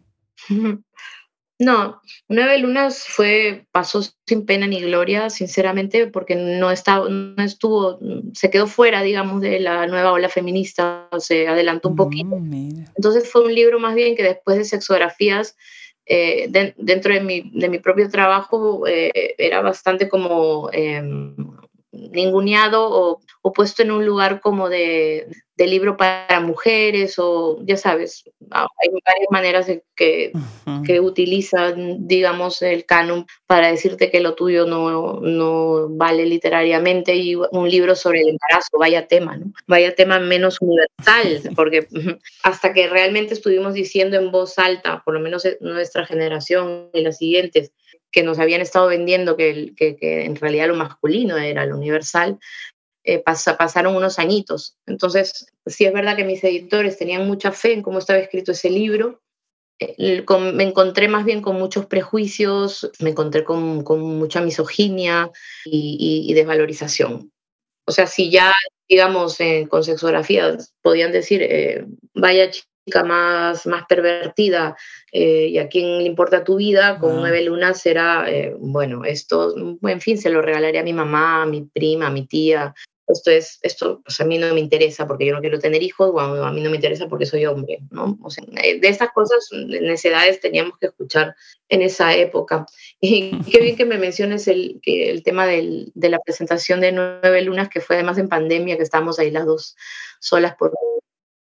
No, 1.61 2.01
Nueve 2.29 2.59
Lunas 2.59 3.05
fue, 3.09 3.67
pasó 3.73 4.01
sin 4.27 4.47
pena 4.47 4.69
ni 4.69 4.81
gloria, 4.81 5.29
sinceramente, 5.29 6.07
porque 6.07 6.37
no, 6.37 6.71
estaba, 6.71 7.09
no 7.09 7.43
estuvo, 7.43 7.99
se 8.33 8.49
quedó 8.49 8.69
fuera, 8.69 9.03
digamos, 9.03 9.41
de 9.41 9.59
la 9.59 9.87
nueva 9.89 10.13
ola 10.13 10.29
feminista, 10.29 11.09
se 11.19 11.49
adelantó 11.49 11.89
un 11.89 11.97
poquito. 11.97 12.37
Mm, 12.37 12.85
Entonces 12.95 13.29
fue 13.29 13.45
un 13.45 13.55
libro 13.55 13.81
más 13.81 13.97
bien 13.97 14.15
que 14.15 14.23
después 14.23 14.57
de 14.57 14.65
sexografías, 14.65 15.57
eh, 16.07 16.49
dentro 16.79 17.13
de 17.13 17.21
mi, 17.21 17.51
de 17.53 17.69
mi, 17.69 17.81
propio 17.81 18.09
trabajo, 18.09 18.87
eh, 18.87 19.35
era 19.37 19.61
bastante 19.61 20.09
como 20.09 20.71
em, 20.73 21.35
ninguneado 22.11 22.89
o, 22.91 23.21
o, 23.43 23.53
puesto 23.53 23.83
en 23.83 23.91
un 23.91 24.07
lugar 24.07 24.41
como 24.41 24.69
de, 24.69 25.29
de 25.57 25.67
libro 25.67 25.97
para 25.97 26.41
mujeres 26.41 27.19
o 27.19 27.59
ya 27.65 27.77
sabes, 27.77 28.25
hay 28.51 28.89
varias 29.05 29.29
maneras 29.31 29.67
de 29.67 29.83
que, 29.97 30.33
que 30.87 31.01
utilizan, 31.01 32.07
digamos, 32.07 32.63
el 32.63 32.85
canon 32.87 33.27
para 33.47 33.69
decirte 33.69 34.11
que 34.11 34.21
lo 34.21 34.35
tuyo 34.35 34.67
no, 34.67 35.21
no 35.21 35.89
vale 35.91 36.27
literariamente 36.27 37.17
y 37.17 37.35
un 37.35 37.69
libro 37.69 37.97
sobre 37.97 38.21
el 38.21 38.29
embarazo, 38.29 38.79
vaya 38.79 39.09
tema, 39.09 39.37
¿no? 39.37 39.53
Vaya 39.67 39.95
tema 39.95 40.21
menos 40.21 40.59
universal, 40.61 41.43
porque 41.57 41.89
hasta 42.45 42.73
que 42.73 42.89
realmente 42.89 43.35
estuvimos 43.35 43.75
diciendo 43.75 44.17
en 44.17 44.31
voz 44.31 44.59
alta, 44.59 45.03
por 45.05 45.15
lo 45.15 45.21
menos 45.21 45.47
nuestra 45.61 46.07
generación 46.07 46.91
y 46.93 47.03
las 47.03 47.19
siguientes, 47.19 47.73
que 48.11 48.23
nos 48.23 48.39
habían 48.39 48.61
estado 48.61 48.89
vendiendo 48.89 49.37
que, 49.37 49.75
en 49.81 50.37
realidad 50.37 50.69
lo 50.69 50.75
masculino 50.75 51.37
era 51.37 51.67
lo 51.67 51.77
universal, 51.77 52.39
eh, 53.05 53.23
pasaron 53.23 53.97
unos 53.97 54.19
añitos. 54.19 54.77
Entonces, 54.87 55.47
sí 55.67 55.85
es 55.85 55.93
verdad 55.93 56.17
que 56.17 56.25
mis 56.25 56.43
editores 56.45 56.99
tenían 56.99 57.27
mucha 57.27 57.53
fe 57.53 57.73
en 57.73 57.83
cómo 57.83 57.99
estaba 57.99 58.19
escrito 58.19 58.53
ese 58.53 58.71
libro. 58.71 59.23
Eh, 59.79 60.25
me 60.53 60.65
encontré 60.65 61.09
más 61.09 61.25
bien 61.25 61.41
con 61.41 61.57
muchos 61.57 61.87
prejuicios, 61.87 62.91
me 62.99 63.11
encontré 63.11 63.45
con, 63.45 63.85
mucha 63.85 64.41
misoginia 64.41 65.31
y, 65.65 66.33
desvalorización. 66.35 67.33
O 67.87 67.93
sea, 67.93 68.07
si 68.07 68.31
ya, 68.31 68.55
digamos, 68.89 69.39
con 69.71 69.85
sexografía 69.85 70.59
podían 70.83 71.13
decir, 71.13 71.43
eh, 71.43 71.87
vaya 72.13 72.51
más, 73.05 73.67
más 73.67 73.85
pervertida 73.89 74.77
y 75.11 75.59
a 75.59 75.69
quién 75.69 75.99
le 75.99 76.05
importa 76.05 76.45
tu 76.45 76.57
vida, 76.57 76.99
con 76.99 77.17
nueve 77.17 77.43
lunas 77.43 77.81
será, 77.81 78.27
bueno, 78.59 79.05
esto, 79.05 79.55
en 79.83 80.01
fin, 80.01 80.19
se 80.19 80.31
lo 80.31 80.43
regalaré 80.43 80.79
a 80.79 80.85
mi 80.85 80.93
mamá, 80.93 81.43
a 81.43 81.47
mi 81.47 81.63
prima, 81.63 82.09
a 82.09 82.11
mi 82.11 82.27
tía, 82.27 82.75
esto 83.09 83.31
es, 83.31 83.59
esto 83.63 84.03
pues 84.05 84.21
a 84.21 84.25
mí 84.25 84.37
no 84.37 84.53
me 84.53 84.61
interesa 84.61 85.07
porque 85.07 85.27
yo 85.27 85.33
no 85.33 85.41
quiero 85.41 85.59
tener 85.59 85.83
hijos, 85.83 86.11
o 86.13 86.21
a 86.21 86.53
mí 86.53 86.61
no 86.61 86.71
me 86.71 86.77
interesa 86.77 87.09
porque 87.09 87.25
soy 87.25 87.47
hombre, 87.47 87.79
¿no? 87.91 88.19
O 88.23 88.31
sea, 88.31 88.45
eh, 88.63 88.79
de 88.79 88.89
estas 88.89 89.11
cosas, 89.13 89.49
necesidades 89.53 90.41
teníamos 90.41 90.79
que 90.79 90.87
escuchar 90.87 91.35
en 91.69 91.83
esa 91.83 92.15
época. 92.15 92.67
Y 93.01 93.31
qué 93.45 93.61
bien 93.61 93.77
que 93.77 93.85
me 93.85 93.97
menciones 93.97 94.49
el, 94.49 94.81
el 94.85 95.23
tema 95.23 95.47
del, 95.47 95.93
de 95.95 96.09
la 96.09 96.19
presentación 96.19 96.81
de 96.81 96.91
Nueve 96.91 97.43
Lunas, 97.43 97.69
que 97.69 97.81
fue 97.81 97.95
además 97.95 98.19
en 98.19 98.29
pandemia, 98.29 98.77
que 98.77 98.83
estábamos 98.83 99.21
ahí 99.21 99.31
las 99.31 99.47
dos 99.47 99.77
solas 100.19 100.57
por, 100.57 100.73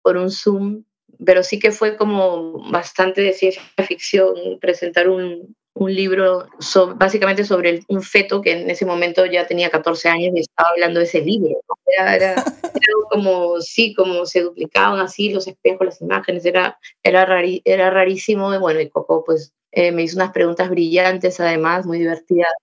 por 0.02 0.18
un 0.18 0.30
Zoom, 0.30 0.84
pero 1.24 1.44
sí 1.44 1.60
que 1.60 1.72
fue 1.72 1.98
como 1.98 2.70
bastante 2.72 3.22
de 3.22 3.34
ciencia 3.34 3.62
ficción 3.88 4.60
presentar 4.60 5.10
un, 5.10 5.56
un 5.76 5.94
libro 5.94 6.48
básicamente 6.96 7.44
sobre 7.44 7.82
un 7.90 8.02
feto 8.02 8.42
que 8.42 8.54
en 8.54 8.70
ese 8.70 8.86
momento 8.86 9.26
ya 9.26 9.46
tenía 9.46 9.70
14 9.70 10.08
años 10.08 10.32
y 10.36 10.40
estaba 10.40 10.70
hablando 10.70 11.00
de 11.00 11.06
ese 11.06 11.22
libro. 11.22 11.60
Era, 11.86 12.44
como, 13.10 13.60
sí, 13.60 13.94
como 13.94 14.26
se 14.26 14.42
duplicaban 14.42 15.00
así 15.00 15.30
los 15.30 15.48
espejos, 15.48 15.86
las 15.86 16.02
imágenes, 16.02 16.46
era, 16.46 16.80
era, 17.04 17.28
era 17.66 17.90
rarísimo. 17.90 18.54
Y 18.54 18.58
bueno, 18.58 18.80
y 18.80 18.90
Coco 18.90 19.24
pues 19.26 19.54
eh, 19.74 19.92
me 19.92 20.04
hizo 20.04 20.16
unas 20.16 20.32
preguntas 20.32 20.70
brillantes 20.70 21.40
además, 21.42 21.86
muy 21.86 22.00
divertidas. 22.00 22.54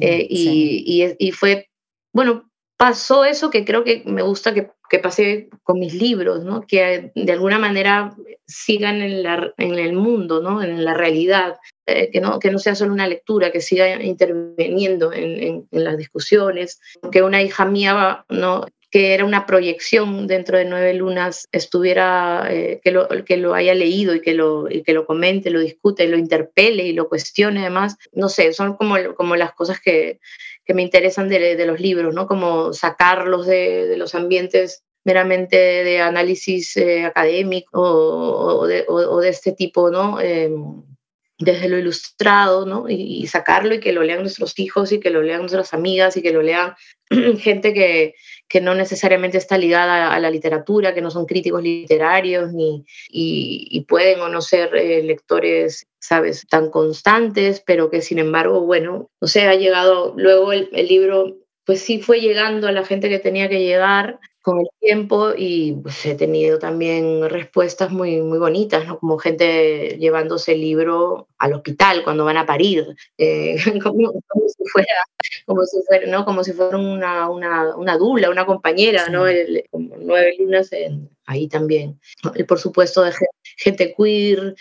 Eh, 0.00 0.26
y, 0.30 1.02
y, 1.04 1.14
y, 1.18 1.32
fue, 1.32 1.68
bueno, 2.14 2.48
pasó 2.82 3.24
eso 3.24 3.48
que 3.48 3.64
creo 3.64 3.84
que 3.84 4.02
me 4.06 4.22
gusta 4.22 4.52
que, 4.52 4.68
pase 4.98 5.48
con 5.62 5.78
mis 5.78 5.94
libros, 5.94 6.42
¿no? 6.42 6.62
que 6.66 7.12
de 7.14 7.32
alguna 7.32 7.56
manera 7.56 8.12
sigan 8.44 9.00
en 9.00 9.78
el 9.78 9.92
mundo, 9.92 10.42
¿no? 10.42 10.64
en 10.64 10.84
la 10.84 10.92
realidad, 10.92 11.58
eh, 11.86 12.10
que, 12.10 12.20
no, 12.20 12.40
que 12.40 12.50
no 12.50 12.58
sea 12.58 12.74
solo 12.74 12.92
una 12.92 13.06
lectura, 13.06 13.52
que 13.52 13.60
siga 13.60 14.02
interviniendo 14.02 15.12
en, 15.12 15.68
en, 15.70 15.84
las 15.84 15.96
discusiones, 15.96 16.80
que 17.12 17.22
una 17.22 17.40
hija 17.40 17.64
mía, 17.66 18.24
¿no? 18.28 18.66
Que 18.92 19.14
era 19.14 19.24
una 19.24 19.46
proyección 19.46 20.26
dentro 20.26 20.58
de 20.58 20.66
Nueve 20.66 20.92
Lunas, 20.92 21.48
estuviera, 21.50 22.46
eh, 22.50 22.78
que, 22.84 22.90
lo, 22.90 23.08
que 23.24 23.38
lo 23.38 23.54
haya 23.54 23.74
leído 23.74 24.14
y 24.14 24.20
que 24.20 24.34
lo, 24.34 24.70
y 24.70 24.82
que 24.82 24.92
lo 24.92 25.06
comente, 25.06 25.48
lo 25.48 25.60
discute, 25.60 26.06
lo 26.06 26.18
interpele 26.18 26.82
y 26.84 26.92
lo 26.92 27.08
cuestione 27.08 27.60
además, 27.60 27.96
no 28.12 28.28
sé, 28.28 28.52
son 28.52 28.76
como, 28.76 28.96
como 29.16 29.34
las 29.34 29.54
cosas 29.54 29.80
que, 29.80 30.20
que 30.66 30.74
me 30.74 30.82
interesan 30.82 31.30
de, 31.30 31.56
de, 31.56 31.66
los 31.66 31.80
libros, 31.80 32.14
¿no? 32.14 32.26
Como 32.26 32.74
sacarlos 32.74 33.46
de, 33.46 33.86
de 33.86 33.96
los 33.96 34.14
ambientes 34.14 34.84
meramente 35.04 35.56
de 35.56 36.00
análisis 36.00 36.76
eh, 36.76 37.06
académico 37.06 37.80
o, 37.80 38.60
o, 38.60 38.66
de, 38.66 38.84
o, 38.88 39.20
de, 39.20 39.30
este 39.30 39.52
tipo, 39.52 39.90
¿no? 39.90 40.20
Eh, 40.20 40.50
desde 41.38 41.68
lo 41.68 41.78
ilustrado, 41.78 42.66
¿no? 42.66 42.88
Y, 42.88 43.26
sacarlo 43.26 43.74
y 43.74 43.80
que 43.80 43.92
lo 43.92 44.02
lean 44.02 44.20
nuestros 44.20 44.58
hijos 44.58 44.92
y 44.92 45.00
que 45.00 45.10
lo 45.10 45.22
lean 45.22 45.40
nuestras 45.40 45.74
amigas 45.74 46.16
y 46.16 46.22
que 46.22 46.32
lo 46.32 46.42
lean 46.42 46.74
gente 47.38 47.72
que, 47.74 48.14
que 48.52 48.60
no 48.60 48.74
necesariamente 48.74 49.38
está 49.38 49.56
ligada 49.56 50.12
a 50.12 50.20
la 50.20 50.28
literatura, 50.28 50.92
que 50.92 51.00
no 51.00 51.10
son 51.10 51.24
críticos 51.24 51.62
literarios 51.62 52.52
ni, 52.52 52.84
y, 53.08 53.80
pueden 53.88 54.20
o 54.20 54.28
no 54.28 54.42
ser 54.42 54.76
eh, 54.76 55.02
lectores, 55.02 55.86
sabes, 55.98 56.46
tan 56.50 56.68
constantes, 56.68 57.62
pero 57.64 57.88
que 57.88 58.02
sin 58.02 58.18
embargo, 58.18 58.60
bueno, 58.60 59.08
no 59.22 59.26
sé, 59.26 59.48
ha 59.48 59.54
llegado, 59.54 60.12
luego 60.18 60.52
el 60.52 60.68
libro 60.86 61.38
pues 61.64 61.80
sí 61.80 62.00
fue 62.00 62.20
llegando 62.20 62.68
a 62.68 62.72
la 62.72 62.84
gente 62.84 63.08
que 63.08 63.18
tenía 63.18 63.48
que 63.48 63.60
llegar 63.60 64.18
con 64.42 64.58
el 64.60 64.68
tiempo 64.80 65.32
y 65.36 65.72
pues 65.82 66.04
he 66.04 66.14
tenido 66.16 66.58
también 66.58 67.28
respuestas 67.30 67.90
muy, 67.90 68.20
muy 68.20 68.38
bonitas, 68.38 68.86
¿no? 68.86 68.98
Como 68.98 69.16
gente 69.18 69.96
llevándose 69.98 70.52
el 70.52 70.60
libro 70.60 71.28
al 71.38 71.54
hospital 71.54 72.02
cuando 72.02 72.24
van 72.24 72.36
a 72.36 72.46
parir, 72.46 72.94
eh, 73.18 73.56
como, 73.82 74.12
como, 74.28 74.48
si 74.48 74.64
fuera, 74.70 74.94
como 75.46 75.64
si 75.64 75.76
fuera, 75.86 76.06
¿no? 76.08 76.24
Como 76.24 76.44
si 76.44 76.52
fuera 76.52 76.76
una, 76.76 77.30
una, 77.30 77.76
una 77.76 77.96
dula, 77.96 78.30
una 78.30 78.44
compañera, 78.44 79.08
¿no? 79.08 79.26
El, 79.26 79.64
como 79.70 79.96
nueve 79.98 80.34
lunas 80.38 80.72
en, 80.72 81.08
ahí 81.26 81.48
también. 81.48 82.00
Y 82.34 82.42
por 82.44 82.58
supuesto 82.58 83.02
de 83.02 83.12
gente 83.56 83.94
queer, 83.96 84.54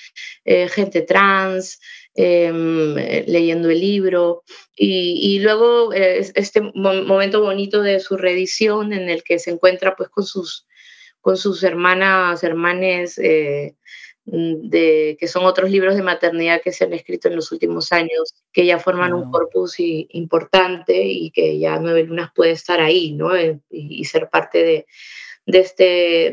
eh, 0.45 0.67
gente 0.67 1.01
trans, 1.01 1.79
eh, 2.15 3.23
leyendo 3.27 3.69
el 3.69 3.79
libro. 3.79 4.43
Y, 4.75 5.35
y 5.35 5.39
luego 5.39 5.93
eh, 5.93 6.31
este 6.35 6.61
momento 6.73 7.41
bonito 7.41 7.81
de 7.81 7.99
su 7.99 8.17
reedición 8.17 8.93
en 8.93 9.09
el 9.09 9.23
que 9.23 9.39
se 9.39 9.51
encuentra 9.51 9.95
pues 9.95 10.09
con 10.09 10.25
sus, 10.25 10.67
con 11.21 11.37
sus 11.37 11.63
hermanas, 11.63 12.43
hermanes, 12.43 13.17
eh, 13.17 13.75
de, 14.25 15.17
que 15.19 15.27
son 15.27 15.45
otros 15.45 15.71
libros 15.71 15.95
de 15.95 16.03
maternidad 16.03 16.61
que 16.61 16.71
se 16.71 16.83
han 16.83 16.93
escrito 16.93 17.27
en 17.27 17.35
los 17.35 17.51
últimos 17.51 17.91
años, 17.91 18.35
que 18.53 18.65
ya 18.65 18.79
forman 18.79 19.13
un 19.13 19.31
corpus 19.31 19.79
y, 19.79 20.07
importante 20.11 21.03
y 21.03 21.31
que 21.31 21.57
ya 21.59 21.79
Nueve 21.79 22.03
Lunas 22.03 22.31
puede 22.35 22.51
estar 22.51 22.79
ahí, 22.81 23.13
¿no? 23.13 23.39
y, 23.39 23.59
y 23.69 24.05
ser 24.05 24.29
parte 24.29 24.63
de, 24.63 24.85
de 25.45 25.59
este, 25.59 25.83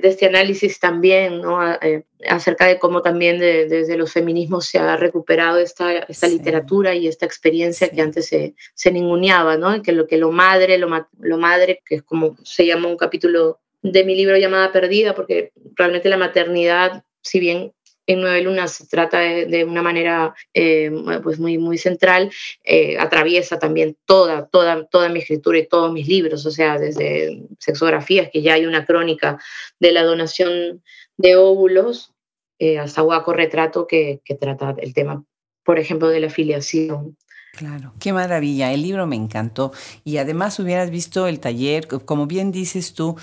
de 0.03 0.09
este 0.09 0.27
análisis 0.27 0.79
también, 0.79 1.41
¿no? 1.41 1.73
Eh, 1.75 2.05
acerca 2.29 2.67
de 2.67 2.79
cómo 2.79 3.01
también 3.03 3.39
de, 3.39 3.67
desde 3.67 3.97
los 3.97 4.13
feminismos 4.13 4.67
se 4.67 4.79
ha 4.79 4.97
recuperado 4.97 5.59
esta, 5.59 5.99
esta 5.99 6.27
sí. 6.27 6.35
literatura 6.37 6.95
y 6.95 7.07
esta 7.07 7.27
experiencia 7.27 7.87
sí. 7.87 7.95
que 7.95 8.03
antes 8.03 8.27
se, 8.27 8.55
se 8.75 8.91
ninguneaba, 8.91 9.57
¿no? 9.57 9.83
que 9.83 9.93
lo, 9.93 10.07
que 10.07 10.19
lo 10.19 10.31
madre, 10.31 10.79
lo, 10.79 10.89
lo 11.21 11.39
madre, 11.39 11.81
que 11.85 11.97
es 11.97 12.03
como 12.03 12.37
se 12.43 12.67
llama 12.67 12.89
un 12.89 12.97
capítulo 12.97 13.61
de 13.83 14.05
mi 14.05 14.15
libro 14.17 14.37
Llamada 14.37 14.73
Perdida, 14.73 15.15
porque 15.15 15.53
realmente 15.77 16.09
la 16.09 16.17
maternidad, 16.17 17.05
si 17.23 17.41
bien 17.41 17.73
en 18.09 18.23
Nueve 18.23 18.41
Lunas 18.41 18.73
se 18.73 18.87
trata 18.87 19.21
de, 19.21 19.65
una 19.65 19.83
manera 19.83 20.35
eh, 20.55 20.91
pues 21.23 21.39
muy, 21.39 21.59
muy 21.59 21.77
central, 21.77 22.33
eh, 22.65 22.99
atraviesa 22.99 23.59
también 23.59 23.97
toda, 24.07 24.47
toda, 24.47 24.87
toda 24.87 25.11
mi 25.11 25.19
escritura 25.19 25.59
y 25.59 25.69
todos 25.69 25.93
mis 25.93 26.09
libros, 26.09 26.47
o 26.47 26.51
sea, 26.51 26.79
desde 26.79 27.47
sexografías, 27.59 28.31
que 28.33 28.41
ya 28.41 28.55
hay 28.55 28.65
una 28.65 28.87
crónica 28.87 29.39
de 29.79 29.93
la 29.93 30.05
donación 30.05 30.83
de 31.19 31.37
óvulos, 31.37 32.15
eh, 32.59 32.79
hasta 32.79 33.03
Guaco 33.03 33.35
Retrato, 33.35 33.87
que, 33.87 34.21
que 34.25 34.35
trata 34.35 34.75
el 34.79 34.95
tema, 34.95 35.23
por 35.63 35.79
ejemplo, 35.79 36.09
de 36.09 36.21
la 36.21 36.29
afiliación. 36.29 37.15
Claro, 37.53 37.93
qué 38.01 38.13
maravilla. 38.13 38.73
El 38.73 38.83
libro 38.83 39.07
me 39.07 39.17
encantó 39.17 39.73
y 40.05 40.17
además 40.17 40.59
hubieras 40.61 40.91
visto 40.91 41.27
el 41.27 41.41
taller, 41.41 41.89
como 41.89 42.27
bien 42.27 42.53
dices 42.53 42.95
tú, 42.95 43.17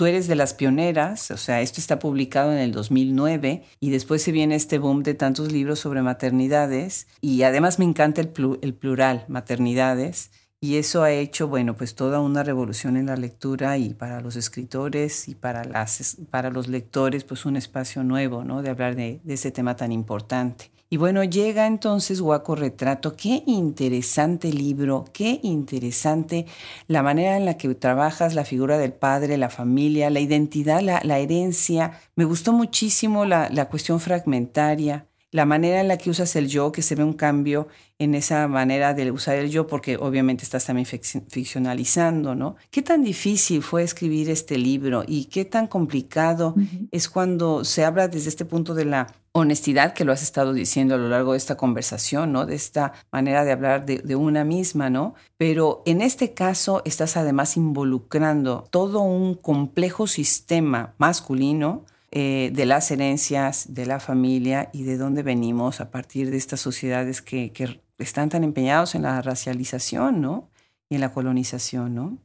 tú 0.00 0.06
eres 0.06 0.28
de 0.28 0.34
las 0.34 0.54
pioneras, 0.54 1.30
o 1.30 1.36
sea, 1.36 1.60
esto 1.60 1.78
está 1.78 1.98
publicado 1.98 2.52
en 2.52 2.58
el 2.58 2.72
2009 2.72 3.64
y 3.80 3.90
después 3.90 4.22
se 4.22 4.32
viene 4.32 4.54
este 4.54 4.78
boom 4.78 5.02
de 5.02 5.12
tantos 5.12 5.52
libros 5.52 5.78
sobre 5.78 6.00
maternidades 6.00 7.06
y 7.20 7.42
además 7.42 7.78
me 7.78 7.84
encanta 7.84 8.22
el, 8.22 8.32
el 8.62 8.72
plural, 8.72 9.26
maternidades. 9.28 10.30
Y 10.58 10.76
eso 10.76 11.02
ha 11.02 11.12
hecho, 11.12 11.48
bueno, 11.48 11.76
pues 11.76 11.96
toda 11.96 12.20
una 12.20 12.42
revolución 12.42 12.96
en 12.96 13.04
la 13.04 13.16
lectura 13.16 13.76
y 13.76 13.92
para 13.92 14.22
los 14.22 14.36
escritores 14.36 15.28
y 15.28 15.34
para, 15.34 15.64
las, 15.64 16.16
para 16.30 16.48
los 16.48 16.66
lectores, 16.68 17.24
pues 17.24 17.44
un 17.44 17.58
espacio 17.58 18.02
nuevo, 18.02 18.42
¿no? 18.42 18.62
De 18.62 18.70
hablar 18.70 18.96
de, 18.96 19.20
de 19.22 19.34
ese 19.34 19.50
tema 19.50 19.76
tan 19.76 19.92
importante. 19.92 20.70
Y 20.92 20.96
bueno, 20.96 21.22
llega 21.22 21.68
entonces 21.68 22.20
Guaco 22.20 22.56
Retrato. 22.56 23.14
Qué 23.16 23.44
interesante 23.46 24.52
libro, 24.52 25.04
qué 25.12 25.38
interesante 25.44 26.46
la 26.88 27.04
manera 27.04 27.36
en 27.36 27.44
la 27.44 27.56
que 27.56 27.72
trabajas 27.76 28.34
la 28.34 28.44
figura 28.44 28.76
del 28.76 28.92
padre, 28.92 29.36
la 29.36 29.50
familia, 29.50 30.10
la 30.10 30.18
identidad, 30.18 30.80
la, 30.80 31.18
herencia. 31.20 31.92
Me 32.16 32.24
gustó 32.24 32.52
muchísimo 32.52 33.24
la, 33.24 33.68
cuestión 33.68 34.00
fragmentaria 34.00 35.06
la 35.32 35.44
manera 35.44 35.80
en 35.80 35.88
la 35.88 35.96
que 35.96 36.10
usas 36.10 36.34
el 36.36 36.48
yo, 36.48 36.72
que 36.72 36.82
se 36.82 36.94
ve 36.94 37.04
un 37.04 37.12
cambio 37.12 37.68
en 37.98 38.14
esa 38.14 38.48
manera 38.48 38.94
de 38.94 39.10
usar 39.10 39.36
el 39.36 39.50
yo, 39.50 39.66
porque 39.66 39.96
obviamente 39.96 40.42
estás 40.42 40.64
también 40.64 40.86
ficcionalizando, 40.86 42.34
¿no? 42.34 42.56
¿Qué 42.70 42.82
tan 42.82 43.04
difícil 43.04 43.62
fue 43.62 43.82
escribir 43.82 44.30
este 44.30 44.58
libro 44.58 45.04
y 45.06 45.26
qué 45.26 45.44
tan 45.44 45.66
complicado 45.66 46.54
es 46.90 47.08
cuando 47.08 47.64
se 47.64 47.84
habla 47.84 48.08
desde 48.08 48.30
este 48.30 48.44
punto 48.44 48.74
de 48.74 48.86
la 48.86 49.06
honestidad 49.32 49.92
que 49.92 50.04
lo 50.04 50.12
has 50.12 50.22
estado 50.22 50.52
diciendo 50.52 50.96
a 50.96 50.98
lo 50.98 51.08
largo 51.08 51.32
de 51.32 51.38
esta 51.38 51.56
conversación, 51.56 52.32
¿no? 52.32 52.46
De 52.46 52.56
esta 52.56 52.92
manera 53.12 53.44
de 53.44 53.52
hablar 53.52 53.86
de, 53.86 53.98
de, 53.98 54.16
una 54.16 54.44
misma, 54.44 54.90
¿no? 54.90 55.14
Pero 55.36 55.82
en 55.86 56.02
este 56.02 56.34
caso 56.34 56.82
estás 56.84 57.16
además 57.16 57.56
involucrando 57.56 58.64
todo 58.70 59.02
un 59.02 59.34
complejo 59.34 60.08
sistema 60.08 60.94
masculino 60.98 61.84
eh, 62.12 62.50
de 62.52 62.66
las 62.66 62.90
herencias, 62.90 63.72
de 63.72 63.86
la 63.86 64.00
familia 64.00 64.68
y 64.72 64.82
de 64.82 64.96
dónde 64.96 65.22
venimos 65.22 65.80
a 65.80 65.90
partir 65.90 66.30
de 66.30 66.36
estas 66.36 66.60
sociedades 66.60 67.22
que, 67.22 67.52
están 67.98 68.30
tan 68.30 68.44
empeñados 68.44 68.94
en 68.94 69.02
la 69.02 69.20
racialización, 69.20 70.22
¿no? 70.22 70.50
Y 70.88 70.94
en 70.94 71.02
la 71.02 71.12
colonización, 71.12 71.94
¿no? 71.94 72.18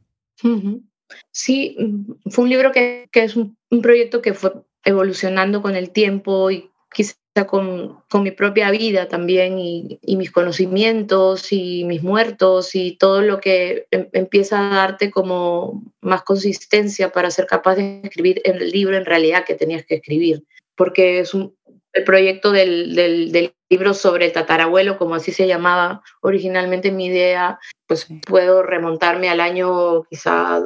Sí, 1.30 1.76
mm, 1.78 2.30
fue 2.30 2.44
un 2.44 2.50
libro 2.50 2.72
que, 2.72 3.08
es 3.12 3.36
un, 3.36 3.56
proyecto 3.82 4.22
que 4.22 4.34
fue 4.34 4.54
evolucionando 4.84 5.62
con 5.62 5.76
el 5.76 5.90
tiempo 5.90 6.50
y 6.50 6.70
quizá 6.92 7.14
con, 7.44 7.98
con 8.08 8.22
mi 8.22 8.30
propia 8.30 8.70
vida 8.70 9.08
también 9.08 9.58
y, 9.58 9.98
mis 10.16 10.30
conocimientos 10.30 11.52
y 11.52 11.84
mis 11.84 12.02
muertos 12.02 12.74
y 12.74 12.96
todo 12.96 13.20
lo 13.20 13.40
que 13.40 13.86
em, 13.90 14.08
empieza 14.12 14.58
a 14.58 14.74
darte 14.74 15.10
como 15.10 15.82
más 16.00 16.22
consistencia 16.22 17.12
para 17.12 17.30
ser 17.30 17.46
capaz 17.46 17.74
de 17.74 18.00
escribir 18.02 18.40
en 18.44 18.56
el 18.56 18.70
libro 18.70 18.96
en 18.96 19.04
realidad 19.04 19.44
que 19.44 19.54
tenías 19.54 19.84
que 19.84 19.96
escribir. 19.96 20.44
Porque 20.74 21.20
es 21.20 21.34
un, 21.34 21.54
el 21.96 22.04
proyecto 22.04 22.52
del, 22.52 22.94
del, 22.94 23.52
libro 23.68 23.94
sobre 23.94 24.26
el 24.26 24.32
tatarabuelo, 24.32 24.96
como 24.96 25.16
así 25.16 25.32
se 25.32 25.48
llamaba 25.48 26.00
originalmente 26.20 26.92
mi 26.92 27.06
idea, 27.06 27.58
pues 27.88 28.06
puedo 28.24 28.62
remontarme 28.62 29.28
al 29.28 29.40
año 29.40 30.04
quizá 30.04 30.62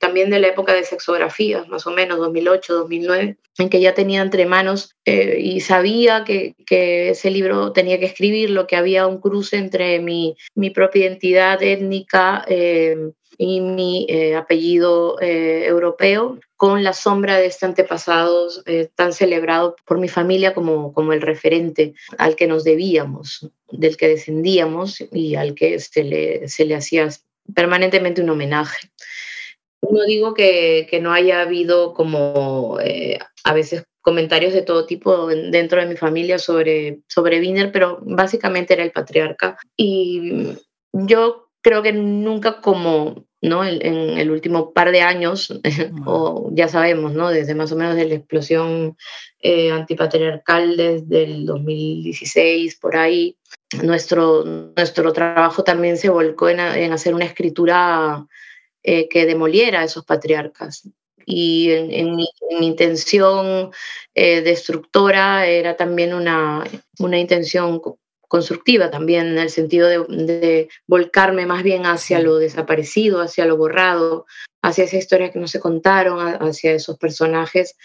también 0.00 0.30
de 0.30 0.40
la 0.40 0.48
época 0.48 0.72
de 0.72 0.84
sexografías, 0.84 1.68
más 1.68 1.86
o 1.86 1.90
menos 1.90 2.16
2008, 2.16 2.72
2009, 2.72 3.36
en 3.58 3.68
que 3.68 3.82
ya 3.82 3.92
tenía 3.92 4.22
entre 4.22 4.46
manos 4.46 4.96
eh, 5.04 5.40
y 5.40 5.60
sabía 5.60 6.24
que, 6.24 6.54
que, 6.64 7.10
ese 7.10 7.30
libro 7.30 7.72
tenía 7.72 7.98
que 7.98 8.06
escribirlo, 8.06 8.66
que 8.66 8.76
había 8.76 9.06
un 9.06 9.20
cruce 9.20 9.58
entre 9.58 10.00
mi, 10.00 10.34
mi 10.54 10.70
propia 10.70 11.02
identidad 11.08 11.62
étnica. 11.62 12.46
Eh, 12.48 12.96
y 13.38 13.60
mi 13.60 14.06
eh, 14.08 14.34
apellido 14.36 15.20
eh, 15.20 15.64
europeo, 15.66 16.38
con 16.56 16.84
la 16.84 16.92
sombra 16.92 17.38
de 17.38 17.46
este 17.46 17.66
antepasado 17.66 18.48
eh, 18.66 18.88
tan 18.94 19.12
celebrado 19.12 19.76
por 19.84 19.98
mi 19.98 20.08
familia 20.08 20.54
como, 20.54 20.92
como 20.92 21.12
el 21.12 21.20
referente 21.20 21.94
al 22.18 22.36
que 22.36 22.46
nos 22.46 22.64
debíamos, 22.64 23.50
del 23.70 23.96
que 23.96 24.08
descendíamos 24.08 25.02
y 25.12 25.34
al 25.34 25.54
que 25.54 25.78
se 25.80 26.04
le, 26.04 26.48
se 26.48 26.64
le 26.64 26.76
hacía 26.76 27.08
permanentemente 27.54 28.22
un 28.22 28.30
homenaje. 28.30 28.90
No 29.90 30.04
digo 30.04 30.34
que, 30.34 30.86
que 30.88 31.00
no 31.00 31.12
haya 31.12 31.40
habido 31.40 31.92
como 31.92 32.78
a 33.44 33.52
veces 33.52 33.84
comentarios 34.00 34.52
de 34.52 34.62
todo 34.62 34.86
tipo 34.86 35.26
dentro 35.26 35.80
de 35.80 35.86
mi 35.86 35.96
familia 35.96 36.38
sobre, 36.38 37.00
sobre 37.08 37.40
Wiener, 37.40 37.72
pero 37.72 37.98
básicamente 38.02 38.74
era 38.74 38.84
el 38.84 38.92
patriarca. 38.92 39.58
Y 39.76 40.56
yo 40.92 41.51
creo 41.62 41.82
que 41.82 41.92
nunca 41.92 42.60
como 42.60 43.24
¿no? 43.42 43.64
En, 43.64 43.82
el 44.18 44.30
último 44.30 44.72
par 44.72 44.92
de 44.92 45.02
años, 45.02 45.52
o 46.06 46.50
ya 46.52 46.68
sabemos, 46.68 47.12
¿no? 47.12 47.28
desde 47.28 47.54
más 47.54 47.72
o 47.72 47.76
menos 47.76 47.96
de 47.96 48.06
la 48.06 48.14
explosión 48.14 48.96
eh, 49.40 49.72
antipatriarcal 49.72 50.76
desde 50.76 51.24
el 51.24 51.44
2016, 51.44 52.76
por 52.76 52.96
ahí, 52.96 53.36
nuestro, 53.82 54.44
nuestro 54.44 55.12
trabajo 55.12 55.64
también 55.64 55.96
se 55.96 56.08
volcó 56.08 56.48
en, 56.48 56.60
hacer 56.60 57.14
una 57.14 57.24
escritura 57.24 58.24
eh, 58.82 59.08
que 59.08 59.26
demoliera 59.26 59.80
a 59.80 59.84
esos 59.84 60.04
patriarcas. 60.04 60.88
Y 61.24 61.70
en, 61.70 62.16
mi, 62.16 62.28
intención 62.60 63.70
eh, 64.14 64.40
destructora 64.42 65.46
era 65.46 65.76
también 65.76 66.14
una, 66.14 66.64
una 66.98 67.18
intención 67.18 67.80
constructiva 68.32 68.90
también, 68.90 69.26
en 69.26 69.36
el 69.36 69.50
sentido 69.50 69.88
de, 69.88 70.66
volcarme 70.86 71.44
más 71.44 71.62
bien 71.62 71.84
hacia 71.84 72.18
lo 72.18 72.36
desaparecido, 72.36 73.20
hacia 73.20 73.44
lo 73.44 73.58
borrado, 73.58 74.24
hacia 74.62 74.84
esa 74.84 74.96
historia 74.96 75.30
que 75.30 75.38
no 75.38 75.46
se 75.46 75.60
contaron, 75.60 76.18
hacia 76.18 76.72
esos 76.72 76.96
personajes 76.96 77.76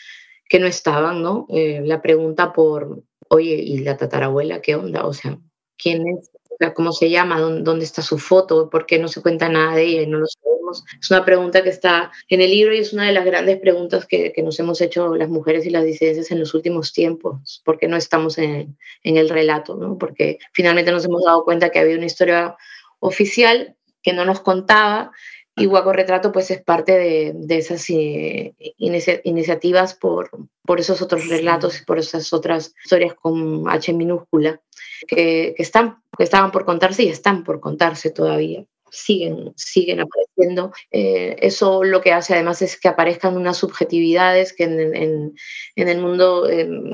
que 0.47 0.61
no 0.61 0.67
estaban, 0.67 1.21
¿no? 1.21 1.47
Eh, 1.49 1.81
la 1.83 2.01
pregunta 2.01 2.53
por, 2.53 3.03
oye, 3.27 3.55
¿y 3.55 3.79
la 3.79 3.97
tatarabuela 3.97 4.61
qué 4.61 4.75
onda? 4.75 5.05
O 5.05 5.11
sea, 5.11 5.37
¿quién 5.77 6.07
es? 6.07 6.31
¿Cómo 6.75 6.91
se 6.91 7.09
llama? 7.09 7.39
¿Dónde 7.39 7.85
está 7.85 8.01
su 8.01 8.17
foto? 8.17 8.69
¿Por 8.69 8.85
qué 8.85 8.99
no 8.99 9.07
se 9.07 9.21
cuenta 9.21 9.49
nada 9.49 9.75
de 9.75 9.83
ella 9.83 10.01
y 10.01 10.07
no 10.07 10.19
lo 10.19 10.25
sabemos? 10.27 10.83
Es 10.99 11.11
una 11.11 11.23
pregunta 11.23 11.63
que 11.63 11.69
está 11.69 12.11
en 12.29 12.41
el 12.41 12.51
libro 12.51 12.73
y 12.73 12.79
es 12.79 12.93
una 12.93 13.05
de 13.05 13.13
las 13.13 13.25
grandes 13.25 13.59
preguntas 13.59 14.05
que, 14.05 14.33
que 14.33 14.43
nos 14.43 14.59
hemos 14.59 14.81
hecho 14.81 15.15
las 15.15 15.29
mujeres 15.29 15.65
y 15.65 15.69
las 15.69 15.85
disidencias 15.85 16.31
en 16.31 16.39
los 16.39 16.53
últimos 16.53 16.93
tiempos. 16.93 17.61
¿Por 17.63 17.77
qué 17.77 17.87
no 17.87 17.95
estamos 17.95 18.37
en, 18.37 18.77
en 19.03 19.17
el 19.17 19.29
relato? 19.29 19.75
¿no? 19.75 19.97
Porque 19.97 20.39
finalmente 20.53 20.91
nos 20.91 21.05
hemos 21.05 21.23
dado 21.23 21.43
cuenta 21.43 21.69
que 21.69 21.79
había 21.79 21.95
una 21.95 22.05
historia 22.05 22.55
oficial 22.99 23.75
que 24.01 24.13
no 24.13 24.25
nos 24.25 24.39
contaba 24.39 25.11
y 25.57 25.65
Guaco 25.65 25.91
Retrato 25.91 26.31
pues 26.31 26.51
es 26.51 26.61
parte 26.61 26.97
de, 26.97 27.31
de 27.35 27.57
esas 27.57 27.89
eh, 27.89 28.53
iniciativas 28.77 29.95
por, 29.95 30.29
por 30.63 30.79
esos 30.79 31.01
otros 31.01 31.27
relatos 31.27 31.81
y 31.81 31.85
por 31.85 31.97
esas 31.97 32.31
otras 32.31 32.73
historias 32.83 33.15
con 33.15 33.67
H 33.67 33.91
minúscula 33.93 34.61
que, 35.07 35.53
que, 35.57 35.63
están, 35.63 35.97
que 36.15 36.23
estaban 36.23 36.51
por 36.51 36.63
contarse 36.63 37.03
y 37.03 37.09
están 37.09 37.43
por 37.43 37.59
contarse 37.59 38.11
todavía. 38.11 38.65
Siguen, 38.89 39.51
siguen 39.57 39.99
apareciendo. 39.99 40.71
Eh, 40.91 41.35
eso 41.41 41.83
lo 41.83 42.01
que 42.01 42.13
hace 42.13 42.35
además 42.35 42.61
es 42.61 42.79
que 42.79 42.87
aparezcan 42.87 43.35
unas 43.35 43.57
subjetividades 43.57 44.53
que 44.53 44.63
en, 44.63 44.95
en, 44.95 45.35
en 45.75 45.89
el 45.89 45.99
mundo 45.99 46.47
em, 46.47 46.93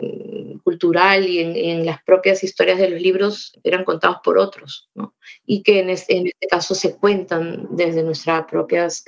cultural 0.83 1.25
y 1.25 1.39
en, 1.39 1.85
las 1.85 2.03
propias 2.03 2.43
historias 2.43 2.77
de 2.77 2.89
los 2.89 3.01
libros 3.01 3.53
eran 3.63 3.85
contados 3.85 4.17
por 4.23 4.37
otros, 4.37 4.89
¿no? 4.95 5.15
y 5.45 5.63
que 5.63 5.79
en 5.79 5.89
este, 5.89 6.17
en 6.17 6.27
este 6.27 6.47
caso 6.47 6.75
se 6.75 6.97
cuentan 6.97 7.67
desde 7.71 8.03
nuestras 8.03 8.45
propias 8.45 9.05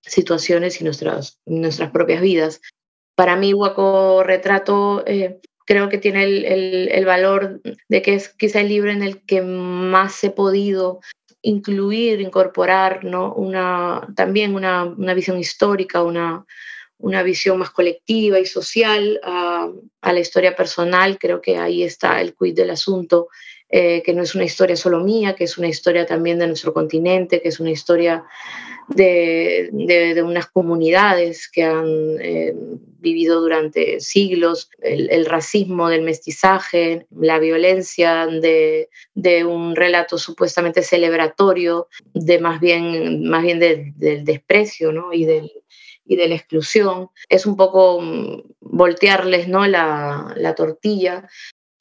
situaciones 0.00 0.80
y 0.80 0.84
nuestras, 0.84 1.38
nuestras 1.44 1.90
propias 1.90 2.22
vidas. 2.22 2.60
Para 3.14 3.36
mí, 3.36 3.52
Huaco 3.52 4.22
Retrato 4.22 5.04
eh, 5.06 5.38
creo 5.66 5.90
que 5.90 5.98
tiene 5.98 6.24
el, 6.24 6.88
el, 6.90 7.04
valor 7.04 7.60
de 7.88 8.00
que 8.00 8.14
es 8.14 8.30
quizá 8.30 8.60
el 8.60 8.68
libro 8.68 8.90
en 8.90 9.02
el 9.02 9.20
que 9.26 9.42
más 9.42 10.24
he 10.24 10.30
podido 10.30 11.00
incluir, 11.42 12.22
incorporar 12.22 13.04
¿no? 13.04 13.34
una, 13.34 14.08
también 14.16 14.54
una, 14.54 14.84
una 14.84 15.14
visión 15.14 15.38
histórica, 15.38 16.02
una, 16.02 16.46
una 16.98 17.22
visión 17.22 17.58
más 17.58 17.70
colectiva 17.70 18.38
y 18.38 18.46
social 18.46 19.20
a, 19.22 19.70
la 20.02 20.20
historia 20.20 20.56
personal. 20.56 21.18
Creo 21.18 21.40
que 21.40 21.56
ahí 21.56 21.82
está 21.82 22.20
el 22.20 22.34
quid 22.34 22.54
del 22.54 22.70
asunto, 22.70 23.28
eh, 23.68 24.02
que 24.02 24.14
no 24.14 24.22
es 24.22 24.34
una 24.34 24.44
historia 24.44 24.76
solo 24.76 25.00
mía, 25.00 25.34
que 25.34 25.44
es 25.44 25.58
una 25.58 25.68
historia 25.68 26.06
también 26.06 26.38
de 26.38 26.46
nuestro 26.46 26.72
continente, 26.72 27.40
que 27.40 27.48
es 27.48 27.60
una 27.60 27.70
historia 27.70 28.24
de, 28.88 30.22
unas 30.24 30.46
comunidades 30.46 31.48
que 31.48 31.62
han 31.62 32.16
eh, 32.20 32.54
vivido 33.00 33.40
durante 33.40 34.00
siglos, 34.00 34.70
el, 34.80 35.26
racismo 35.26 35.88
del 35.88 36.02
mestizaje, 36.02 37.06
la 37.10 37.38
violencia 37.38 38.26
de, 38.26 38.88
un 39.44 39.76
relato 39.76 40.18
supuestamente 40.18 40.82
celebratorio, 40.82 41.88
de 42.14 42.38
más 42.38 42.60
bien, 42.60 43.28
más 43.28 43.42
bien 43.42 43.58
del, 43.58 44.24
desprecio 44.24 44.92
¿no? 44.92 45.12
y 45.12 45.24
del 45.24 45.52
y 46.08 46.16
de 46.16 46.28
la 46.28 46.34
exclusión. 46.34 47.10
Es 47.28 47.46
un 47.46 47.56
poco 47.56 48.00
mm, 48.00 48.42
voltearles 48.60 49.46
¿no? 49.46 49.66
la, 49.66 50.34
la 50.36 50.54
tortilla 50.54 51.28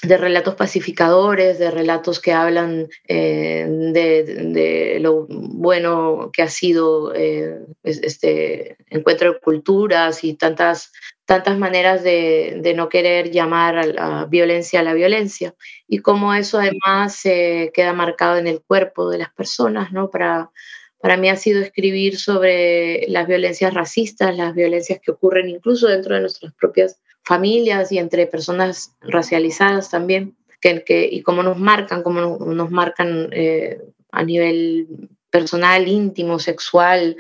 de 0.04 0.18
relatos 0.18 0.54
pacificadores, 0.56 1.58
de 1.58 1.72
relatos 1.72 2.20
que 2.20 2.32
hablan 2.32 2.88
eh, 3.08 3.66
de, 3.68 4.98
lo 5.00 5.26
bueno 5.28 6.30
que 6.32 6.44
ha 6.44 6.50
sido 6.50 7.14
eh, 7.16 7.66
este 7.84 8.78
encuentro 8.90 9.34
de 9.34 9.40
culturas 9.40 10.24
y 10.24 10.36
tantas, 10.36 10.92
tantas 11.26 11.58
maneras 11.58 12.04
de, 12.04 12.74
no 12.76 12.90
querer 12.90 13.32
llamar 13.32 13.78
a 13.78 13.86
la 13.86 14.26
violencia 14.26 14.82
a 14.82 14.84
la 14.84 14.94
violencia. 14.94 15.56
Y 15.88 16.00
cómo 16.00 16.36
eso 16.36 16.60
además 16.60 17.16
se 17.16 17.72
queda 17.74 17.94
marcado 17.94 18.38
en 18.38 18.46
el 18.46 18.62
cuerpo 18.62 19.10
de 19.10 19.18
las 19.18 19.34
personas, 19.34 19.92
¿no? 19.92 20.12
Para, 20.12 20.52
para 21.00 21.18
mí 21.18 21.30
ha 21.30 21.36
sido 21.36 21.62
escribir 21.62 22.18
sobre 22.18 23.06
las 23.08 23.28
violencias 23.28 23.74
racistas, 23.74 24.36
las 24.36 24.56
violencias 24.56 25.00
que 25.02 25.12
ocurren 25.12 25.50
incluso 25.50 25.88
dentro 25.88 26.16
de 26.16 26.22
nuestras 26.22 26.54
propias 26.54 27.00
familias 27.24 27.92
y 27.92 28.00
entre 28.00 28.26
personas 28.26 28.96
racializadas 29.02 29.90
también, 29.92 30.36
que, 30.62 30.84
que, 30.84 31.08
y 31.12 31.22
cómo 31.22 31.44
nos 31.44 31.58
marcan, 31.58 32.02
cómo 32.02 32.38
nos, 32.40 32.72
marcan 32.72 33.30
eh, 33.32 33.80
a 34.12 34.24
nivel 34.24 34.88
personal, 35.30 35.88
íntimo, 35.88 36.40
sexual, 36.40 37.18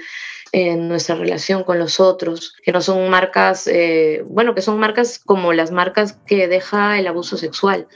en 0.52 0.88
nuestra 0.88 1.16
relación 1.16 1.64
con 1.64 1.78
los 1.78 2.00
otros, 2.00 2.56
que 2.64 2.72
no 2.72 2.82
son 2.82 3.10
marcas, 3.10 3.68
eh, 3.68 4.24
bueno, 4.26 4.56
que 4.56 4.62
son 4.62 4.80
marcas 4.80 5.20
como 5.20 5.54
las 5.54 5.72
marcas 5.72 6.14
que 6.26 6.48
deja 6.48 6.98
el 6.98 7.08
abuso 7.08 7.38
sexual. 7.38 7.88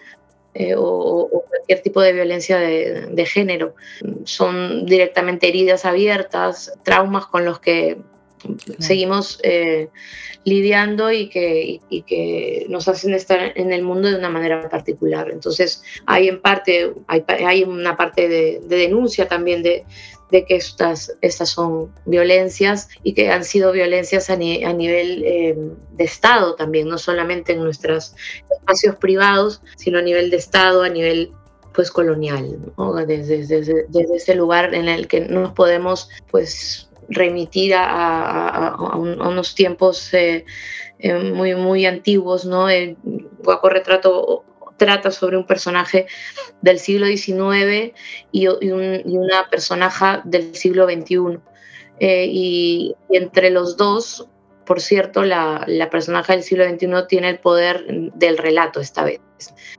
Eh, 0.54 0.76
o, 0.78 1.41
cualquier 1.72 1.84
tipo 1.84 2.02
de 2.02 2.14
violencia 2.14 2.58
de, 2.58 3.08
de, 3.12 3.26
género. 3.26 3.76
Son 4.26 4.86
directamente 4.86 5.48
heridas 5.48 5.86
abiertas, 5.86 6.74
traumas 6.84 7.28
con 7.28 7.46
los 7.46 7.60
que 7.60 7.98
seguimos 8.80 9.40
eh, 9.44 9.90
lidiando 10.44 11.12
y 11.12 11.30
que, 11.30 11.80
que 12.08 12.66
nos 12.68 12.88
hacen 12.88 13.14
estar 13.14 13.54
en 13.56 13.72
el 13.72 13.84
mundo 13.84 14.10
de 14.10 14.18
una 14.18 14.30
manera 14.30 14.68
particular. 14.70 15.30
Entonces, 15.32 15.84
hay 16.06 16.28
en 16.28 16.42
parte, 16.42 16.94
hay, 17.08 17.24
hay 17.28 17.64
una 17.64 17.96
parte 17.96 18.28
de, 18.28 18.62
denuncia 18.68 19.28
también 19.28 19.62
de, 19.62 19.86
de, 20.32 20.46
que 20.46 20.56
estas, 20.56 21.16
estas 21.22 21.50
son 21.50 21.94
violencias 22.06 22.90
y 23.04 23.14
que 23.14 23.30
han 23.30 23.46
sido 23.46 23.72
violencias 23.72 24.30
a, 24.30 24.36
nivel 24.36 25.24
eh, 25.24 25.56
de 25.92 26.04
Estado 26.04 26.56
también, 26.56 26.88
no 26.88 26.98
solamente 26.98 27.54
en 27.54 27.64
nuestros 27.64 28.16
espacios 28.50 28.96
privados, 28.96 29.62
sino 29.78 30.00
a 30.00 30.02
nivel 30.02 30.32
de 30.32 30.38
Estado, 30.38 30.84
a 30.84 30.90
nivel 30.90 31.32
pues 31.74 31.92
colonial, 31.92 32.58
desde, 33.08 33.46
desde, 33.46 33.86
desde, 33.88 34.16
ese 34.16 34.36
lugar 34.36 34.74
en 34.74 34.90
el 34.90 35.08
que 35.08 35.22
nos 35.22 35.54
podemos 35.54 36.10
pues 36.30 36.90
remitir 37.10 37.74
a, 37.76 38.76
unos 38.96 39.56
tiempos 39.56 40.14
eh, 40.14 40.46
eh, 41.00 41.18
muy, 41.18 41.56
muy 41.56 41.86
antiguos, 41.86 42.46
¿no? 42.46 42.70
El 42.70 42.98
Guaco 43.44 43.70
Retrato 43.70 44.44
trata 44.78 45.12
sobre 45.12 45.38
un 45.38 45.46
personaje 45.46 46.08
del 46.62 46.80
siglo 46.80 47.06
XIX 47.06 47.94
y, 48.32 48.48
una 48.48 49.48
personaje 49.50 50.22
del 50.24 50.56
siglo 50.56 50.86
XXI. 50.86 51.40
Eh, 52.00 52.26
y, 52.28 52.96
entre 53.10 53.52
los 53.52 53.78
dos, 53.78 54.28
por 54.66 54.82
cierto, 54.82 55.24
la, 55.24 55.64
la, 55.68 55.90
personaje 55.90 56.34
del 56.34 56.44
siglo 56.44 56.66
XXI 56.68 57.08
tiene 57.08 57.30
el 57.30 57.40
poder 57.40 57.86
del 57.88 58.38
relato 58.38 58.80
esta 58.80 59.04
vez. 59.04 59.22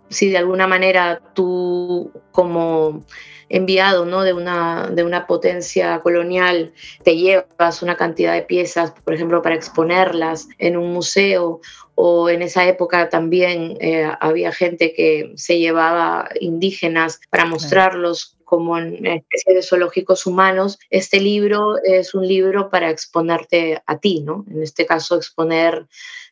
Si 0.09 0.31
de 0.31 0.39
alguna 0.39 0.67
manera 0.67 1.21
tú 1.35 2.13
como 2.33 3.05
enviado 3.53 4.07
¿no? 4.07 4.23
de, 4.23 4.33
una, 4.33 4.89
de 4.91 5.05
una 5.05 5.27
potencia 5.27 6.01
colonial, 6.01 6.73
te 7.05 7.17
llevas 7.17 7.83
una 7.83 7.97
cantidad 7.97 8.33
de 8.33 8.43
piezas, 8.43 8.93
por 9.05 9.15
ejemplo, 9.15 9.43
para 9.43 9.55
exponerlas 9.55 10.49
en 10.59 10.77
un 10.77 10.93
museo, 10.93 11.61
o 11.95 12.31
en 12.31 12.41
esa 12.41 12.67
época 12.67 13.11
también 13.11 13.77
eh, 13.81 14.11
había 14.21 14.51
gente 14.53 14.95
que 14.95 15.33
se 15.37 15.59
llevaba 15.59 16.31
indígenas 16.41 17.21
para 17.29 17.45
mostrarlos 17.45 18.39
como 18.53 18.77
en 18.77 19.07
especie 19.07 19.55
de 19.55 19.63
zoológicos 19.63 20.27
humanos, 20.27 20.79
este 20.91 21.19
libro 21.21 21.79
es 21.83 22.13
un 22.13 22.29
libro 22.29 22.69
para 22.69 22.91
exponerte 22.91 23.83
a 23.87 23.99
ti, 23.99 24.21
¿no? 24.21 24.45
En 24.51 24.63
este 24.63 24.85
caso, 24.85 25.17
exponer 25.17 25.87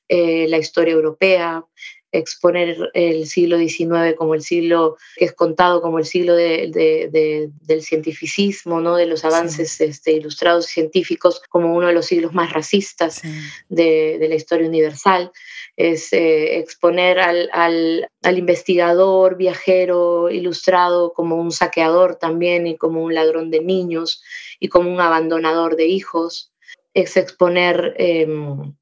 eh, 0.06 0.46
la 0.46 0.58
historia 0.58 0.92
europea, 0.92 1.64
exponer 2.12 2.90
el 2.94 3.26
siglo 3.26 3.58
XIX 3.58 4.14
como 4.16 4.34
el 4.34 4.42
siglo 4.42 4.96
que 5.16 5.26
es 5.26 5.32
contado 5.32 5.80
como 5.80 5.98
el 5.98 6.04
siglo 6.04 6.34
del 6.34 7.82
cientificismo, 7.82 8.80
¿no? 8.80 8.96
de 8.96 9.06
los 9.06 9.24
avances 9.24 9.80
este, 9.80 10.12
ilustrados 10.12 10.66
científicos 10.66 11.40
como 11.48 11.74
uno 11.74 11.88
de 11.88 11.92
los 11.92 12.06
siglos 12.06 12.32
más 12.32 12.52
racistas 12.52 13.22
de, 13.68 14.26
la 14.28 14.34
historia 14.34 14.66
universal. 14.66 15.32
Es 15.76 16.12
eh, 16.12 16.58
exponer 16.58 17.20
al, 17.20 17.48
al, 17.52 18.38
investigador, 18.38 19.36
viajero, 19.36 20.30
ilustrado 20.30 21.12
como 21.12 21.36
un 21.36 21.52
saqueador 21.52 22.16
también 22.16 22.66
y 22.66 22.76
como 22.76 23.02
un 23.02 23.14
ladrón 23.14 23.50
de 23.50 23.60
niños 23.60 24.22
y 24.58 24.68
como 24.68 24.92
un 24.92 25.00
abandonador 25.00 25.76
de 25.76 25.86
hijos. 25.86 26.52
Es 26.92 27.16
exponer... 27.16 27.94
Em, 27.98 28.74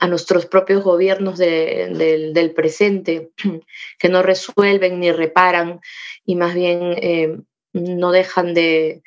a 0.00 0.08
nuestros 0.08 0.46
propios 0.46 0.82
gobiernos 0.82 1.38
del 1.38 2.52
presente, 2.54 3.30
que 3.98 4.08
no 4.08 4.22
resuelven 4.22 5.00
ni 5.00 5.12
reparan 5.12 5.80
y 6.24 6.36
más 6.36 6.54
bien 6.54 6.94
eh, 6.98 7.38
no 7.72 8.12
dejan 8.12 8.54
de, 8.54 9.02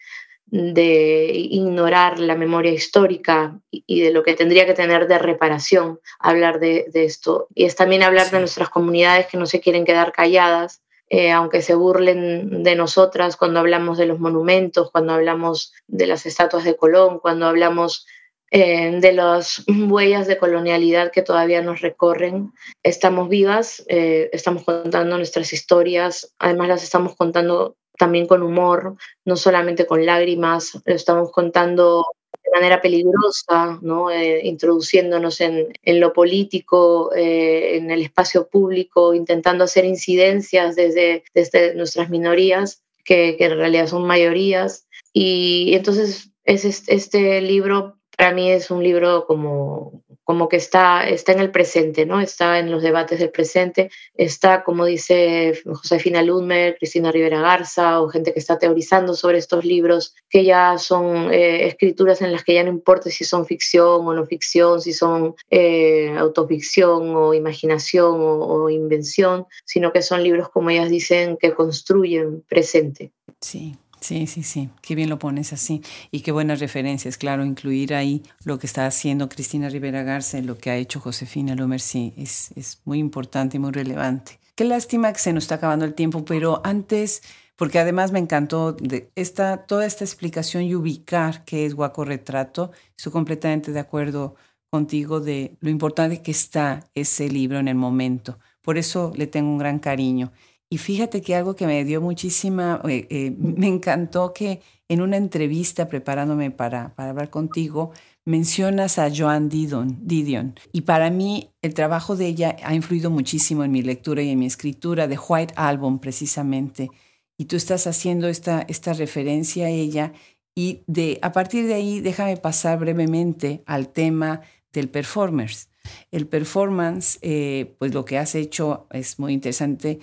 ignorar 0.51 2.19
la 2.19 2.35
memoria 2.35 2.71
histórica 2.71 3.59
y, 3.71 4.01
de 4.01 4.11
lo 4.11 4.23
que 4.23 4.35
tendría 4.35 4.65
que 4.65 4.73
tener 4.73 5.07
de 5.07 5.17
reparación 5.17 5.99
hablar 6.19 6.59
de, 6.59 6.85
esto. 6.93 7.47
Y 7.53 7.65
es 7.65 7.75
también 7.75 8.03
hablar 8.03 8.29
de 8.31 8.39
nuestras 8.39 8.69
comunidades 8.69 9.27
que 9.27 9.37
no 9.37 9.47
se 9.47 9.59
quieren 9.59 9.85
quedar 9.85 10.13
calladas, 10.13 10.81
eh, 11.09 11.31
aunque 11.31 11.61
se 11.61 11.75
burlen 11.75 12.63
de 12.63 12.75
nosotras 12.75 13.35
cuando 13.35 13.59
hablamos 13.59 13.97
de 13.97 14.05
los 14.05 14.19
monumentos, 14.19 14.91
cuando 14.91 15.13
hablamos 15.13 15.73
de 15.87 16.07
las 16.07 16.25
estatuas 16.25 16.63
de 16.63 16.77
Colón, 16.77 17.19
cuando 17.19 17.47
hablamos 17.47 18.05
eh, 18.51 18.99
de 19.01 19.11
las 19.11 19.63
huellas 19.67 20.27
de 20.27 20.37
colonialidad 20.37 21.11
que 21.11 21.23
todavía 21.23 21.61
nos 21.61 21.81
recorren. 21.81 22.53
Estamos 22.83 23.27
vivas, 23.27 23.83
eh, 23.87 24.29
estamos 24.33 24.63
contando 24.63 25.17
nuestras 25.17 25.51
historias, 25.51 26.33
además 26.37 26.67
las 26.67 26.83
estamos 26.83 27.15
contando 27.15 27.75
también 27.97 28.27
con 28.27 28.43
humor, 28.43 28.97
no 29.23 29.35
solamente 29.35 29.85
con 29.85 30.05
lágrimas, 30.05 30.79
lo 30.85 30.95
estamos 30.95 31.31
contando 31.31 32.05
de 32.43 32.51
manera 32.53 32.81
peligrosa, 32.81 33.79
¿no? 33.81 34.11
Eh, 34.11 34.41
introduciéndonos 34.45 35.41
en, 35.41 35.73
en, 35.81 35.99
lo 35.99 36.13
político, 36.13 37.09
en 37.15 37.89
el 37.89 38.01
espacio 38.01 38.47
público, 38.47 39.13
intentando 39.13 39.63
hacer 39.63 39.85
incidencias 39.85 40.75
desde, 40.75 41.23
desde 41.33 41.73
nuestras 41.73 42.09
minorías, 42.09 42.83
que, 43.03 43.35
que, 43.37 43.45
en 43.45 43.57
realidad 43.57 43.87
son 43.87 44.05
mayorías. 44.05 44.87
Y 45.13 45.71
entonces 45.73 46.31
es 46.43 46.87
este 46.87 47.41
libro 47.41 47.94
para 48.17 48.31
mí 48.31 48.51
es 48.51 48.71
un 48.71 48.83
libro 48.83 49.25
como, 49.25 50.03
como 50.23 50.49
que 50.49 50.57
está, 50.57 51.07
está 51.07 51.33
en 51.33 51.39
el 51.39 51.51
presente, 51.51 52.05
¿no? 52.05 52.19
Está 52.19 52.59
en 52.59 52.71
los 52.71 52.81
debates 52.81 53.19
del 53.19 53.29
presente, 53.29 53.89
está, 54.15 54.63
como 54.63 54.85
dice 54.85 55.53
Josefina 55.65 56.21
Ludmer, 56.21 56.77
Cristina 56.77 57.11
Rivera 57.11 57.41
Garza, 57.41 58.01
o 58.01 58.09
gente 58.09 58.33
que 58.33 58.39
está 58.39 58.57
teorizando 58.57 59.13
sobre 59.13 59.37
estos 59.37 59.65
libros, 59.65 60.15
que 60.29 60.43
ya 60.43 60.77
son 60.77 61.31
eh, 61.31 61.67
escrituras 61.67 62.21
en 62.21 62.31
las 62.31 62.43
que 62.43 62.55
ya 62.55 62.63
no 62.63 62.69
importa 62.69 63.09
si 63.09 63.23
son 63.23 63.45
ficción 63.45 64.07
o 64.07 64.13
no 64.13 64.25
ficción, 64.25 64.81
si 64.81 64.93
son 64.93 65.35
eh, 65.49 66.13
autoficción 66.17 67.15
o 67.15 67.33
imaginación 67.33 68.15
o 68.19 68.69
invención, 68.69 69.45
sino 69.65 69.91
que 69.91 70.01
son 70.01 70.23
libros, 70.23 70.49
como 70.49 70.69
ellas 70.69 70.89
dicen, 70.89 71.37
que 71.37 71.53
construyen 71.53 72.41
presente. 72.47 73.11
Sí, 73.41 73.75
Sí, 74.05 74.27
sí, 74.27 74.43
sí, 74.43 74.69
qué 74.83 74.93
bien 74.93 75.09
lo 75.09 75.17
pones 75.17 75.51
así. 75.51 75.81
Y 76.11 76.21
qué 76.21 76.31
buenas 76.31 76.59
referencias, 76.59 77.17
claro, 77.17 77.43
incluir 77.43 77.95
ahí 77.95 78.21
lo 78.43 78.59
que 78.59 78.67
está 78.67 78.85
haciendo 78.85 79.29
Cristina 79.29 79.67
Rivera 79.67 80.03
Garza, 80.03 80.39
lo 80.41 80.59
que 80.59 80.69
ha 80.69 80.77
hecho 80.77 80.99
Josefina 80.99 81.55
Lomer, 81.55 81.81
sí, 81.81 82.13
es, 82.15 82.51
es 82.55 82.81
muy 82.85 82.99
importante 82.99 83.57
y 83.57 83.59
muy 83.59 83.71
relevante. 83.71 84.39
Qué 84.53 84.63
lástima 84.63 85.11
que 85.11 85.17
se 85.17 85.33
nos 85.33 85.45
está 85.45 85.55
acabando 85.55 85.85
el 85.85 85.95
tiempo, 85.95 86.23
pero 86.23 86.61
antes, 86.63 87.23
porque 87.55 87.79
además 87.79 88.11
me 88.11 88.19
encantó 88.19 88.73
de 88.73 89.09
esta, 89.15 89.65
toda 89.65 89.87
esta 89.87 90.03
explicación 90.03 90.61
y 90.61 90.75
ubicar 90.75 91.43
qué 91.43 91.65
es 91.65 91.73
Guaco 91.73 92.05
Retrato, 92.05 92.73
estoy 92.95 93.11
completamente 93.11 93.71
de 93.71 93.79
acuerdo 93.79 94.35
contigo 94.69 95.19
de 95.19 95.57
lo 95.61 95.71
importante 95.71 96.21
que 96.21 96.29
está 96.29 96.87
ese 96.93 97.27
libro 97.27 97.57
en 97.57 97.69
el 97.69 97.75
momento. 97.75 98.37
Por 98.61 98.77
eso 98.77 99.13
le 99.15 99.25
tengo 99.25 99.49
un 99.49 99.57
gran 99.57 99.79
cariño. 99.79 100.31
Y 100.75 100.77
fíjate 100.77 101.21
que 101.21 101.33
algo 101.35 101.55
que 101.55 101.67
me 101.67 101.85
dio 101.85 102.01
muchísima, 102.01 102.81
eh, 102.89 103.07
eh, 103.09 103.33
me 103.39 103.67
encantó 103.67 104.33
que 104.33 104.59
en 104.89 104.99
una 104.99 105.15
entrevista 105.15 105.87
preparándome 105.87 106.51
para, 106.51 106.93
para 106.95 107.11
hablar 107.11 107.29
contigo, 107.29 107.93
mencionas 108.25 108.99
a 108.99 109.09
Joan 109.09 109.47
Didion. 109.47 110.53
Y 110.73 110.81
para 110.81 111.09
mí 111.11 111.49
el 111.61 111.73
trabajo 111.73 112.17
de 112.17 112.27
ella 112.27 112.57
ha 112.61 112.75
influido 112.75 113.09
muchísimo 113.09 113.63
en 113.63 113.71
mi 113.71 113.83
lectura 113.83 114.21
y 114.21 114.31
en 114.31 114.39
mi 114.39 114.47
escritura 114.47 115.07
de 115.07 115.17
White 115.17 115.53
Album 115.55 115.99
precisamente. 115.99 116.91
Y 117.37 117.45
tú 117.45 117.55
estás 117.55 117.87
haciendo 117.87 118.27
esta, 118.27 118.65
esta 118.67 118.91
referencia 118.91 119.67
a 119.67 119.69
ella. 119.69 120.11
Y 120.55 120.81
de, 120.87 121.19
a 121.21 121.31
partir 121.31 121.67
de 121.67 121.75
ahí, 121.75 122.01
déjame 122.01 122.35
pasar 122.35 122.79
brevemente 122.79 123.63
al 123.65 123.93
tema 123.93 124.41
del 124.73 124.89
performance. 124.89 125.69
El 126.11 126.27
performance, 126.27 127.17
eh, 127.21 127.77
pues 127.79 127.93
lo 127.93 128.03
que 128.03 128.17
has 128.17 128.35
hecho 128.35 128.87
es 128.91 129.19
muy 129.19 129.31
interesante. 129.31 130.01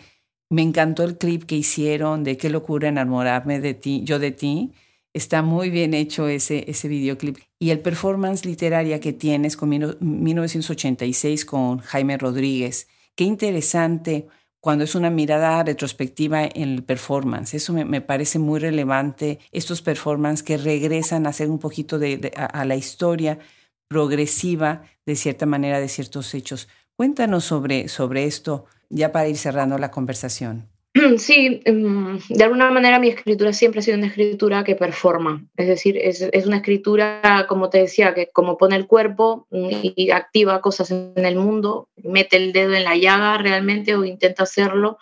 Me 0.52 0.60
encantó 0.60 1.04
el 1.04 1.16
clip 1.16 1.44
que 1.44 1.56
hicieron 1.56 2.24
de 2.24 2.36
qué 2.36 2.50
locura 2.50 2.88
enamorarme 2.88 3.58
de 3.58 3.72
ti, 3.72 4.02
yo 4.04 4.18
de 4.18 4.32
ti. 4.32 4.72
Está 5.14 5.40
muy 5.40 5.70
bien 5.70 5.94
hecho 5.94 6.28
ese, 6.28 6.66
ese 6.68 6.88
videoclip. 6.88 7.38
Y 7.58 7.70
el 7.70 7.80
performance 7.80 8.44
literaria 8.44 9.00
que 9.00 9.14
tienes 9.14 9.56
con 9.56 9.70
1986 9.70 11.46
con 11.46 11.78
Jaime 11.78 12.18
Rodríguez. 12.18 12.86
Qué 13.14 13.24
interesante 13.24 14.26
cuando 14.60 14.84
es 14.84 14.94
una 14.94 15.08
mirada 15.08 15.62
retrospectiva 15.62 16.44
en 16.44 16.68
el 16.68 16.84
performance. 16.84 17.54
Eso 17.54 17.72
me, 17.72 18.00
parece 18.02 18.38
muy 18.38 18.60
relevante, 18.60 19.38
estos 19.52 19.80
performances 19.80 20.42
que 20.42 20.58
regresan 20.58 21.24
a 21.24 21.30
hacer 21.30 21.48
un 21.48 21.60
poquito 21.60 21.98
de, 21.98 22.30
a 22.36 22.66
la 22.66 22.76
historia 22.76 23.38
progresiva, 23.88 24.82
de 25.06 25.16
cierta 25.16 25.46
manera, 25.46 25.80
de 25.80 25.88
ciertos 25.88 26.34
hechos. 26.34 26.68
Cuéntanos 26.96 27.44
sobre, 27.44 27.88
sobre 27.88 28.24
esto, 28.24 28.66
ya 28.90 29.12
para 29.12 29.28
ir 29.28 29.36
cerrando 29.36 29.78
la 29.78 29.90
conversación. 29.90 30.68
Sí, 31.18 31.60
em, 31.64 32.18
de 32.28 32.44
alguna 32.44 32.70
manera 32.70 32.98
mi 32.98 33.08
escritura 33.08 33.52
siempre 33.52 33.80
ha 33.80 33.82
sido 33.82 33.96
una 33.96 34.08
escritura 34.08 34.62
que 34.62 34.76
performa, 34.76 35.44
es 35.56 35.66
decir, 35.66 35.96
es, 35.96 36.20
es, 36.20 36.46
una 36.46 36.56
escritura, 36.56 37.46
como 37.48 37.70
te 37.70 37.78
decía, 37.78 38.14
que 38.14 38.28
como 38.30 38.58
pone 38.58 38.76
el 38.76 38.86
cuerpo 38.86 39.46
y 39.50 40.10
activa 40.10 40.60
cosas 40.60 40.90
en 40.90 41.24
el 41.24 41.36
mundo, 41.36 41.88
mete 41.96 42.36
el 42.36 42.52
dedo 42.52 42.74
en 42.74 42.84
la 42.84 42.96
llaga 42.96 43.38
realmente 43.38 43.96
o 43.96 44.04
intenta 44.04 44.42
hacerlo 44.42 44.98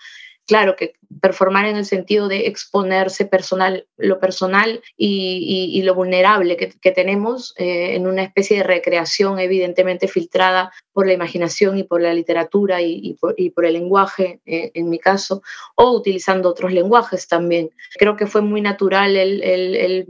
claro, 0.50 0.74
que 0.74 0.94
performar 1.20 1.66
en 1.66 1.76
el 1.76 1.84
sentido 1.84 2.26
de 2.26 2.48
exponerse 2.48 3.24
personal, 3.24 3.86
lo 3.96 4.18
personal 4.18 4.82
y, 4.96 5.80
lo 5.84 5.94
vulnerable 5.94 6.56
que, 6.56 6.90
tenemos 6.90 7.54
eh, 7.56 7.94
en 7.94 8.08
una 8.08 8.24
especie 8.24 8.56
de 8.56 8.62
recreación 8.64 9.38
evidentemente 9.38 10.08
filtrada 10.08 10.72
por 10.92 11.06
la 11.06 11.12
imaginación 11.12 11.78
y 11.78 11.84
por 11.84 12.02
la 12.02 12.12
literatura 12.14 12.82
y, 12.82 13.16
por, 13.20 13.64
el 13.64 13.72
lenguaje, 13.74 14.40
eh, 14.44 14.72
en 14.74 14.90
mi 14.90 14.98
caso, 14.98 15.40
o 15.76 15.92
utilizando 15.92 16.48
otros 16.48 16.72
lenguajes 16.72 17.28
también. 17.28 17.70
Creo 17.96 18.16
que 18.16 18.26
fue 18.26 18.40
muy 18.40 18.60
natural 18.60 19.14
el 19.14 20.08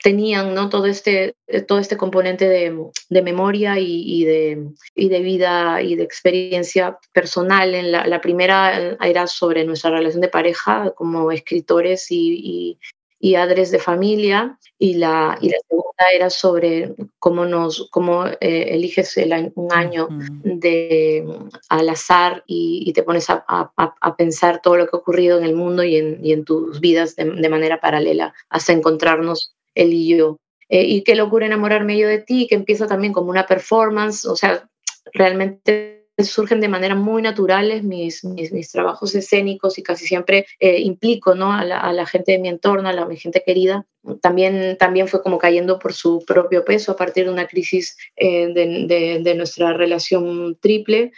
tenían 0.06 0.53
¿no? 0.53 0.70
todo, 0.70 0.86
este, 0.86 1.36
eh, 1.47 1.62
todo 1.62 1.80
este 1.80 1.97
componente 1.97 2.47
de, 2.47 2.78
de 3.10 3.22
memoria 3.24 3.80
y, 3.80 4.24
de, 4.24 4.68
y, 4.93 5.10
de, 5.10 5.20
vida 5.22 5.82
y 5.82 5.95
de 5.95 6.03
experiencia 6.03 6.99
personal. 7.12 7.74
En 7.74 7.91
la, 7.91 8.06
la, 8.06 8.22
primera 8.22 8.95
era 9.01 9.26
sobre 9.26 9.66
nuestra 9.66 9.89
relación 9.89 10.22
de 10.22 10.28
pareja 10.28 10.93
como 10.95 11.32
escritores 11.32 12.12
y, 12.12 12.78
y 13.20 13.34
adres 13.34 13.72
de 13.72 13.80
familia 13.80 14.60
y 14.78 14.93
la, 14.93 15.39
y 15.41 15.49
la 15.49 15.58
segunda 15.68 16.03
era 16.14 16.30
sobre 16.30 16.93
cómo, 17.18 17.45
nos, 17.45 17.89
cómo 17.89 18.28
eh, 18.28 18.76
eliges 18.76 19.18
el, 19.18 19.51
un 19.56 19.74
año 19.74 20.08
de, 20.43 21.26
al 21.70 21.89
azar 21.89 22.43
y, 22.45 22.93
te 22.93 23.01
pones 23.01 23.32
a, 23.32 23.43
a, 23.47 23.72
a, 23.76 24.16
pensar 24.16 24.62
todo 24.62 24.78
lo 24.78 24.86
que 24.86 24.95
ha 24.95 24.99
ocurrido 24.99 25.39
en 25.39 25.45
el 25.45 25.56
mundo 25.56 25.84
y 25.84 25.95
en, 25.95 26.24
y 26.24 26.32
en 26.32 26.45
tus 26.45 26.80
vidas 26.80 27.16
de, 27.16 27.26
de 27.26 27.49
manera 27.49 27.82
paralela 27.82 28.36
hasta 28.49 28.72
encontrarnos 28.72 29.56
él 29.76 29.94
y 29.94 30.18
yo. 30.18 30.38
Eh, 30.70 30.84
y 30.84 31.04
qué 31.04 31.16
locura 31.16 31.46
enamorarme 31.46 31.98
yo 31.98 32.08
de 32.08 32.20
ti, 32.20 32.48
que 32.48 32.56
empieza 32.56 32.88
también 32.88 33.14
como 33.14 33.30
una 33.30 33.46
performance, 33.46 34.26
o 34.26 34.36
sea, 34.36 34.68
realmente 35.14 35.96
surgen 36.24 36.62
de 36.62 36.70
manera 36.70 36.96
muy 36.96 37.22
naturales 37.22 37.84
mis, 37.84 38.24
mis, 38.24 38.72
trabajos 38.72 39.14
escénicos 39.16 39.78
y 39.78 39.84
casi 39.84 40.08
siempre 40.08 40.46
eh, 40.60 40.80
implico 40.80 41.36
¿no? 41.36 41.52
a, 41.52 41.64
la, 41.66 42.06
gente 42.06 42.32
de 42.32 42.40
mi 42.40 42.48
entorno, 42.48 42.88
a 42.88 42.94
la 42.94 43.06
mi 43.06 43.18
gente 43.18 43.44
querida. 43.46 43.86
También, 44.22 44.78
también 44.78 45.10
fue 45.10 45.22
como 45.22 45.38
cayendo 45.38 45.78
por 45.78 45.94
su 45.94 46.24
propio 46.26 46.64
peso 46.64 46.94
a 46.94 46.96
partir 46.96 47.26
de 47.26 47.32
una 47.32 47.48
crisis 47.48 47.98
eh, 48.16 48.48
de, 48.54 49.20
de, 49.22 49.36
nuestra 49.36 49.74
relación 49.74 50.58
triple, 50.62 51.12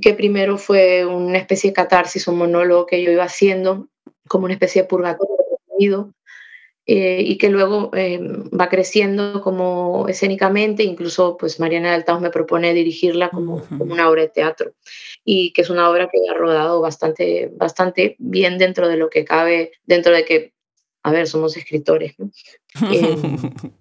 que 0.00 0.14
primero 0.14 0.56
fue 0.56 1.04
una 1.04 1.38
especie 1.38 1.70
de 1.70 1.74
catarsis, 1.74 2.28
un 2.28 2.38
monólogo 2.38 2.86
que 2.86 3.02
yo 3.02 3.10
iba 3.10 3.24
haciendo, 3.24 3.88
como 4.26 4.46
una 4.46 4.54
especie 4.54 4.82
de 4.82 4.88
purgatorio 4.88 6.14
eh, 6.90 7.20
y 7.22 7.36
que 7.36 7.50
luego 7.50 7.90
eh, 7.92 8.18
va 8.58 8.70
creciendo 8.70 9.42
como 9.42 10.06
escénicamente, 10.08 10.82
incluso 10.84 11.36
pues 11.36 11.60
Mariana 11.60 11.92
Altaos 11.92 12.22
me 12.22 12.30
propone 12.30 12.72
dirigirla 12.72 13.28
como, 13.28 13.62
como, 13.68 13.92
una 13.92 14.08
obra 14.08 14.22
de 14.22 14.28
teatro 14.30 14.72
y 15.22 15.52
que 15.52 15.60
es 15.60 15.68
una 15.68 15.90
obra 15.90 16.08
que 16.10 16.18
ha 16.30 16.32
rodado 16.32 16.80
bastante, 16.80 17.50
bastante 17.52 18.16
bien 18.18 18.56
dentro 18.56 18.88
de 18.88 18.96
lo 18.96 19.10
que 19.10 19.26
cabe, 19.26 19.72
dentro 19.84 20.14
de 20.14 20.24
que, 20.24 20.54
a 21.02 21.12
ver, 21.12 21.26
somos 21.28 21.58
escritores. 21.58 22.14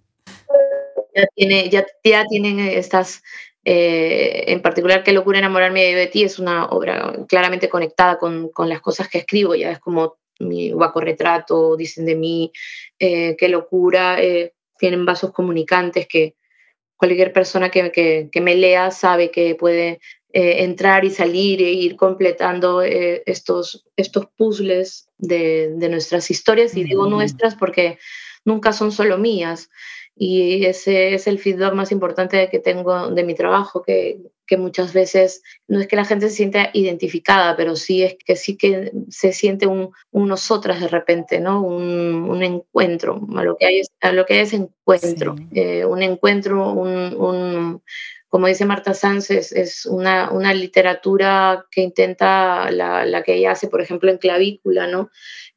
Eh, 1.15 1.21
ya, 1.23 1.27
tiene, 1.35 1.69
ya, 1.69 1.85
ya 2.03 2.25
tienen 2.25 2.59
estas 2.59 3.23
en 3.63 4.61
particular, 4.61 5.03
Qué 5.03 5.11
locura 5.11 5.39
enamorarme 5.39 5.93
de 5.93 6.07
ti 6.07 6.23
es 6.23 6.39
una 6.39 6.67
obra 6.67 7.13
claramente 7.27 7.67
conectada 7.69 8.17
con, 8.17 8.49
con, 8.49 8.69
las 8.69 8.81
cosas 8.81 9.09
que 9.09 9.17
escribo, 9.17 9.55
ya 9.55 9.71
es 9.71 9.79
como 9.79 10.17
mi 10.39 10.71
guaco 10.71 10.99
retrato, 10.99 11.75
dicen 11.75 12.05
de 12.05 12.15
mí, 12.15 12.51
eh, 12.99 13.35
qué 13.37 13.49
locura, 13.49 14.21
eh, 14.21 14.53
tienen 14.77 15.05
vasos 15.05 15.31
comunicantes 15.31 16.07
que 16.07 16.35
cualquier 16.95 17.33
persona 17.33 17.69
que, 17.69 17.91
que, 18.31 18.41
me 18.41 18.55
lea 18.55 18.91
sabe 18.91 19.31
que 19.31 19.55
puede 19.55 19.99
eh, 20.33 20.63
entrar 20.63 21.05
y 21.05 21.11
salir 21.11 21.61
e 21.61 21.71
ir 21.71 21.95
completando 21.95 22.81
estos, 22.81 23.85
estos 23.95 24.27
puzzles 24.35 25.07
de, 25.17 25.73
de, 25.75 25.89
nuestras 25.89 26.29
historias, 26.31 26.75
y 26.75 26.83
digo 26.83 27.07
nuestras 27.07 27.55
porque 27.55 27.99
nunca 28.45 28.73
son 28.73 28.91
solo 28.91 29.17
mías. 29.17 29.69
Y 30.17 30.65
ese 30.65 31.13
es 31.13 31.27
el 31.27 31.37
feedback 31.37 31.73
más 31.73 31.91
importante 31.91 32.49
que 32.49 32.59
tengo 32.59 33.09
de 33.09 33.23
mi 33.23 33.35
trabajo, 33.35 33.83
que, 33.83 34.19
que 34.47 34.57
muchas 34.57 34.93
veces 34.93 35.43
no 35.67 35.79
es 35.79 35.87
que 35.87 35.95
la 35.95 36.05
gente 36.05 36.29
se 36.29 36.35
sienta 36.35 36.71
identificada, 36.73 37.55
pero 37.55 37.75
sí 37.75 38.01
es 38.01 38.15
que 38.25 38.35
sí 38.35 38.57
que 38.57 38.91
se 39.09 39.33
siente 39.33 39.67
un, 39.67 39.91
nosotras 40.11 40.81
de 40.81 40.87
repente, 40.87 41.39
¿no? 41.39 41.61
Un, 41.61 42.41
encuentro, 42.41 43.21
a 43.35 43.43
lo 43.43 43.57
que 43.57 43.65
hay 43.65 43.79
es, 43.81 43.91
a 44.01 44.11
lo 44.11 44.25
que 44.25 44.41
es 44.41 44.53
encuentro, 44.53 45.35
eh, 45.51 45.85
un 45.85 46.01
encuentro, 46.01 46.71
un, 46.71 47.81
como 48.29 48.47
dice 48.47 48.65
Marta 48.65 48.93
Sánchez, 48.93 49.51
es 49.51 49.85
una, 49.85 50.31
una 50.31 50.53
literatura 50.53 51.65
que 51.69 51.81
intenta, 51.81 52.71
la, 52.71 53.05
la, 53.05 53.23
que 53.23 53.35
ella 53.35 53.51
hace, 53.51 53.67
por 53.67 53.81
ejemplo, 53.81 54.09
en 54.09 54.17
Clavícula, 54.17 54.87
¿no? 54.87 55.09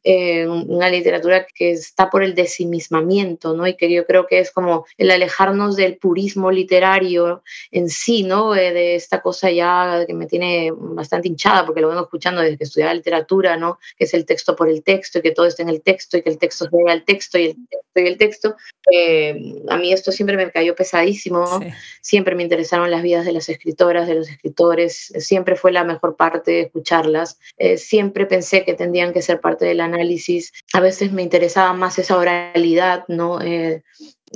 Eh, 0.03 0.49
una 0.49 0.89
literatura 0.89 1.47
que 1.55 1.73
está 1.73 2.09
por 2.09 2.23
el 2.23 2.35
desimismamiento, 2.35 3.55
¿no? 3.55 3.67
Y 3.67 3.77
que 3.77 3.93
yo 3.93 4.07
creo 4.07 4.27
que 4.27 4.39
es 4.39 4.51
como 4.51 4.87
el 4.97 5.11
alejarnos 5.11 5.77
del 5.77 5.99
purismo 5.99 6.51
literario 6.51 7.43
en 7.71 7.91
sí, 7.91 8.23
¿no? 8.23 8.55
Eh, 8.55 8.73
de 8.73 8.95
esta 8.95 9.21
cosa 9.21 9.51
ya 9.51 10.07
que 10.07 10.15
me 10.15 10.25
tiene 10.25 10.73
bastante 10.75 11.29
hinchada, 11.29 11.67
porque 11.67 11.83
lo 11.83 11.89
vengo 11.89 12.01
escuchando 12.01 12.41
desde 12.41 12.57
que 12.57 12.65
estudiaba 12.65 12.95
literatura, 12.95 13.59
¿no? 13.59 13.79
Que 13.99 14.05
es 14.05 14.15
el 14.15 14.25
texto 14.25 14.57
por 14.57 14.71
el 14.71 14.83
texto 14.83 15.19
y 15.19 15.23
que 15.23 15.33
todo 15.33 15.45
está 15.45 15.63
en 15.65 15.69
el 15.69 15.83
texto 15.83 16.17
y 16.17 16.23
que 16.23 16.31
el 16.31 16.39
texto 16.39 16.65
se 16.65 16.91
al 16.91 17.05
texto 17.05 17.39
y 17.39 17.49
el 17.49 17.57
texto 17.69 18.01
y 18.01 18.07
el 18.07 18.17
texto. 18.17 18.57
Eh, 18.91 19.55
a 19.69 19.77
mí 19.77 19.93
esto 19.93 20.13
siempre 20.13 20.39
me 20.39 20.51
cayó 20.51 20.75
pesadísimo, 20.75 21.61
siempre 22.01 22.35
me 22.35 22.43
interesaron 22.43 22.91
las 22.91 23.03
vidas 23.03 23.27
de 23.27 23.33
las 23.33 23.51
escritoras, 23.51 24.09
de 24.09 24.15
los 24.15 24.31
escritores, 24.31 25.13
siempre 25.19 25.57
fue 25.57 25.73
la 25.73 25.85
mejor 25.85 26.17
parte 26.17 26.53
de 26.53 26.61
escucharlas, 26.63 27.39
siempre 27.77 28.25
pensé 28.25 28.65
que 28.65 28.73
tendrían 28.73 29.13
que 29.13 29.21
ser 29.21 29.41
parte 29.41 29.67
de 29.67 29.75
la 29.75 29.90
análisis. 29.95 30.53
A 30.73 30.81
veces 30.81 31.13
me 31.13 31.23
interesaba 31.23 31.73
más 31.73 31.99
esa 31.99 32.17
oralidad, 32.17 33.05
¿no? 33.09 33.41
Eh, 33.41 33.83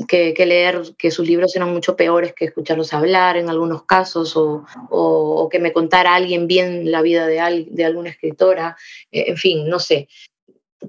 que, 0.08 0.34
leer 0.46 0.82
que 0.98 1.10
sus 1.10 1.26
libros 1.26 1.54
eran 1.54 1.72
mucho 1.72 1.96
peores 1.96 2.34
que 2.34 2.46
escucharlos 2.46 2.92
hablar 2.92 3.36
en 3.36 3.48
algunos 3.48 3.84
casos 3.84 4.36
o, 4.36 4.64
o, 4.90 5.48
que 5.48 5.60
me 5.60 5.72
contara 5.72 6.14
alguien 6.14 6.46
bien 6.46 6.90
la 6.90 7.00
vida 7.02 7.26
de, 7.26 7.66
de 7.70 7.84
alguna 7.84 8.10
escritora. 8.10 8.76
Eh, 9.12 9.26
en 9.28 9.36
fin, 9.36 9.68
no 9.68 9.78
sé. 9.78 10.08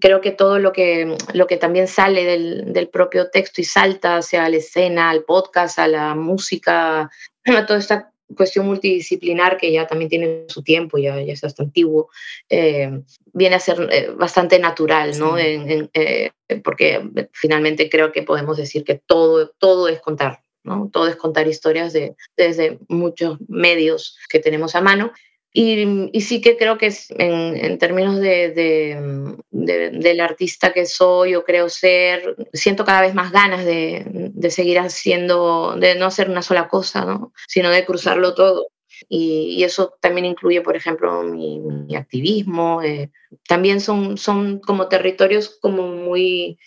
Creo 0.02 0.20
que 0.20 0.32
todo 0.32 0.60
lo 0.60 0.74
que, 0.74 1.16
lo 1.34 1.48
que 1.48 1.58
también 1.58 1.88
sale 1.88 2.26
del, 2.26 2.74
del 2.74 2.90
propio 2.90 3.30
texto 3.30 3.62
y 3.62 3.64
salta 3.64 4.18
hacia 4.18 4.50
la 4.50 4.58
escena, 4.58 5.10
al 5.10 5.24
podcast, 5.24 5.80
a 5.80 5.88
la 5.88 6.16
música, 6.16 7.10
a 7.46 7.66
toda 7.66 7.80
esta 7.80 8.12
cuestión 8.34 8.66
multidisciplinar 8.66 9.58
que 9.58 9.72
ya 9.72 9.86
también 9.88 10.10
tiene 10.10 10.46
su 10.48 10.64
tiempo, 10.64 10.98
ya, 10.98 11.22
ya 11.22 11.34
es 11.34 11.44
hasta 11.44 11.64
antiguo, 11.64 12.10
eh, 12.50 13.02
viene 13.34 13.56
a 13.56 13.60
ser 13.60 13.88
eh, 13.92 14.10
bastante 14.18 14.60
natural, 14.60 15.18
¿no? 15.20 15.38
Eh, 15.38 16.32
porque 16.64 17.02
finalmente 17.34 17.90
creo 17.90 18.12
que 18.12 18.24
podemos 18.24 18.58
decir 18.58 18.84
que 18.84 18.96
todo, 18.96 19.50
todo 19.58 19.88
es 19.88 20.00
contar, 20.00 20.42
¿no? 20.64 20.90
Todo 20.92 21.08
es 21.08 21.16
contar 21.16 21.48
historias 21.48 21.94
de, 21.94 22.16
desde 22.36 22.80
muchos 22.88 23.38
medios 23.48 24.18
que 24.30 24.40
tenemos 24.40 24.76
a 24.76 24.82
mano. 24.82 25.12
Y, 25.58 26.10
y 26.12 26.20
sí 26.20 26.42
que 26.42 26.58
creo 26.58 26.78
que 26.78 26.94
en, 27.18 27.56
en 27.56 27.78
términos 27.78 28.20
de, 28.20 28.52
de, 28.52 29.90
del 29.90 30.20
artista 30.20 30.74
que 30.74 30.86
soy 30.86 31.34
o 31.36 31.46
creo 31.46 31.70
ser, 31.70 32.36
siento 32.52 32.84
cada 32.84 33.00
vez 33.00 33.16
más 33.16 33.32
ganas 33.32 33.64
de, 33.64 34.04
de 34.06 34.52
seguir 34.52 34.80
haciendo, 34.80 35.78
de 35.80 35.96
no 35.96 36.08
hacer 36.08 36.30
una 36.30 36.42
sola 36.42 36.68
cosa, 36.68 37.06
¿no? 37.06 37.32
sino 37.48 37.70
de 37.70 37.86
cruzarlo 37.86 38.34
todo. 38.36 38.68
Y, 39.08 39.56
y, 39.58 39.64
eso 39.64 39.94
también 40.02 40.26
incluye, 40.26 40.60
por 40.60 40.76
ejemplo, 40.76 41.24
mi, 41.24 41.60
mi 41.60 41.96
activismo. 41.96 42.82
Eh, 42.82 43.12
también 43.48 43.80
son, 43.80 44.18
son 44.18 44.60
como 44.60 44.90
territorios 44.90 45.58
como 45.62 45.88
muy, 45.88 46.60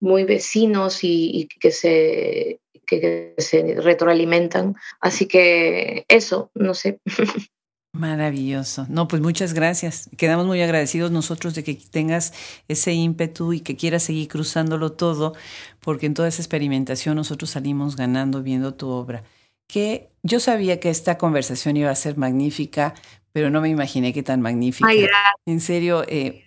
muy 0.00 0.24
vecinos 0.24 1.04
y, 1.04 1.30
y 1.32 1.46
que, 1.46 1.70
se, 1.70 2.58
que, 2.84 3.00
que 3.00 3.34
se 3.38 3.76
retroalimentan. 3.80 4.74
Así 5.00 5.28
que 5.28 6.04
eso, 6.08 6.50
no 6.54 6.74
sé. 6.74 6.98
Maravilloso. 7.94 8.86
No, 8.88 9.06
pues 9.06 9.22
muchas 9.22 9.54
gracias. 9.54 10.10
Quedamos 10.16 10.46
muy 10.46 10.60
agradecidos 10.60 11.12
nosotros 11.12 11.54
de 11.54 11.62
que 11.62 11.74
tengas 11.74 12.32
ese 12.66 12.92
ímpetu 12.92 13.52
y 13.52 13.60
que 13.60 13.76
quieras 13.76 14.02
seguir 14.02 14.26
cruzándolo 14.26 14.90
todo, 14.90 15.32
porque 15.78 16.06
en 16.06 16.14
toda 16.14 16.26
esa 16.26 16.42
experimentación 16.42 17.14
nosotros 17.14 17.50
salimos 17.50 17.94
ganando 17.94 18.42
viendo 18.42 18.74
tu 18.74 18.88
obra. 18.88 19.22
Que 19.68 20.10
yo 20.24 20.40
sabía 20.40 20.80
que 20.80 20.90
esta 20.90 21.18
conversación 21.18 21.76
iba 21.76 21.90
a 21.90 21.94
ser 21.94 22.16
magnífica, 22.16 22.94
pero 23.30 23.48
no 23.48 23.60
me 23.60 23.68
imaginé 23.68 24.12
que 24.12 24.24
tan 24.24 24.40
magnífica. 24.40 24.88
Ay, 24.88 25.06
en 25.46 25.60
serio, 25.60 26.02
eh, 26.08 26.44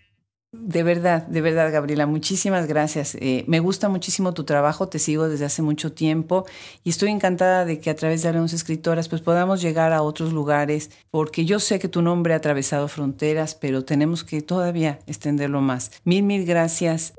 de 0.53 0.81
verdad, 0.81 1.27
de 1.27 1.41
verdad, 1.41 1.71
Gabriela, 1.73 2.05
muchísimas 2.05 2.67
gracias. 2.67 3.15
Eh, 3.15 3.43
me 3.47 3.59
gusta 3.59 3.89
muchísimo 3.89 4.33
tu 4.33 4.45
trabajo, 4.45 4.87
te 4.87 4.97
sigo 4.97 5.27
desde 5.27 5.43
hace 5.43 5.61
mucho 5.61 5.91
tiempo 5.91 6.45
y 6.85 6.89
estoy 6.89 7.09
encantada 7.09 7.65
de 7.65 7.81
que 7.81 7.89
a 7.89 7.95
través 7.95 8.21
de 8.21 8.29
Hablemos 8.29 8.53
Escritoras 8.53 9.09
pues 9.09 9.21
podamos 9.21 9.61
llegar 9.61 9.91
a 9.91 10.01
otros 10.01 10.31
lugares, 10.31 10.89
porque 11.11 11.43
yo 11.43 11.59
sé 11.59 11.79
que 11.79 11.89
tu 11.89 12.01
nombre 12.01 12.33
ha 12.33 12.37
atravesado 12.37 12.87
fronteras, 12.87 13.55
pero 13.55 13.83
tenemos 13.83 14.23
que 14.23 14.41
todavía 14.41 14.99
extenderlo 15.05 15.59
más. 15.59 15.91
Mil, 16.05 16.23
mil 16.23 16.45
gracias. 16.45 17.13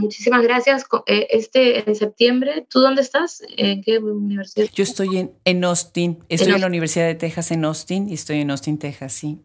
Muchísimas 0.00 0.42
gracias. 0.42 0.84
Eh, 1.06 1.28
este 1.30 1.88
en 1.88 1.94
septiembre, 1.94 2.66
¿tú 2.68 2.80
dónde 2.80 3.02
estás? 3.02 3.40
¿En 3.56 3.82
qué 3.82 3.98
universidad? 3.98 4.68
Yo 4.74 4.82
estoy 4.82 5.18
en, 5.18 5.32
en 5.44 5.64
Austin, 5.64 6.18
estoy 6.28 6.48
en, 6.48 6.54
en 6.56 6.60
la 6.60 6.66
Universidad 6.66 7.06
de 7.06 7.14
Texas 7.14 7.52
en 7.52 7.64
Austin 7.64 8.08
y 8.08 8.14
estoy 8.14 8.40
en 8.40 8.50
Austin, 8.50 8.78
Texas, 8.78 9.12
sí. 9.12 9.38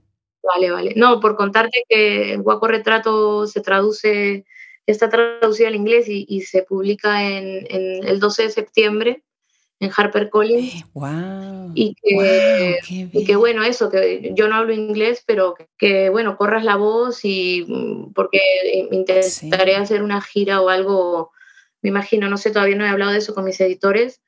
Vale, 0.54 0.72
vale. 0.72 0.94
No, 0.96 1.20
por 1.20 1.36
contarte 1.36 1.86
que 1.88 2.38
Guaco 2.38 2.68
Retrato 2.68 3.48
se 3.48 3.62
traduce, 3.62 4.46
está 4.86 5.10
traducido 5.10 5.70
al 5.70 5.76
inglés 5.76 6.10
y, 6.10 6.26
y 6.28 6.42
se 6.42 6.64
publica 6.64 7.28
en, 7.30 7.66
en, 7.70 8.08
el 8.08 8.20
12 8.20 8.44
de 8.44 8.50
septiembre 8.50 9.24
en 9.80 9.92
HarperCollins. 9.96 10.84
Wow, 10.94 11.72
y, 11.74 11.96
que, 11.96 12.16
wow, 12.16 13.10
y 13.14 13.26
que 13.26 13.36
bueno, 13.36 13.64
eso, 13.64 13.90
que 13.90 14.32
yo 14.36 14.48
no 14.48 14.56
hablo 14.56 14.74
inglés, 14.74 15.24
pero 15.26 15.54
que, 15.54 15.68
que 15.78 16.10
bueno, 16.10 16.38
corras 16.38 16.64
la 16.64 16.76
voz 16.76 17.24
y 17.24 17.66
mm, 17.68 18.14
porque 18.14 18.40
intentaré 18.92 19.76
sí. 19.76 19.82
hacer 19.82 20.04
una 20.04 20.22
gira 20.22 20.62
o 20.62 20.70
algo, 20.70 21.32
me 21.82 21.90
imagino, 21.90 22.30
no 22.30 22.38
sé, 22.38 22.52
todavía 22.52 22.76
no 22.76 22.86
he 22.86 22.90
hablado 22.90 23.12
de 23.12 23.20
eso 23.20 23.34
con 23.34 23.46
mis 23.46 23.60
editores, 23.60 24.22